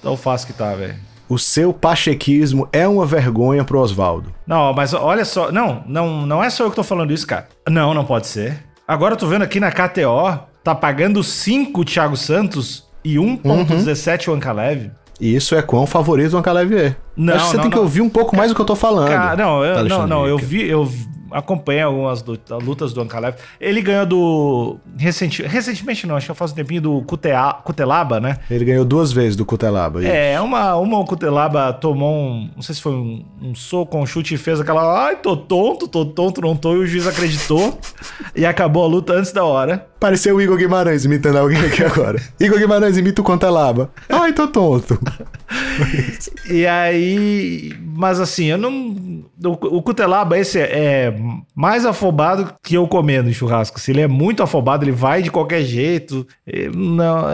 tão 0.02 0.16
fácil 0.16 0.46
que 0.48 0.52
tá, 0.52 0.74
velho. 0.74 0.96
O 1.28 1.38
seu 1.38 1.72
pachequismo 1.72 2.68
é 2.72 2.86
uma 2.86 3.06
vergonha 3.06 3.64
pro 3.64 3.78
Oswaldo. 3.80 4.34
Não, 4.46 4.72
mas 4.74 4.92
olha 4.92 5.24
só. 5.24 5.50
Não, 5.50 5.82
não, 5.86 6.26
não 6.26 6.44
é 6.44 6.50
só 6.50 6.64
eu 6.64 6.70
que 6.70 6.76
tô 6.76 6.82
falando 6.82 7.12
isso, 7.12 7.26
cara. 7.26 7.48
Não, 7.68 7.94
não 7.94 8.04
pode 8.04 8.26
ser. 8.26 8.58
Agora 8.86 9.14
eu 9.14 9.18
tô 9.18 9.26
vendo 9.26 9.42
aqui 9.42 9.58
na 9.60 9.70
KTO, 9.70 10.40
tá 10.62 10.74
pagando 10.74 11.22
5 11.22 11.80
o 11.80 11.84
Thiago 11.84 12.16
Santos 12.16 12.84
e 13.04 13.14
1.17 13.14 14.28
o 14.28 14.34
Ankalev. 14.34 14.90
E 15.20 15.34
isso 15.34 15.54
é 15.54 15.60
quão 15.60 15.86
favorito 15.86 16.32
o 16.34 16.38
Ankalev 16.38 16.72
é. 16.74 16.96
Não, 17.16 17.34
Acho 17.34 17.44
que 17.44 17.50
você 17.50 17.56
não, 17.56 17.62
tem 17.62 17.70
que 17.70 17.76
não. 17.76 17.82
ouvir 17.82 18.00
um 18.00 18.08
pouco 18.08 18.34
mais 18.34 18.50
do 18.50 18.54
que 18.54 18.60
eu 18.60 18.64
tô 18.64 18.74
falando. 18.74 19.08
Cara, 19.08 19.36
não, 19.36 19.62
eu, 19.62 19.84
não, 19.84 20.06
não, 20.06 20.26
eu 20.26 20.38
vi, 20.38 20.66
eu 20.66 20.88
acompanhei 21.32 21.82
algumas 21.82 22.22
lu- 22.24 22.38
lutas 22.64 22.92
do 22.92 23.00
Ankalev. 23.00 23.36
Ele 23.60 23.80
ganhou 23.82 24.06
do. 24.06 24.76
Recenti, 24.96 25.42
recentemente 25.42 26.06
não, 26.06 26.16
acho 26.16 26.30
que 26.32 26.34
faz 26.38 26.52
um 26.52 26.54
tempinho 26.54 26.82
do 26.82 27.02
Kutea, 27.02 27.54
Kutelaba, 27.64 28.20
né? 28.20 28.38
Ele 28.50 28.64
ganhou 28.64 28.84
duas 28.84 29.12
vezes 29.12 29.36
do 29.36 29.44
Cutelaba. 29.44 30.04
É, 30.04 30.40
uma, 30.40 30.76
uma 30.76 30.98
o 30.98 31.04
Kutelaba 31.04 31.72
tomou 31.72 32.14
um. 32.14 32.50
Não 32.54 32.62
sei 32.62 32.74
se 32.74 32.82
foi 32.82 32.92
um, 32.92 33.24
um 33.42 33.54
soco, 33.54 33.98
um 33.98 34.06
chute 34.06 34.34
e 34.34 34.38
fez 34.38 34.60
aquela. 34.60 35.06
Ai, 35.06 35.16
tô 35.16 35.36
tonto, 35.36 35.86
tô 35.88 36.04
tonto, 36.04 36.40
não 36.40 36.56
tô. 36.56 36.74
E 36.74 36.78
o 36.78 36.86
juiz 36.86 37.06
acreditou. 37.06 37.78
e 38.34 38.44
acabou 38.46 38.84
a 38.84 38.88
luta 38.88 39.12
antes 39.12 39.32
da 39.32 39.44
hora. 39.44 39.86
Pareceu 39.98 40.36
o 40.36 40.40
Igor 40.40 40.56
Guimarães 40.56 41.04
imitando 41.04 41.36
alguém 41.36 41.60
aqui 41.60 41.84
agora. 41.84 42.18
Igor 42.40 42.58
Guimarães 42.58 42.96
imita 42.96 43.20
o 43.20 43.24
Cutelaba. 43.24 43.90
Ai, 44.08 44.32
tô 44.32 44.46
tonto. 44.48 44.98
E 46.48 46.66
aí. 46.66 47.72
Mas 47.94 48.20
assim, 48.20 48.46
eu 48.46 48.58
não. 48.58 49.24
O, 49.44 49.78
o 49.78 49.82
Kutelaba, 49.82 50.38
esse 50.38 50.58
é 50.60 51.10
mais 51.54 51.84
afobado 51.86 52.52
que 52.62 52.74
eu 52.76 52.86
comendo 52.88 53.28
em 53.28 53.32
churrasco. 53.32 53.78
Se 53.80 53.90
ele 53.90 54.00
é 54.00 54.08
muito 54.08 54.42
afobado, 54.42 54.84
ele 54.84 54.92
vai 54.92 55.22
de 55.22 55.30
qualquer 55.30 55.62
jeito. 55.62 56.26
Não, 56.74 57.24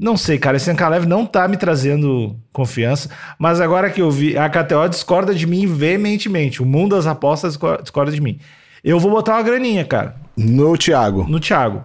não 0.00 0.16
sei, 0.16 0.38
cara. 0.38 0.56
Esse 0.56 0.70
Ankalev 0.70 1.06
não 1.06 1.24
tá 1.26 1.46
me 1.48 1.56
trazendo 1.56 2.36
confiança. 2.52 3.08
Mas 3.38 3.60
agora 3.60 3.90
que 3.90 4.00
eu 4.02 4.10
vi, 4.10 4.36
a 4.36 4.48
KTO 4.48 4.88
discorda 4.88 5.34
de 5.34 5.46
mim 5.46 5.66
veementemente. 5.66 6.62
O 6.62 6.66
mundo 6.66 6.96
das 6.96 7.06
apostas 7.06 7.52
discor- 7.54 7.82
discorda 7.82 8.12
de 8.12 8.20
mim. 8.20 8.38
Eu 8.82 8.98
vou 9.00 9.10
botar 9.10 9.32
uma 9.34 9.42
graninha, 9.42 9.84
cara, 9.84 10.16
No 10.36 10.76
Thiago. 10.76 11.24
no 11.28 11.40
Thiago. 11.40 11.84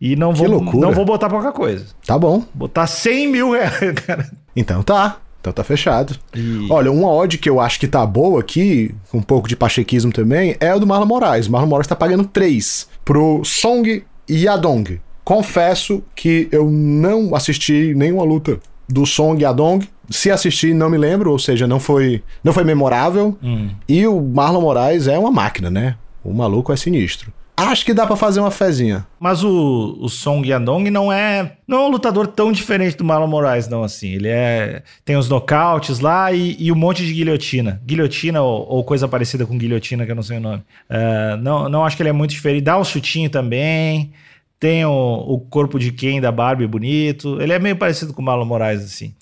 E 0.00 0.14
não 0.14 0.32
vou, 0.32 0.48
não 0.74 0.92
vou 0.92 1.04
botar 1.04 1.28
pouca 1.28 1.50
coisa. 1.50 1.86
Tá 2.06 2.16
bom. 2.16 2.44
Botar 2.54 2.86
100 2.86 3.28
mil 3.28 3.50
reais, 3.52 3.92
cara. 4.06 4.30
Então 4.54 4.82
tá. 4.82 5.16
Então 5.40 5.52
tá 5.52 5.62
fechado. 5.64 6.16
E- 6.34 6.66
Olha, 6.70 6.90
uma 6.90 7.08
odd 7.10 7.38
que 7.38 7.48
eu 7.48 7.60
acho 7.60 7.78
que 7.78 7.86
tá 7.86 8.04
boa 8.04 8.40
aqui, 8.40 8.94
com 9.10 9.18
um 9.18 9.22
pouco 9.22 9.48
de 9.48 9.54
pachequismo 9.56 10.12
também, 10.12 10.56
é 10.60 10.70
a 10.70 10.78
do 10.78 10.86
Marlon 10.86 11.06
Moraes. 11.06 11.46
O 11.46 11.52
Marlon 11.52 11.68
Moraes 11.68 11.86
tá 11.86 11.94
pagando 11.96 12.24
3 12.24 12.88
pro 13.04 13.42
Song 13.44 14.02
Yadong. 14.28 15.00
Confesso 15.24 16.02
que 16.16 16.48
eu 16.50 16.70
não 16.70 17.34
assisti 17.34 17.94
nenhuma 17.94 18.24
luta 18.24 18.58
do 18.88 19.04
Song 19.06 19.42
Yadong. 19.42 19.86
Se 20.10 20.30
assisti, 20.30 20.72
não 20.72 20.88
me 20.88 20.96
lembro, 20.96 21.30
ou 21.30 21.38
seja, 21.38 21.66
não 21.66 21.78
foi, 21.78 22.22
não 22.42 22.52
foi 22.52 22.64
memorável. 22.64 23.36
Hum. 23.42 23.68
E 23.86 24.06
o 24.06 24.20
Marlon 24.20 24.62
Moraes 24.62 25.06
é 25.06 25.18
uma 25.18 25.30
máquina, 25.30 25.70
né? 25.70 25.96
O 26.24 26.32
maluco 26.32 26.72
é 26.72 26.76
sinistro. 26.76 27.30
Acho 27.60 27.84
que 27.84 27.92
dá 27.92 28.06
pra 28.06 28.14
fazer 28.14 28.38
uma 28.38 28.52
fezinha. 28.52 29.04
Mas 29.18 29.42
o, 29.42 29.98
o 30.00 30.08
Song 30.08 30.48
Yadong 30.48 30.90
não 30.90 31.12
é, 31.12 31.56
não 31.66 31.78
é 31.78 31.86
um 31.86 31.88
lutador 31.88 32.28
tão 32.28 32.52
diferente 32.52 32.96
do 32.96 33.04
Marlon 33.04 33.26
Moraes, 33.26 33.66
não, 33.66 33.82
assim. 33.82 34.10
Ele 34.10 34.28
é. 34.28 34.84
Tem 35.04 35.16
os 35.16 35.28
nocautes 35.28 35.98
lá 35.98 36.32
e, 36.32 36.56
e 36.56 36.70
um 36.70 36.76
monte 36.76 37.04
de 37.04 37.12
guilhotina. 37.12 37.82
Guilhotina 37.84 38.40
ou, 38.40 38.64
ou 38.68 38.84
coisa 38.84 39.08
parecida 39.08 39.44
com 39.44 39.58
guilhotina, 39.58 40.06
que 40.06 40.12
eu 40.12 40.14
não 40.14 40.22
sei 40.22 40.38
o 40.38 40.40
nome. 40.40 40.62
É, 40.88 41.36
não, 41.38 41.68
não 41.68 41.84
acho 41.84 41.96
que 41.96 42.02
ele 42.02 42.10
é 42.10 42.12
muito 42.12 42.30
diferente. 42.30 42.62
Dá 42.62 42.78
um 42.78 42.84
chutinho 42.84 43.28
também. 43.28 44.12
Tem 44.60 44.84
o, 44.84 44.92
o 44.92 45.40
corpo 45.40 45.80
de 45.80 45.90
Ken 45.90 46.20
da 46.20 46.30
Barbie 46.30 46.66
bonito. 46.66 47.42
Ele 47.42 47.52
é 47.52 47.58
meio 47.58 47.74
parecido 47.76 48.14
com 48.14 48.22
o 48.22 48.24
Marlon 48.24 48.44
Moraes, 48.44 48.84
assim. 48.84 49.14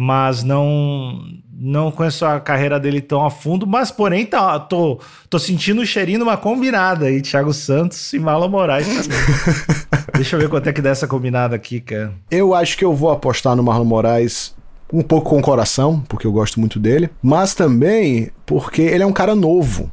Mas 0.00 0.44
não 0.44 1.20
não 1.60 1.90
conheço 1.90 2.24
a 2.24 2.38
carreira 2.38 2.78
dele 2.78 3.00
tão 3.00 3.26
a 3.26 3.30
fundo, 3.30 3.66
mas 3.66 3.90
porém 3.90 4.24
tá, 4.24 4.60
tô, 4.60 5.00
tô 5.28 5.40
sentindo 5.40 5.82
o 5.82 5.86
cheirinho 5.86 6.18
de 6.18 6.22
uma 6.22 6.36
combinada 6.36 7.06
aí, 7.06 7.20
Thiago 7.20 7.52
Santos 7.52 8.12
e 8.12 8.18
Marlon 8.20 8.48
Moraes 8.48 8.86
também. 8.86 9.18
Deixa 10.14 10.36
eu 10.36 10.40
ver 10.40 10.48
quanto 10.48 10.68
é 10.68 10.72
que 10.72 10.80
dá 10.80 10.90
essa 10.90 11.08
combinada 11.08 11.56
aqui, 11.56 11.80
cara. 11.80 12.12
Eu 12.30 12.54
acho 12.54 12.78
que 12.78 12.84
eu 12.84 12.94
vou 12.94 13.10
apostar 13.10 13.56
no 13.56 13.62
Marlon 13.64 13.84
Moraes 13.84 14.54
um 14.92 15.02
pouco 15.02 15.30
com 15.30 15.38
o 15.40 15.42
coração, 15.42 16.00
porque 16.08 16.28
eu 16.28 16.32
gosto 16.32 16.60
muito 16.60 16.78
dele, 16.78 17.10
mas 17.20 17.56
também 17.56 18.30
porque 18.46 18.82
ele 18.82 19.02
é 19.02 19.06
um 19.06 19.12
cara 19.12 19.34
novo. 19.34 19.90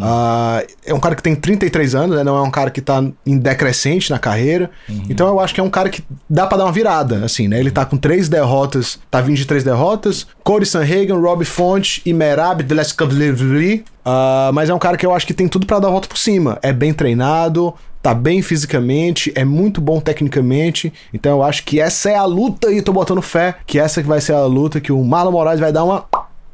Ah, 0.00 0.62
é 0.84 0.92
um 0.92 1.00
cara 1.00 1.14
que 1.14 1.22
tem 1.22 1.34
33 1.34 1.94
anos, 1.94 2.16
né? 2.16 2.24
não 2.24 2.36
é 2.36 2.42
um 2.42 2.50
cara 2.50 2.70
que 2.70 2.80
tá 2.80 3.02
em 3.26 3.38
decrescente 3.38 4.10
na 4.10 4.18
carreira. 4.18 4.70
Então 5.08 5.26
eu 5.28 5.40
acho 5.40 5.54
que 5.54 5.60
é 5.60 5.64
um 5.64 5.70
cara 5.70 5.88
que 5.88 6.02
dá 6.28 6.46
pra 6.46 6.58
dar 6.58 6.64
uma 6.64 6.72
virada, 6.72 7.24
assim, 7.24 7.48
né? 7.48 7.58
Ele 7.58 7.70
tá 7.70 7.84
com 7.84 7.96
três 7.96 8.28
derrotas, 8.28 8.98
tá 9.10 9.20
vindo 9.20 9.36
de 9.36 9.46
três 9.46 9.64
derrotas. 9.64 10.26
Corey 10.44 10.66
Sanhagen, 10.66 11.20
Rob 11.20 11.44
Font 11.44 12.02
e 12.04 12.12
Merab 12.12 12.62
Dleskavlevli. 12.62 13.84
Ah, 14.04 14.50
mas 14.52 14.70
é 14.70 14.74
um 14.74 14.78
cara 14.78 14.96
que 14.96 15.06
eu 15.06 15.14
acho 15.14 15.26
que 15.26 15.34
tem 15.34 15.48
tudo 15.48 15.66
pra 15.66 15.78
dar 15.78 15.88
a 15.88 15.90
volta 15.90 16.08
por 16.08 16.18
cima. 16.18 16.58
É 16.62 16.72
bem 16.72 16.92
treinado, 16.92 17.74
tá 18.02 18.14
bem 18.14 18.40
fisicamente, 18.40 19.32
é 19.34 19.44
muito 19.44 19.80
bom 19.80 20.00
tecnicamente. 20.00 20.92
Então 21.12 21.32
eu 21.32 21.42
acho 21.42 21.64
que 21.64 21.80
essa 21.80 22.10
é 22.10 22.16
a 22.16 22.24
luta 22.24 22.70
e 22.72 22.80
tô 22.80 22.92
botando 22.92 23.20
fé 23.20 23.56
que 23.66 23.78
essa 23.78 24.02
que 24.02 24.08
vai 24.08 24.20
ser 24.20 24.32
a 24.32 24.44
luta 24.46 24.80
que 24.80 24.92
o 24.92 25.02
Marlon 25.04 25.32
Moraes 25.32 25.60
vai 25.60 25.72
dar 25.72 25.84
uma, 25.84 26.06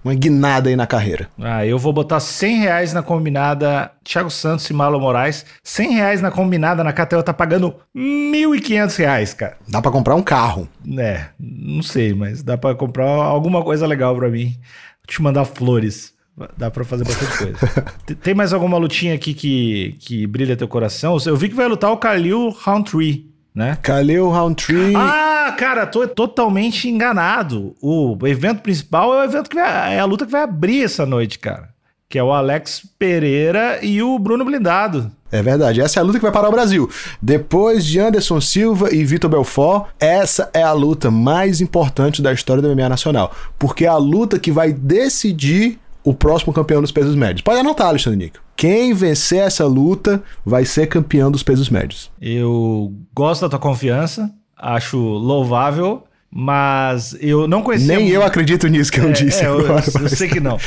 uma 0.05 0.14
guinada 0.14 0.69
aí 0.69 0.77
na 0.77 0.87
carreira. 0.87 1.29
Ah, 1.40 1.64
eu 1.67 1.79
vou 1.79 1.93
botar 1.93 2.21
100 2.21 2.59
reais 2.59 2.93
na 2.93 3.03
combinada 3.03 3.90
Thiago 4.05 4.31
Santos 4.31 4.69
e 4.69 4.75
Marlon 4.75 5.01
Moraes. 5.01 5.47
100 5.62 5.95
reais 5.95 6.21
na 6.21 6.31
combinada 6.31 6.85
na 6.85 6.93
KTO 6.93 7.23
tá 7.23 7.33
pagando 7.33 7.75
1.500 7.97 8.97
reais, 8.97 9.33
cara. 9.33 9.57
Dá 9.67 9.81
pra 9.81 9.90
comprar 9.90 10.14
um 10.14 10.23
carro. 10.23 10.69
É, 10.99 11.27
não 11.40 11.83
sei, 11.83 12.12
mas 12.12 12.43
dá 12.43 12.59
pra 12.59 12.75
comprar 12.75 13.09
alguma 13.09 13.62
coisa 13.64 13.87
legal 13.87 14.14
pra 14.14 14.29
mim. 14.29 14.49
Vou 14.49 15.07
te 15.07 15.23
mandar 15.23 15.47
flores. 15.47 16.12
Dá 16.59 16.71
pra 16.71 16.85
fazer 16.85 17.05
bastante 17.05 17.38
coisa. 17.38 17.59
Tem 18.23 18.35
mais 18.35 18.53
alguma 18.53 18.77
lutinha 18.77 19.14
aqui 19.14 19.33
que, 19.33 19.97
que 20.01 20.27
brilha 20.27 20.57
teu 20.57 20.67
coração? 20.67 21.17
Eu 21.25 21.37
vi 21.37 21.49
que 21.49 21.55
vai 21.55 21.69
lutar 21.69 21.93
o 21.93 21.97
Khalil 21.97 22.51
Roundtree, 22.51 23.31
né? 23.55 23.79
Khalil 23.83 24.29
Roundtree. 24.31 24.97
Ah, 24.97 25.55
cara, 25.57 25.87
tô 25.87 26.07
totalmente 26.09 26.88
enganado. 26.88 27.75
O 27.81 28.19
evento 28.27 28.62
principal 28.62 29.14
é 29.14 29.19
o 29.19 29.25
evento 29.25 29.49
que 29.49 29.57
vai, 29.57 29.97
é 29.97 30.01
a 30.01 30.05
luta 30.05 30.27
que 30.27 30.33
vai 30.33 30.43
abrir 30.43 30.83
essa 30.83 31.07
noite, 31.07 31.38
cara. 31.38 31.69
Que 32.09 32.19
é 32.19 32.23
o 32.23 32.33
Alex 32.33 32.83
Pereira 32.99 33.79
e 33.83 34.03
o 34.03 34.19
Bruno 34.19 34.45
Blindado. 34.45 35.11
É 35.31 35.43
verdade, 35.43 35.81
essa 35.81 35.99
é 35.99 36.01
a 36.01 36.05
luta 36.05 36.19
que 36.19 36.23
vai 36.23 36.31
parar 36.31 36.49
o 36.49 36.53
Brasil. 36.53 36.88
Depois 37.21 37.85
de 37.85 37.99
Anderson 37.99 38.40
Silva 38.40 38.95
e 38.95 39.05
Vitor 39.05 39.29
Belfort, 39.29 39.88
essa 39.99 40.49
é 40.55 40.62
a 40.62 40.73
luta 40.73 41.11
mais 41.11 41.61
importante 41.61 42.23
da 42.23 42.33
história 42.33 42.62
do 42.62 42.69
MMA 42.69 42.88
nacional. 42.88 43.33
Porque 43.59 43.85
é 43.85 43.88
a 43.88 43.97
luta 43.97 44.38
que 44.38 44.53
vai 44.53 44.73
decidir 44.73 45.81
o 46.05 46.12
próximo 46.12 46.53
campeão 46.53 46.83
dos 46.83 46.93
pesos 46.93 47.17
médios. 47.17 47.40
Pode 47.40 47.61
anotar, 47.61 47.88
Alexandre 47.88 48.19
Nico. 48.19 48.38
Quem 48.55 48.93
vencer 48.93 49.38
essa 49.40 49.67
luta 49.67 50.23
vai 50.45 50.64
ser 50.64 50.87
campeão 50.87 51.31
dos 51.31 51.43
pesos 51.43 51.71
médios. 51.71 52.11
Eu 52.21 52.93
gosto 53.14 53.40
da 53.43 53.49
tua 53.49 53.59
confiança, 53.59 54.31
acho 54.57 54.99
louvável, 54.99 56.05
mas 56.31 57.17
eu 57.21 57.47
não 57.47 57.62
conhecia. 57.62 57.97
Nem 57.97 58.09
eu 58.09 58.23
acredito 58.25 58.67
nisso 58.67 58.90
que 58.90 58.99
eu 58.99 59.09
É, 59.09 59.12
disse 59.12 59.45
é, 59.45 59.47
eu, 59.47 59.61
agora. 59.61 59.85
eu 59.87 60.03
mas 60.03 60.19
sei 60.19 60.29
que 60.29 60.40
não. 60.40 60.59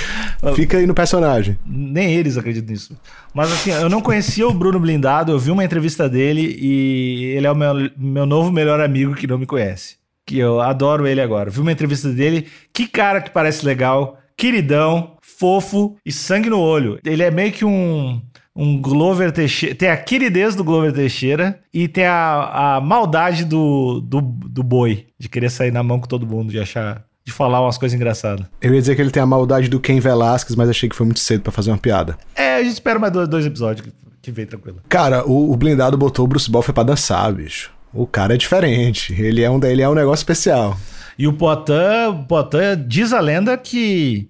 Fica 0.56 0.78
aí 0.78 0.88
no 0.88 0.94
personagem. 0.94 1.58
Nem 1.66 2.14
eles 2.14 2.38
acreditam 2.38 2.72
nisso. 2.72 2.98
Mas 3.34 3.52
assim, 3.52 3.72
eu 3.72 3.90
não 3.90 4.02
conhecia 4.02 4.48
o 4.48 4.54
Bruno 4.54 4.80
Blindado, 4.80 5.32
eu 5.32 5.38
vi 5.40 5.52
uma 5.52 5.64
entrevista 5.64 6.08
dele 6.08 6.58
e 6.60 7.34
ele 7.36 7.46
é 7.46 7.52
o 7.52 7.56
meu, 7.56 7.92
meu 7.98 8.26
novo 8.26 8.50
melhor 8.52 8.80
amigo 8.80 9.14
que 9.14 9.28
não 9.28 9.38
me 9.38 9.46
conhece. 9.46 9.98
Que 10.26 10.40
eu 10.40 10.62
adoro 10.62 11.06
ele 11.06 11.22
agora. 11.22 11.50
Vi 11.50 11.60
uma 11.60 11.72
entrevista 11.72 12.10
dele, 12.10 12.48
que 12.74 12.88
cara 12.88 13.22
que 13.22 13.30
parece 13.30 13.66
legal, 13.66 14.18
queridão, 14.38 15.17
fofo 15.38 15.96
e 16.06 16.12
sangue 16.12 16.50
no 16.50 16.60
olho. 16.60 17.00
Ele 17.06 17.24
é 17.24 17.32
meio 17.32 17.52
que 17.52 17.66
um. 17.66 18.22
Um 18.60 18.82
Glover 18.82 19.32
Teixeira. 19.32 19.76
Tem 19.76 19.88
a 19.88 19.96
queridez 19.96 20.56
do 20.56 20.64
Glover 20.64 20.92
Teixeira 20.92 21.60
e 21.72 21.88
tem 21.88 22.08
a, 22.08 22.78
a 22.78 22.82
maldade 22.82 23.46
do, 23.46 24.02
do, 24.02 24.20
do 24.20 24.64
boi. 24.64 25.06
De 25.20 25.30
querer 25.30 25.52
sair 25.52 25.72
na 25.72 25.84
mão 25.84 26.00
com 26.00 26.08
todo 26.08 26.26
mundo, 26.26 26.50
de 26.50 26.60
achar. 26.60 27.04
De 27.24 27.32
falar 27.32 27.62
umas 27.62 27.78
coisas 27.78 27.96
engraçadas. 27.96 28.48
Eu 28.60 28.74
ia 28.74 28.80
dizer 28.80 28.96
que 28.96 29.02
ele 29.04 29.12
tem 29.12 29.22
a 29.22 29.28
maldade 29.28 29.70
do 29.70 29.80
Ken 29.80 30.00
Velasquez, 30.00 30.56
mas 30.56 30.70
achei 30.70 30.90
que 30.90 30.96
foi 30.96 31.06
muito 31.06 31.20
cedo 31.20 31.44
pra 31.44 31.52
fazer 31.52 31.70
uma 31.70 31.78
piada. 31.78 32.18
É, 32.36 32.56
a 32.56 32.64
gente 32.64 32.74
espera 32.74 32.98
mais 32.98 33.14
dois, 33.14 33.28
dois 33.28 33.46
episódios 33.46 33.86
que, 33.86 33.94
que 34.24 34.32
vem 34.32 34.48
tranquilo. 34.48 34.82
Cara, 34.90 35.24
o, 35.24 35.52
o 35.52 35.56
blindado 35.56 35.96
botou 35.96 36.26
o 36.26 36.28
Bruce 36.28 36.50
Buffer 36.50 36.74
pra 36.74 36.82
dançar, 36.82 37.32
bicho. 37.32 37.72
O 37.94 38.08
cara 38.08 38.34
é 38.34 38.38
diferente. 38.38 39.14
Ele 39.14 39.44
é 39.44 39.52
um, 39.52 39.64
ele 39.64 39.84
é 39.84 39.90
um 39.90 39.94
negócio 39.94 40.24
especial. 40.24 40.76
E 41.16 41.28
o 41.28 41.34
Poitin, 41.34 41.74
o 42.10 42.24
Poitin 42.24 42.88
diz 42.88 43.14
a 43.14 43.20
lenda 43.20 43.56
que 43.56 44.30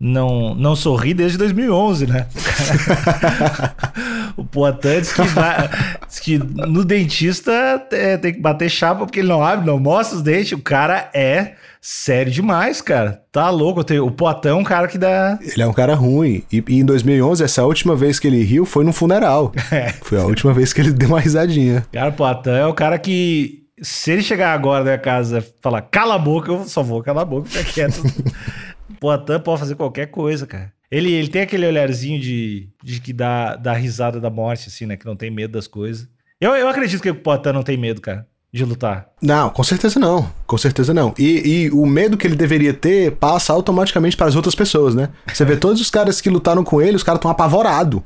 não, 0.00 0.54
não 0.54 0.74
sorri 0.74 1.12
desde 1.12 1.36
2011, 1.36 2.06
né? 2.06 2.26
o 4.36 4.44
Poitin 4.44 5.00
diz 5.00 5.12
que, 5.12 5.22
vai- 5.22 5.68
diz 6.08 6.20
que 6.20 6.38
no 6.38 6.84
dentista 6.84 7.52
é, 7.92 8.16
tem 8.16 8.32
que 8.32 8.40
bater 8.40 8.70
chapa 8.70 9.04
porque 9.04 9.20
ele 9.20 9.28
não 9.28 9.44
abre, 9.44 9.66
não 9.66 9.78
mostra 9.78 10.16
os 10.16 10.22
dentes. 10.22 10.52
O 10.52 10.58
cara 10.58 11.10
é 11.12 11.52
sério 11.82 12.32
demais, 12.32 12.80
cara. 12.80 13.22
Tá 13.30 13.50
louco. 13.50 13.80
O 14.02 14.10
Poitin 14.10 14.48
é 14.48 14.54
um 14.54 14.64
cara 14.64 14.88
que 14.88 14.96
dá... 14.96 15.38
Ele 15.42 15.62
é 15.62 15.66
um 15.66 15.72
cara 15.72 15.94
ruim. 15.94 16.42
E, 16.50 16.64
e 16.66 16.80
em 16.80 16.84
2011, 16.84 17.44
essa 17.44 17.64
última 17.64 17.94
vez 17.94 18.18
que 18.18 18.26
ele 18.26 18.42
riu 18.42 18.64
foi 18.64 18.84
num 18.84 18.92
funeral. 18.92 19.52
É. 19.70 19.92
Foi 20.02 20.18
a 20.18 20.24
última 20.24 20.52
vez 20.52 20.72
que 20.72 20.80
ele 20.80 20.92
deu 20.92 21.10
uma 21.10 21.20
risadinha. 21.20 21.86
Cara, 21.92 22.08
o 22.08 22.12
Poitin 22.12 22.50
é 22.50 22.66
o 22.66 22.74
cara 22.74 22.98
que... 22.98 23.58
Se 23.82 24.10
ele 24.10 24.22
chegar 24.22 24.52
agora 24.52 24.80
na 24.80 24.84
minha 24.84 24.98
casa 24.98 25.38
e 25.38 25.62
falar 25.62 25.80
cala 25.82 26.16
a 26.16 26.18
boca, 26.18 26.52
eu 26.52 26.64
só 26.66 26.82
vou 26.82 27.02
calar 27.02 27.22
a 27.22 27.24
boca 27.24 27.48
e 27.48 27.50
ficar 27.50 27.72
quieto. 27.72 28.02
Poitin 28.98 29.38
pode 29.44 29.60
fazer 29.60 29.74
qualquer 29.74 30.06
coisa, 30.06 30.46
cara. 30.46 30.72
Ele, 30.90 31.12
ele 31.12 31.28
tem 31.28 31.42
aquele 31.42 31.66
olharzinho 31.66 32.20
de, 32.20 32.68
de 32.82 33.00
que 33.00 33.12
dá, 33.12 33.54
dá 33.56 33.72
risada 33.72 34.20
da 34.20 34.28
morte, 34.30 34.68
assim, 34.68 34.86
né? 34.86 34.96
Que 34.96 35.06
não 35.06 35.14
tem 35.14 35.30
medo 35.30 35.52
das 35.52 35.66
coisas. 35.68 36.08
Eu, 36.40 36.50
eu 36.56 36.68
acredito 36.68 37.00
que 37.02 37.10
o 37.10 37.14
Poitin 37.14 37.52
não 37.52 37.62
tem 37.62 37.76
medo, 37.76 38.00
cara, 38.00 38.26
de 38.52 38.64
lutar. 38.64 39.08
Não, 39.22 39.50
com 39.50 39.62
certeza 39.62 40.00
não. 40.00 40.28
Com 40.46 40.58
certeza 40.58 40.92
não. 40.92 41.14
E, 41.18 41.66
e 41.66 41.70
o 41.70 41.86
medo 41.86 42.16
que 42.16 42.26
ele 42.26 42.34
deveria 42.34 42.74
ter 42.74 43.12
passa 43.12 43.52
automaticamente 43.52 44.16
para 44.16 44.26
as 44.26 44.34
outras 44.34 44.54
pessoas, 44.54 44.94
né? 44.94 45.10
Você 45.32 45.44
vê 45.44 45.56
todos 45.56 45.80
os 45.80 45.90
caras 45.90 46.20
que 46.20 46.28
lutaram 46.28 46.64
com 46.64 46.82
ele, 46.82 46.96
os 46.96 47.02
caras 47.04 47.18
estão 47.18 47.30
apavorados. 47.30 48.00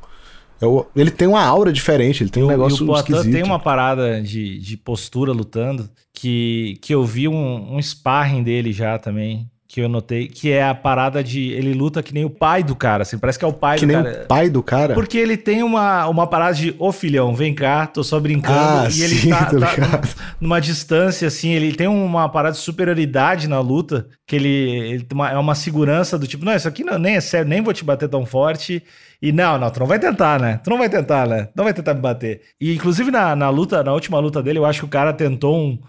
Eu- 0.61 0.87
Ele 0.95 1.11
tem 1.11 1.27
uma 1.29 1.43
aura 1.43 1.73
diferente, 1.73 2.23
ele 2.23 2.31
tem 2.31 2.43
um 2.43 2.49
negócio 2.49 2.85
e 2.87 2.89
o 2.91 2.97
esquisito. 2.97 3.33
tem 3.33 3.43
uma 3.43 3.59
parada 3.59 4.21
de, 4.23 4.59
de 4.59 4.77
postura 4.77 5.33
lutando 5.33 5.89
que, 6.13 6.79
que 6.83 6.95
eu 6.95 7.05
vi 7.05 7.29
um, 7.29 7.77
um 7.77 7.81
sparring 7.83 8.43
dele 8.43 8.73
já 8.73 8.99
também, 8.99 9.51
que 9.75 9.81
eu 9.81 9.89
notei, 9.89 10.29
que 10.29 10.53
é 10.53 10.63
a 10.63 10.73
parada 10.73 11.21
de 11.25 11.51
ele 11.51 11.75
luta 11.75 12.01
que 12.01 12.15
nem 12.15 12.25
o 12.25 12.31
pai 12.31 12.63
do 12.63 12.77
cara, 12.77 13.03
assim, 13.03 13.19
parece 13.19 13.37
que 13.41 13.45
é 13.45 13.49
o 13.49 13.53
pai 13.53 13.77
Que 13.77 13.85
do 13.85 13.93
nem 13.93 14.01
cara. 14.05 14.23
o 14.23 14.27
pai 14.29 14.49
do 14.49 14.63
cara. 14.63 14.95
Porque 14.95 15.19
ele 15.19 15.37
tem 15.37 15.65
uma, 15.65 16.07
uma 16.07 16.29
parada 16.29 16.55
de, 16.55 16.77
ô 16.79 16.93
filhão, 16.93 17.35
vem 17.35 17.53
cá, 17.53 17.85
tô 17.85 18.05
só 18.05 18.21
brincando. 18.21 18.57
Ah, 18.57 18.89
e 18.89 19.03
ele 19.03 19.17
sim, 19.17 19.31
tá, 19.31 19.47
tô 19.51 19.59
tá 19.59 19.73
ligado. 19.75 20.09
numa 20.41 20.61
distância, 20.61 21.27
assim, 21.27 21.51
ele 21.51 21.75
tem 21.75 21.89
uma 21.89 22.29
parada 22.29 22.55
de 22.55 22.61
superioridade 22.61 23.49
na 23.49 23.59
luta, 23.59 24.07
que 24.29 24.37
ele, 24.37 24.49
ele 24.49 25.03
tem 25.03 25.17
uma- 25.19 25.31
é 25.33 25.37
uma 25.37 25.57
segurança 25.57 26.17
do 26.17 26.25
tipo, 26.29 26.45
não, 26.45 26.55
isso 26.55 26.69
aqui 26.69 26.85
não, 26.85 26.97
nem 26.97 27.17
é 27.17 27.21
sério, 27.21 27.49
nem 27.49 27.61
vou 27.61 27.73
te 27.75 27.85
bater 27.85 28.09
tão 28.09 28.25
forte. 28.25 28.81
E 29.21 29.33
não, 29.33 29.59
não, 29.59 29.71
tu 29.71 29.81
não 29.81 29.89
vai 29.89 29.99
tentar, 29.99 30.39
né? 30.41 30.61
Tu 30.63 30.71
não 30.71 30.79
vai 30.79 30.89
tentar, 30.89 31.27
né? 31.27 31.49
Não 31.57 31.65
vai 31.65 31.75
tentar 31.75 31.95
me 31.95 32.01
bater. 32.01 32.43
E 32.61 32.73
inclusive 32.73 33.11
na, 33.11 33.35
na 33.35 33.51
luta, 33.51 33.83
na 33.83 33.93
última 33.93 34.21
luta 34.21 34.41
dele, 34.41 34.61
eu 34.61 34.65
acho 34.67 34.81
que 34.83 34.85
o 34.87 34.89
cara 34.89 35.13
tentou 35.13 35.59
um. 35.59 35.81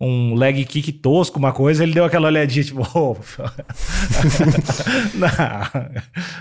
Um 0.00 0.36
leg 0.36 0.64
kick 0.64 0.92
tosco, 0.92 1.40
uma 1.40 1.50
coisa, 1.52 1.82
ele 1.82 1.92
deu 1.92 2.04
aquela 2.04 2.28
olhadinha, 2.28 2.64
tipo, 2.64 2.82
"Ô, 2.96 3.16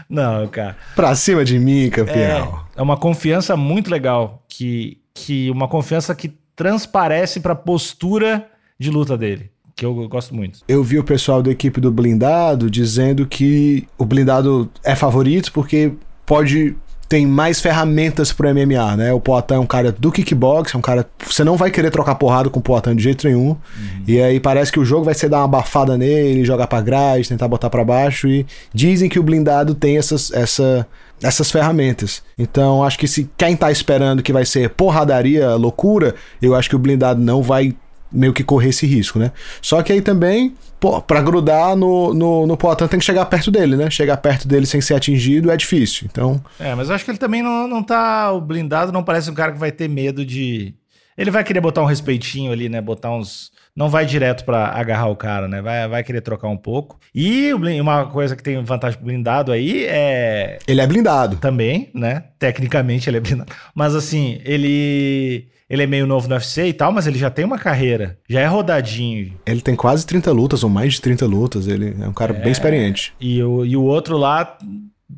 não, 0.10 0.42
não, 0.42 0.48
cara. 0.48 0.76
Pra 0.96 1.16
cima 1.16 1.44
de 1.44 1.60
mim, 1.60 1.90
campeão. 1.90 2.62
É, 2.76 2.80
é 2.80 2.82
uma 2.82 2.98
confiança 2.98 3.56
muito 3.58 3.90
legal, 3.90 4.44
que, 4.48 5.00
que 5.14 5.50
uma 5.50 5.68
confiança 5.68 6.14
que 6.16 6.34
transparece 6.56 7.40
pra 7.40 7.56
postura 7.56 8.48
de 8.80 8.90
luta 8.90 9.18
dele. 9.18 9.50
que 9.76 9.86
eu 9.86 10.08
gosto 10.08 10.36
muito. 10.36 10.60
Eu 10.68 10.84
vi 10.84 10.98
o 10.98 11.04
pessoal 11.04 11.42
da 11.42 11.52
equipe 11.52 11.80
do 11.80 11.92
blindado 11.92 12.70
dizendo 12.70 13.26
que 13.28 13.88
o 13.98 14.06
blindado 14.06 14.70
é 14.84 14.96
favorito 14.96 15.52
porque 15.52 15.94
pode 16.26 16.76
tem 17.08 17.26
mais 17.26 17.62
ferramentas 17.62 18.34
pro 18.34 18.50
MMA, 18.54 18.98
né? 18.98 19.14
O 19.14 19.20
Poatan 19.20 19.56
é 19.56 19.60
um 19.60 19.66
cara 19.66 19.92
do 19.92 20.12
kickbox, 20.12 20.74
é 20.74 20.78
um 20.78 20.82
cara. 20.82 21.06
Você 21.26 21.44
não 21.44 21.56
vai 21.56 21.72
querer 21.72 21.90
trocar 21.90 22.16
porrada 22.16 22.50
com 22.50 22.60
o 22.60 22.64
Poatan 22.64 22.96
de 22.96 23.04
jeito 23.04 23.28
nenhum. 23.28 23.50
Uhum. 23.50 23.58
E 24.06 24.22
aí 24.22 24.40
parece 24.40 24.72
que 24.72 24.80
o 24.80 24.86
jogo 24.86 25.06
vai 25.06 25.14
ser 25.14 25.30
dar 25.30 25.38
uma 25.38 25.46
abafada 25.46 25.98
nele, 25.98 26.44
jogar 26.44 26.68
pra 26.68 26.82
grade, 26.82 27.30
tentar 27.30 27.48
botar 27.48 27.70
para 27.70 27.84
baixo. 27.84 28.28
E 28.28 28.46
dizem 28.74 29.10
que 29.10 29.20
o 29.20 29.24
blindado 29.24 29.74
tem 29.74 29.98
essas, 29.98 30.32
essa, 30.32 30.86
essas 31.22 31.50
ferramentas. 31.50 32.22
Então 32.38 32.84
acho 32.84 33.00
que 33.00 33.08
se 33.08 33.30
quem 33.38 33.56
tá 33.56 33.72
esperando 33.72 34.22
que 34.22 34.34
vai 34.34 34.46
ser 34.46 34.70
porradaria, 34.72 35.56
loucura, 35.56 36.14
eu 36.42 36.56
acho 36.56 36.70
que 36.70 36.76
o 36.76 36.80
blindado 36.80 37.22
não 37.22 37.42
vai 37.42 37.74
meio 38.12 38.34
que 38.34 38.44
correr 38.44 38.70
esse 38.70 38.86
risco, 38.86 39.20
né? 39.20 39.32
Só 39.62 39.82
que 39.82 39.92
aí 39.92 40.02
também, 40.02 40.56
pô, 40.80 41.02
pra 41.02 41.22
grudar 41.22 41.76
no, 41.76 42.14
no, 42.14 42.48
no 42.48 42.58
Poitin 42.58 42.88
tem 42.88 43.00
que 43.00 43.06
chegar 43.06 43.26
perto 43.26 43.52
dele, 43.52 43.76
né? 43.76 43.90
Chegar 43.90 44.18
perto 44.18 44.48
dele 44.48 44.66
sem 44.66 44.82
ser 44.82 44.96
atingido 44.96 45.52
é 45.52 45.58
difícil, 45.58 46.08
então... 46.10 46.44
É, 46.60 46.74
mas 46.76 46.90
eu 46.90 46.96
acho 46.96 47.04
que 47.04 47.12
ele 47.12 47.18
também 47.18 47.42
não, 47.42 47.68
não 47.68 47.84
tá... 47.84 48.32
O 48.32 48.42
blindado 48.42 48.92
não 48.92 49.04
parece 49.04 49.30
um 49.30 49.34
cara 49.34 49.52
que 49.52 49.60
vai 49.60 49.72
ter 49.72 49.88
medo 49.88 50.26
de... 50.26 50.74
Ele 51.18 51.32
vai 51.32 51.44
querer 51.44 51.60
botar 51.60 51.82
um 51.82 51.86
respeitinho 51.86 52.52
ali, 52.52 52.70
né? 52.70 52.80
Botar 52.80 53.12
uns... 53.12 53.52
Não 53.76 53.90
vai 53.90 54.06
direto 54.06 54.44
para 54.46 54.68
agarrar 54.68 55.08
o 55.08 55.16
cara, 55.16 55.48
né? 55.48 55.62
Vai, 55.62 55.88
vai 55.88 56.04
querer 56.04 56.22
trocar 56.22 56.48
um 56.48 56.58
pouco. 56.58 57.00
E 57.14 57.52
uma 57.54 58.06
coisa 58.06 58.36
que 58.36 58.44
tem 58.44 58.64
vantagem 58.64 59.00
blindado 59.02 59.52
aí 59.52 59.86
é... 59.86 60.60
Ele 60.68 60.82
é 60.82 60.88
blindado. 60.88 61.38
Também, 61.38 61.90
né? 61.94 62.24
Tecnicamente 62.40 63.10
ele 63.10 63.18
é 63.18 63.20
blindado. 63.20 63.52
Mas 63.74 63.96
assim, 63.96 64.40
ele 64.46 65.48
ele 65.70 65.84
é 65.84 65.88
meio 65.88 66.08
novo 66.08 66.28
no 66.28 66.36
UFC 66.36 66.68
e 66.68 66.74
tal, 66.74 66.92
mas 66.92 67.08
ele 67.08 67.20
já 67.20 67.30
tem 67.30 67.44
uma 67.44 67.58
carreira, 67.58 68.18
já 68.28 68.40
é 68.40 68.46
rodadinho. 68.46 69.34
Ele 69.46 69.62
tem 69.62 69.76
quase 69.76 70.06
30 70.06 70.32
lutas, 70.32 70.64
ou 70.64 70.70
mais 70.70 70.94
de 70.94 71.02
30 71.02 71.26
lutas, 71.26 71.68
ele 71.68 71.96
é 72.00 72.08
um 72.08 72.14
cara 72.14 72.34
é, 72.34 72.40
bem 72.40 72.52
experiente. 72.52 73.14
E 73.20 73.42
o, 73.44 73.66
e 73.66 73.76
o 73.76 73.84
outro 73.84 74.18
lá 74.18 74.58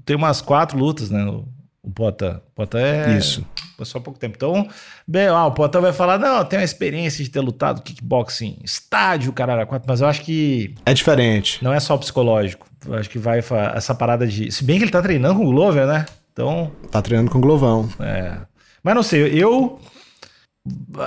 tem 0.05 0.15
umas 0.15 0.41
quatro 0.41 0.77
lutas, 0.77 1.09
né? 1.09 1.23
O, 1.25 1.47
o 1.83 1.91
Pota. 1.91 2.41
Pota 2.55 2.79
é. 2.79 3.17
Isso. 3.17 3.45
Só 3.83 3.97
há 3.97 4.01
pouco 4.01 4.19
tempo. 4.19 4.35
Então, 4.35 4.67
bem, 5.07 5.27
ah, 5.27 5.45
o 5.45 5.51
Pota 5.51 5.79
vai 5.79 5.93
falar: 5.93 6.17
não, 6.17 6.43
tem 6.43 6.59
uma 6.59 6.65
experiência 6.65 7.23
de 7.23 7.29
ter 7.29 7.39
lutado 7.39 7.81
kickboxing, 7.81 8.57
estádio, 8.63 9.31
caralho, 9.31 9.65
quatro, 9.65 9.87
mas 9.87 10.01
eu 10.01 10.07
acho 10.07 10.21
que. 10.21 10.75
É 10.85 10.93
diferente. 10.93 11.63
Não 11.63 11.73
é 11.73 11.79
só 11.79 11.95
psicológico. 11.97 12.67
Eu 12.85 12.95
acho 12.95 13.09
que 13.09 13.17
vai 13.17 13.39
essa 13.75 13.95
parada 13.95 14.27
de. 14.27 14.51
Se 14.51 14.63
bem 14.63 14.77
que 14.77 14.83
ele 14.83 14.91
tá 14.91 15.01
treinando 15.01 15.39
com 15.39 15.45
o 15.45 15.51
Glover, 15.51 15.85
né? 15.85 16.05
Então. 16.33 16.71
Tá 16.91 17.01
treinando 17.01 17.31
com 17.31 17.37
o 17.37 17.41
Glovão. 17.41 17.89
É. 17.99 18.37
Mas 18.83 18.95
não 18.95 19.03
sei, 19.03 19.27
eu 19.33 19.79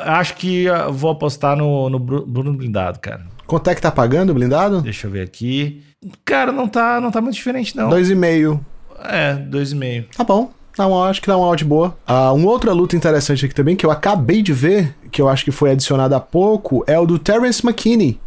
Acho 0.05 0.37
que 0.37 0.67
vou 0.93 1.11
apostar 1.11 1.57
no, 1.57 1.91
no 1.91 1.99
Bruno 1.99 2.55
Blindado, 2.55 2.99
cara. 2.99 3.27
Quanto 3.47 3.69
é 3.69 3.75
que 3.75 3.83
tá 3.83 3.91
pagando 3.91 4.31
o 4.31 4.35
blindado? 4.35 4.81
Deixa 4.81 5.07
eu 5.07 5.11
ver 5.11 5.23
aqui. 5.23 5.83
Cara, 6.25 6.51
não 6.53 6.67
tá, 6.67 7.01
não 7.01 7.11
tá 7.11 7.21
muito 7.21 7.35
diferente, 7.35 7.77
não. 7.77 7.89
Dois 7.89 8.09
e 8.09 8.15
meio. 8.15 8.65
É, 9.05 9.35
dois 9.35 9.73
e 9.73 9.75
meio. 9.75 10.07
Tá 10.17 10.25
bom. 10.25 10.51
Tá 10.75 10.87
uma, 10.87 11.07
acho 11.09 11.21
que 11.21 11.27
dá 11.27 11.37
uma 11.37 11.47
odd 11.47 11.65
boa. 11.65 11.95
Ah, 12.07 12.33
uma 12.33 12.51
outra 12.51 12.73
luta 12.73 12.97
interessante 12.97 13.45
aqui 13.45 13.55
também, 13.55 13.77
que 13.77 13.85
eu 13.85 13.91
acabei 13.91 14.41
de 14.41 14.55
ver, 14.55 14.95
que 15.11 15.21
eu 15.21 15.29
acho 15.29 15.45
que 15.45 15.51
foi 15.51 15.71
adicionada 15.71 16.17
há 16.17 16.21
pouco, 16.21 16.83
é 16.87 16.99
o 16.99 17.05
do 17.05 17.19
Terence 17.19 17.65
McKinney, 17.65 18.19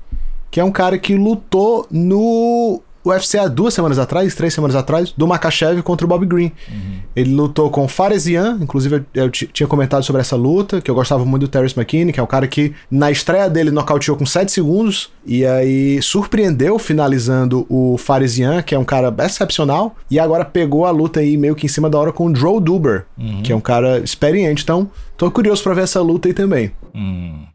que 0.52 0.60
é 0.60 0.64
um 0.64 0.72
cara 0.72 0.98
que 1.00 1.16
lutou 1.16 1.88
no 1.90 2.84
UFC 3.06 3.38
há 3.38 3.48
duas 3.48 3.74
semanas 3.74 4.00
atrás, 4.00 4.34
três 4.34 4.54
semanas 4.54 4.76
atrás, 4.76 5.14
do 5.16 5.28
Makachev 5.28 5.82
contra 5.82 6.06
o 6.06 6.10
Bob 6.10 6.26
Green. 6.26 6.52
Uhum. 6.68 7.00
Ele 7.16 7.34
lutou 7.34 7.70
com 7.70 7.88
Faresian, 7.88 8.58
inclusive 8.62 9.06
eu, 9.14 9.24
eu 9.24 9.30
tinha 9.30 9.68
comentado 9.68 10.04
sobre 10.04 10.22
essa 10.22 10.36
luta, 10.36 10.82
que 10.82 10.90
eu 10.90 10.96
gostava 10.96 11.24
muito 11.26 11.44
do 11.44 11.48
Terrence 11.48 11.78
McKinney, 11.78 12.12
que 12.12 12.20
é 12.20 12.24
o 12.24 12.28
cara 12.28 12.48
que 12.48 12.74
na 12.90 13.12
estreia 13.12 13.50
dele 13.50 13.72
nocauteou 13.72 14.18
com 14.18 14.26
7 14.26 14.52
segundos, 14.52 15.12
e 15.26 15.46
aí 15.46 16.02
surpreendeu 16.02 16.80
finalizando 16.80 17.66
o 17.70 17.98
Faresian, 17.98 18.62
que 18.62 18.74
é 18.74 18.80
um 18.80 18.86
cara 18.86 19.14
excepcional, 19.26 19.96
e 20.10 20.20
agora 20.20 20.44
pegou 20.44 20.86
a 20.86 20.92
luta 20.92 21.20
aí 21.20 21.38
meio 21.38 21.56
que 21.56 21.66
em 21.66 21.70
cima 21.70 21.90
da 21.90 21.98
hora 21.98 22.12
com 22.12 22.28
o 22.28 22.36
Joe 22.36 22.60
Duber, 22.60 23.06
uhum. 23.18 23.42
que 23.44 23.52
é 23.52 23.56
um 23.56 23.62
cara 23.62 24.00
experiente. 24.00 24.64
Então, 24.64 24.90
tô 25.18 25.30
curioso 25.30 25.64
para 25.64 25.74
ver 25.74 25.84
essa 25.84 26.02
luta 26.02 26.28
aí 26.28 26.34
também. 26.34 26.72
Uhum. 26.94 27.46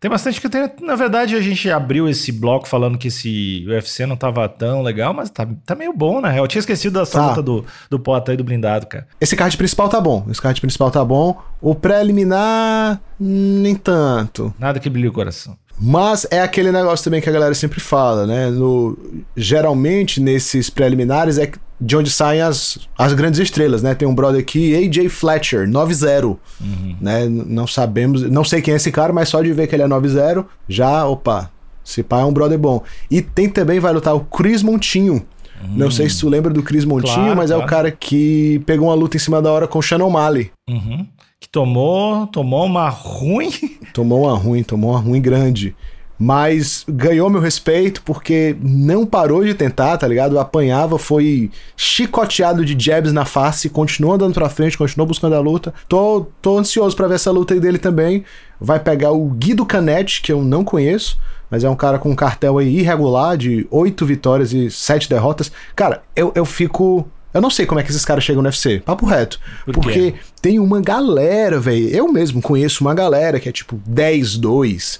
Tem 0.00 0.10
bastante 0.10 0.40
que 0.40 0.48
tem. 0.48 0.66
Na 0.80 0.96
verdade, 0.96 1.36
a 1.36 1.42
gente 1.42 1.70
abriu 1.70 2.08
esse 2.08 2.32
bloco 2.32 2.66
falando 2.66 2.96
que 2.96 3.08
esse 3.08 3.66
UFC 3.68 4.06
não 4.06 4.16
tava 4.16 4.48
tão 4.48 4.80
legal, 4.80 5.12
mas 5.12 5.28
tá, 5.28 5.46
tá 5.66 5.74
meio 5.74 5.92
bom, 5.92 6.22
né? 6.22 6.38
Eu 6.38 6.48
tinha 6.48 6.60
esquecido 6.60 6.98
dessa 6.98 7.18
tá. 7.18 7.28
luta 7.28 7.42
do, 7.42 7.66
do 7.90 8.00
Pota 8.00 8.32
aí 8.32 8.36
do 8.36 8.42
blindado, 8.42 8.86
cara. 8.86 9.06
Esse 9.20 9.36
card 9.36 9.54
principal 9.58 9.90
tá 9.90 10.00
bom. 10.00 10.26
Esse 10.30 10.40
card 10.40 10.58
principal 10.58 10.90
tá 10.90 11.04
bom. 11.04 11.38
O 11.60 11.74
preliminar, 11.74 12.98
nem 13.20 13.74
tanto. 13.74 14.54
Nada 14.58 14.80
que 14.80 14.88
brilhe 14.88 15.08
o 15.08 15.12
coração. 15.12 15.54
Mas 15.78 16.26
é 16.30 16.40
aquele 16.40 16.72
negócio 16.72 17.04
também 17.04 17.20
que 17.20 17.28
a 17.28 17.32
galera 17.32 17.54
sempre 17.54 17.78
fala, 17.78 18.26
né? 18.26 18.48
No, 18.48 18.98
geralmente, 19.36 20.18
nesses 20.18 20.70
preliminares, 20.70 21.36
é 21.36 21.50
de 21.80 21.96
onde 21.96 22.10
saem 22.10 22.42
as, 22.42 22.78
as 22.98 23.12
grandes 23.14 23.40
estrelas, 23.40 23.82
né? 23.82 23.94
Tem 23.94 24.06
um 24.06 24.14
brother 24.14 24.40
aqui, 24.40 24.74
AJ 24.74 25.08
Fletcher, 25.08 25.66
9-0. 25.66 26.36
Uhum. 26.60 26.96
Né? 27.00 27.26
Não 27.28 27.66
sabemos, 27.66 28.22
não 28.30 28.44
sei 28.44 28.60
quem 28.60 28.74
é 28.74 28.76
esse 28.76 28.92
cara, 28.92 29.12
mas 29.12 29.28
só 29.28 29.40
de 29.40 29.52
ver 29.52 29.66
que 29.66 29.74
ele 29.74 29.82
é 29.82 29.88
9-0, 29.88 30.44
já, 30.68 31.06
opa, 31.06 31.50
esse 31.84 32.02
pai 32.02 32.22
é 32.22 32.24
um 32.24 32.32
brother 32.32 32.58
bom. 32.58 32.82
E 33.10 33.22
tem 33.22 33.48
também, 33.48 33.80
vai 33.80 33.92
lutar 33.92 34.14
o 34.14 34.20
Chris 34.20 34.62
Montinho. 34.62 35.24
Uhum. 35.62 35.76
Não 35.76 35.90
sei 35.90 36.08
se 36.08 36.20
tu 36.20 36.28
lembra 36.28 36.52
do 36.52 36.62
Chris 36.62 36.84
Montinho, 36.84 37.14
claro, 37.14 37.36
mas 37.36 37.50
claro. 37.50 37.62
é 37.62 37.64
o 37.64 37.68
cara 37.68 37.90
que 37.90 38.62
pegou 38.66 38.88
uma 38.88 38.94
luta 38.94 39.16
em 39.16 39.20
cima 39.20 39.40
da 39.40 39.50
hora 39.50 39.66
com 39.66 39.78
o 39.78 39.82
Shannon 39.82 40.10
Malley. 40.10 40.50
Uhum 40.68 41.06
que 41.40 41.48
tomou, 41.48 42.26
tomou 42.26 42.66
uma 42.66 42.90
ruim. 42.90 43.50
Tomou 43.94 44.24
uma 44.24 44.36
ruim, 44.36 44.62
tomou 44.62 44.90
uma 44.90 45.00
ruim 45.00 45.22
grande. 45.22 45.74
Mas 46.22 46.84
ganhou 46.86 47.30
meu 47.30 47.40
respeito 47.40 48.02
porque 48.02 48.54
não 48.60 49.06
parou 49.06 49.42
de 49.42 49.54
tentar, 49.54 49.96
tá 49.96 50.06
ligado? 50.06 50.38
Apanhava, 50.38 50.98
foi 50.98 51.50
chicoteado 51.74 52.62
de 52.62 52.76
jabs 52.78 53.10
na 53.10 53.24
face, 53.24 53.70
continuou 53.70 54.16
andando 54.16 54.34
pra 54.34 54.50
frente, 54.50 54.76
continuou 54.76 55.08
buscando 55.08 55.34
a 55.34 55.40
luta. 55.40 55.72
Tô, 55.88 56.26
tô 56.42 56.58
ansioso 56.58 56.94
para 56.94 57.08
ver 57.08 57.14
essa 57.14 57.30
luta 57.30 57.54
aí 57.54 57.60
dele 57.60 57.78
também. 57.78 58.22
Vai 58.60 58.78
pegar 58.78 59.12
o 59.12 59.30
Guido 59.30 59.64
Canete, 59.64 60.20
que 60.20 60.30
eu 60.30 60.42
não 60.42 60.62
conheço, 60.62 61.18
mas 61.50 61.64
é 61.64 61.70
um 61.70 61.74
cara 61.74 61.98
com 61.98 62.10
um 62.10 62.14
cartel 62.14 62.58
aí 62.58 62.80
irregular 62.80 63.38
de 63.38 63.66
oito 63.70 64.04
vitórias 64.04 64.52
e 64.52 64.70
sete 64.70 65.08
derrotas. 65.08 65.50
Cara, 65.74 66.02
eu, 66.14 66.32
eu 66.34 66.44
fico 66.44 67.08
eu 67.32 67.40
não 67.40 67.48
sei 67.48 67.64
como 67.64 67.80
é 67.80 67.82
que 67.82 67.90
esses 67.90 68.04
caras 68.04 68.24
chegam 68.24 68.42
no 68.42 68.48
UFC, 68.48 68.80
papo 68.80 69.06
reto. 69.06 69.40
Por 69.64 69.72
porque 69.72 70.14
tem 70.42 70.58
uma 70.58 70.80
galera, 70.80 71.60
velho. 71.60 71.88
Eu 71.88 72.12
mesmo 72.12 72.42
conheço 72.42 72.84
uma 72.84 72.92
galera 72.92 73.38
que 73.38 73.48
é 73.48 73.52
tipo 73.52 73.80
10-2, 73.88 74.98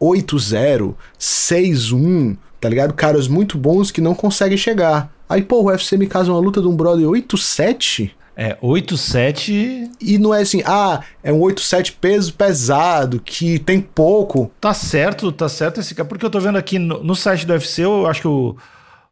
8-0, 0.00 0.94
6-1, 1.18 2.36
tá 2.60 2.68
ligado? 2.68 2.94
Caras 2.94 3.28
muito 3.28 3.58
bons 3.58 3.90
que 3.90 4.00
não 4.00 4.14
conseguem 4.14 4.56
chegar. 4.56 5.12
Aí, 5.28 5.42
pô, 5.42 5.62
o 5.62 5.64
UFC 5.66 5.96
me 5.96 6.06
casa 6.06 6.30
uma 6.30 6.40
luta 6.40 6.60
de 6.60 6.68
um 6.68 6.76
brother 6.76 7.06
8-7. 7.06 8.10
É, 8.36 8.56
8-7. 8.62 9.90
E 10.00 10.18
não 10.18 10.32
é 10.32 10.42
assim, 10.42 10.62
ah, 10.64 11.00
é 11.22 11.32
um 11.32 11.40
8-7 11.40 11.94
peso 12.00 12.34
pesado, 12.34 13.20
que 13.20 13.58
tem 13.58 13.80
pouco. 13.80 14.50
Tá 14.60 14.72
certo, 14.74 15.30
tá 15.32 15.48
certo 15.48 15.80
esse 15.80 15.94
cara. 15.94 16.08
Porque 16.08 16.24
eu 16.24 16.30
tô 16.30 16.40
vendo 16.40 16.58
aqui 16.58 16.78
no, 16.78 17.02
no 17.02 17.14
site 17.14 17.46
do 17.46 17.52
UFC, 17.52 17.82
eu 17.82 18.06
acho 18.06 18.20
que 18.20 18.28
o. 18.28 18.56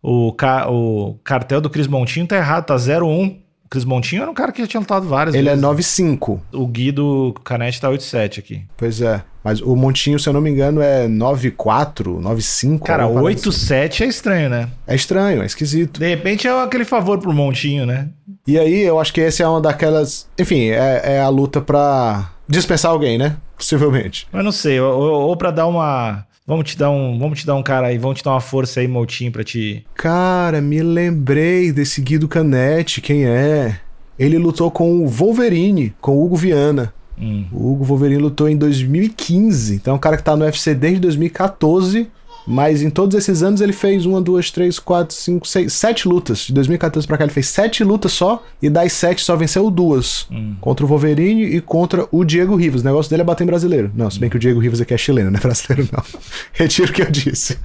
O, 0.03 0.35
o 0.69 1.15
cartel 1.23 1.61
do 1.61 1.69
Cris 1.69 1.87
Montinho 1.87 2.27
tá 2.27 2.35
errado, 2.35 2.65
tá 2.65 2.75
01. 2.75 3.39
Cris 3.71 3.85
Montinho 3.85 4.23
era 4.23 4.31
um 4.31 4.35
cara 4.35 4.51
que 4.51 4.61
já 4.61 4.67
tinha 4.67 4.81
lutado 4.81 5.07
várias 5.07 5.33
Ele 5.33 5.49
é 5.49 5.53
vezes. 5.53 5.65
Ele 5.65 6.09
é 6.09 6.15
9,5. 6.17 6.41
O 6.53 6.67
Guido 6.67 7.33
Canete 7.45 7.81
tá 7.81 7.89
8,7 7.89 8.41
aqui. 8.41 8.63
Pois 8.77 9.01
é. 9.01 9.23
Mas 9.45 9.61
o 9.61 9.77
Montinho, 9.77 10.19
se 10.19 10.29
eu 10.29 10.33
não 10.33 10.41
me 10.41 10.51
engano, 10.51 10.83
é 10.83 11.07
9,4, 11.07 12.21
9,5. 12.21 12.81
Cara, 12.81 13.07
8,7 13.07 13.89
assim. 13.93 14.05
é 14.05 14.07
estranho, 14.09 14.51
né? 14.51 14.69
É 14.89 14.95
estranho, 14.97 15.43
é 15.43 15.47
esquisito. 15.47 16.01
De 16.01 16.09
repente 16.09 16.49
é 16.49 16.63
aquele 16.63 16.85
favor 16.85 17.19
pro 17.19 17.33
Montinho, 17.33 17.87
né? 17.87 18.09
E 18.45 18.59
aí, 18.59 18.81
eu 18.81 18.99
acho 18.99 19.13
que 19.15 19.21
esse 19.21 19.41
é 19.41 19.47
uma 19.47 19.61
daquelas. 19.61 20.29
Enfim, 20.37 20.71
é, 20.71 21.03
é 21.05 21.21
a 21.21 21.29
luta 21.29 21.61
pra 21.61 22.33
dispensar 22.49 22.91
alguém, 22.91 23.17
né? 23.17 23.37
Possivelmente. 23.57 24.27
Mas 24.33 24.45
não 24.45 24.53
sei, 24.53 24.81
ou, 24.81 25.29
ou 25.29 25.37
pra 25.37 25.53
dar 25.53 25.69
uma 25.69 26.27
Vamos 26.47 26.71
te 26.71 26.77
dar 26.77 26.91
um, 26.91 27.19
vamos 27.19 27.41
te 27.41 27.47
dar 27.47 27.55
um 27.55 27.63
cara 27.63 27.89
aí, 27.89 27.99
vamos 27.99 28.19
te 28.19 28.25
dar 28.25 28.33
uma 28.33 28.41
força 28.41 28.81
aí, 28.81 28.89
Moutinho, 28.89 29.31
pra 29.31 29.45
te. 29.45 29.85
Cara, 29.95 30.61
me 30.61 30.83
lembrei 30.83 31.73
desse 31.73 32.01
Guido 32.01 32.27
Canete, 32.27 33.01
quem 33.01 33.27
é? 33.27 33.79
Ele 34.19 34.37
lutou 34.37 34.71
com 34.71 34.99
o 34.99 35.07
Wolverine, 35.07 35.95
com 36.01 36.17
o 36.17 36.25
Hugo 36.25 36.37
Viana. 36.37 36.93
Hum. 37.19 37.45
O 37.53 37.73
Hugo 37.73 37.85
Wolverine 37.85 38.21
lutou 38.21 38.49
em 38.49 38.57
2015. 38.57 39.77
Então 39.77 39.95
é 39.95 39.97
um 39.97 40.01
cara 40.01 40.17
que 40.17 40.23
tá 40.23 40.37
no 40.37 40.45
UFC 40.45 40.75
desde 40.75 41.01
2014 41.01 42.11
mas 42.47 42.83
em 42.83 42.91
todos 42.91 43.17
esses 43.17 43.43
anos 43.43 43.61
ele 43.61 43.73
fez 43.73 44.07
uma, 44.07 44.21
duas, 44.21 44.51
três, 44.51 44.79
quatro, 44.79 45.15
cinco, 45.15 45.47
seis, 45.47 45.73
sete 45.73 46.09
lutas. 46.09 46.41
De 46.41 46.53
2014 46.55 47.07
pra 47.07 47.19
cá 47.19 47.25
ele 47.25 47.33
fez 47.33 47.49
sete 47.49 47.85
lutas 47.85 48.13
só, 48.13 48.45
e 48.61 48.69
das 48.69 48.93
sete 48.93 49.23
só 49.23 49.37
venceu 49.37 49.71
duas. 49.71 50.27
Hum. 50.31 50.55
Contra 50.61 50.85
o 50.85 50.89
Wolverine 50.89 51.45
e 51.45 51.61
contra 51.61 52.07
o 52.11 52.25
Diego 52.25 52.57
Rivas. 52.57 52.83
O 52.83 52.85
negócio 52.85 53.11
dele 53.11 53.23
é 53.23 53.25
bater 53.25 53.45
em 53.45 53.47
brasileiro. 53.47 53.91
Não, 53.95 54.11
se 54.11 54.19
bem 54.19 54.31
que 54.31 54.37
o 54.37 54.41
Diego 54.41 54.61
Rivas 54.61 54.81
aqui 54.81 54.95
é 54.95 54.99
chileno, 54.99 55.31
não 55.33 55.39
é 55.39 55.43
brasileiro, 55.43 55.89
não. 55.93 56.03
Retiro 56.53 56.91
o 56.91 56.93
que 56.93 57.03
eu 57.03 57.11
disse. 57.11 57.59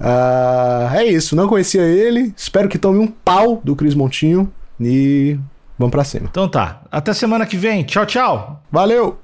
Uh, 0.00 0.94
é 0.94 1.04
isso, 1.04 1.36
não 1.36 1.48
conhecia 1.48 1.82
ele. 1.82 2.32
Espero 2.36 2.68
que 2.68 2.78
tome 2.78 2.98
um 2.98 3.06
pau 3.06 3.60
do 3.64 3.76
Cris 3.76 3.94
Montinho. 3.94 4.52
E 4.80 5.38
vamos 5.78 5.92
pra 5.92 6.04
cima. 6.04 6.26
Então 6.30 6.48
tá. 6.48 6.82
Até 6.90 7.12
semana 7.12 7.46
que 7.46 7.56
vem. 7.56 7.84
Tchau, 7.84 8.06
tchau. 8.06 8.62
Valeu! 8.70 9.18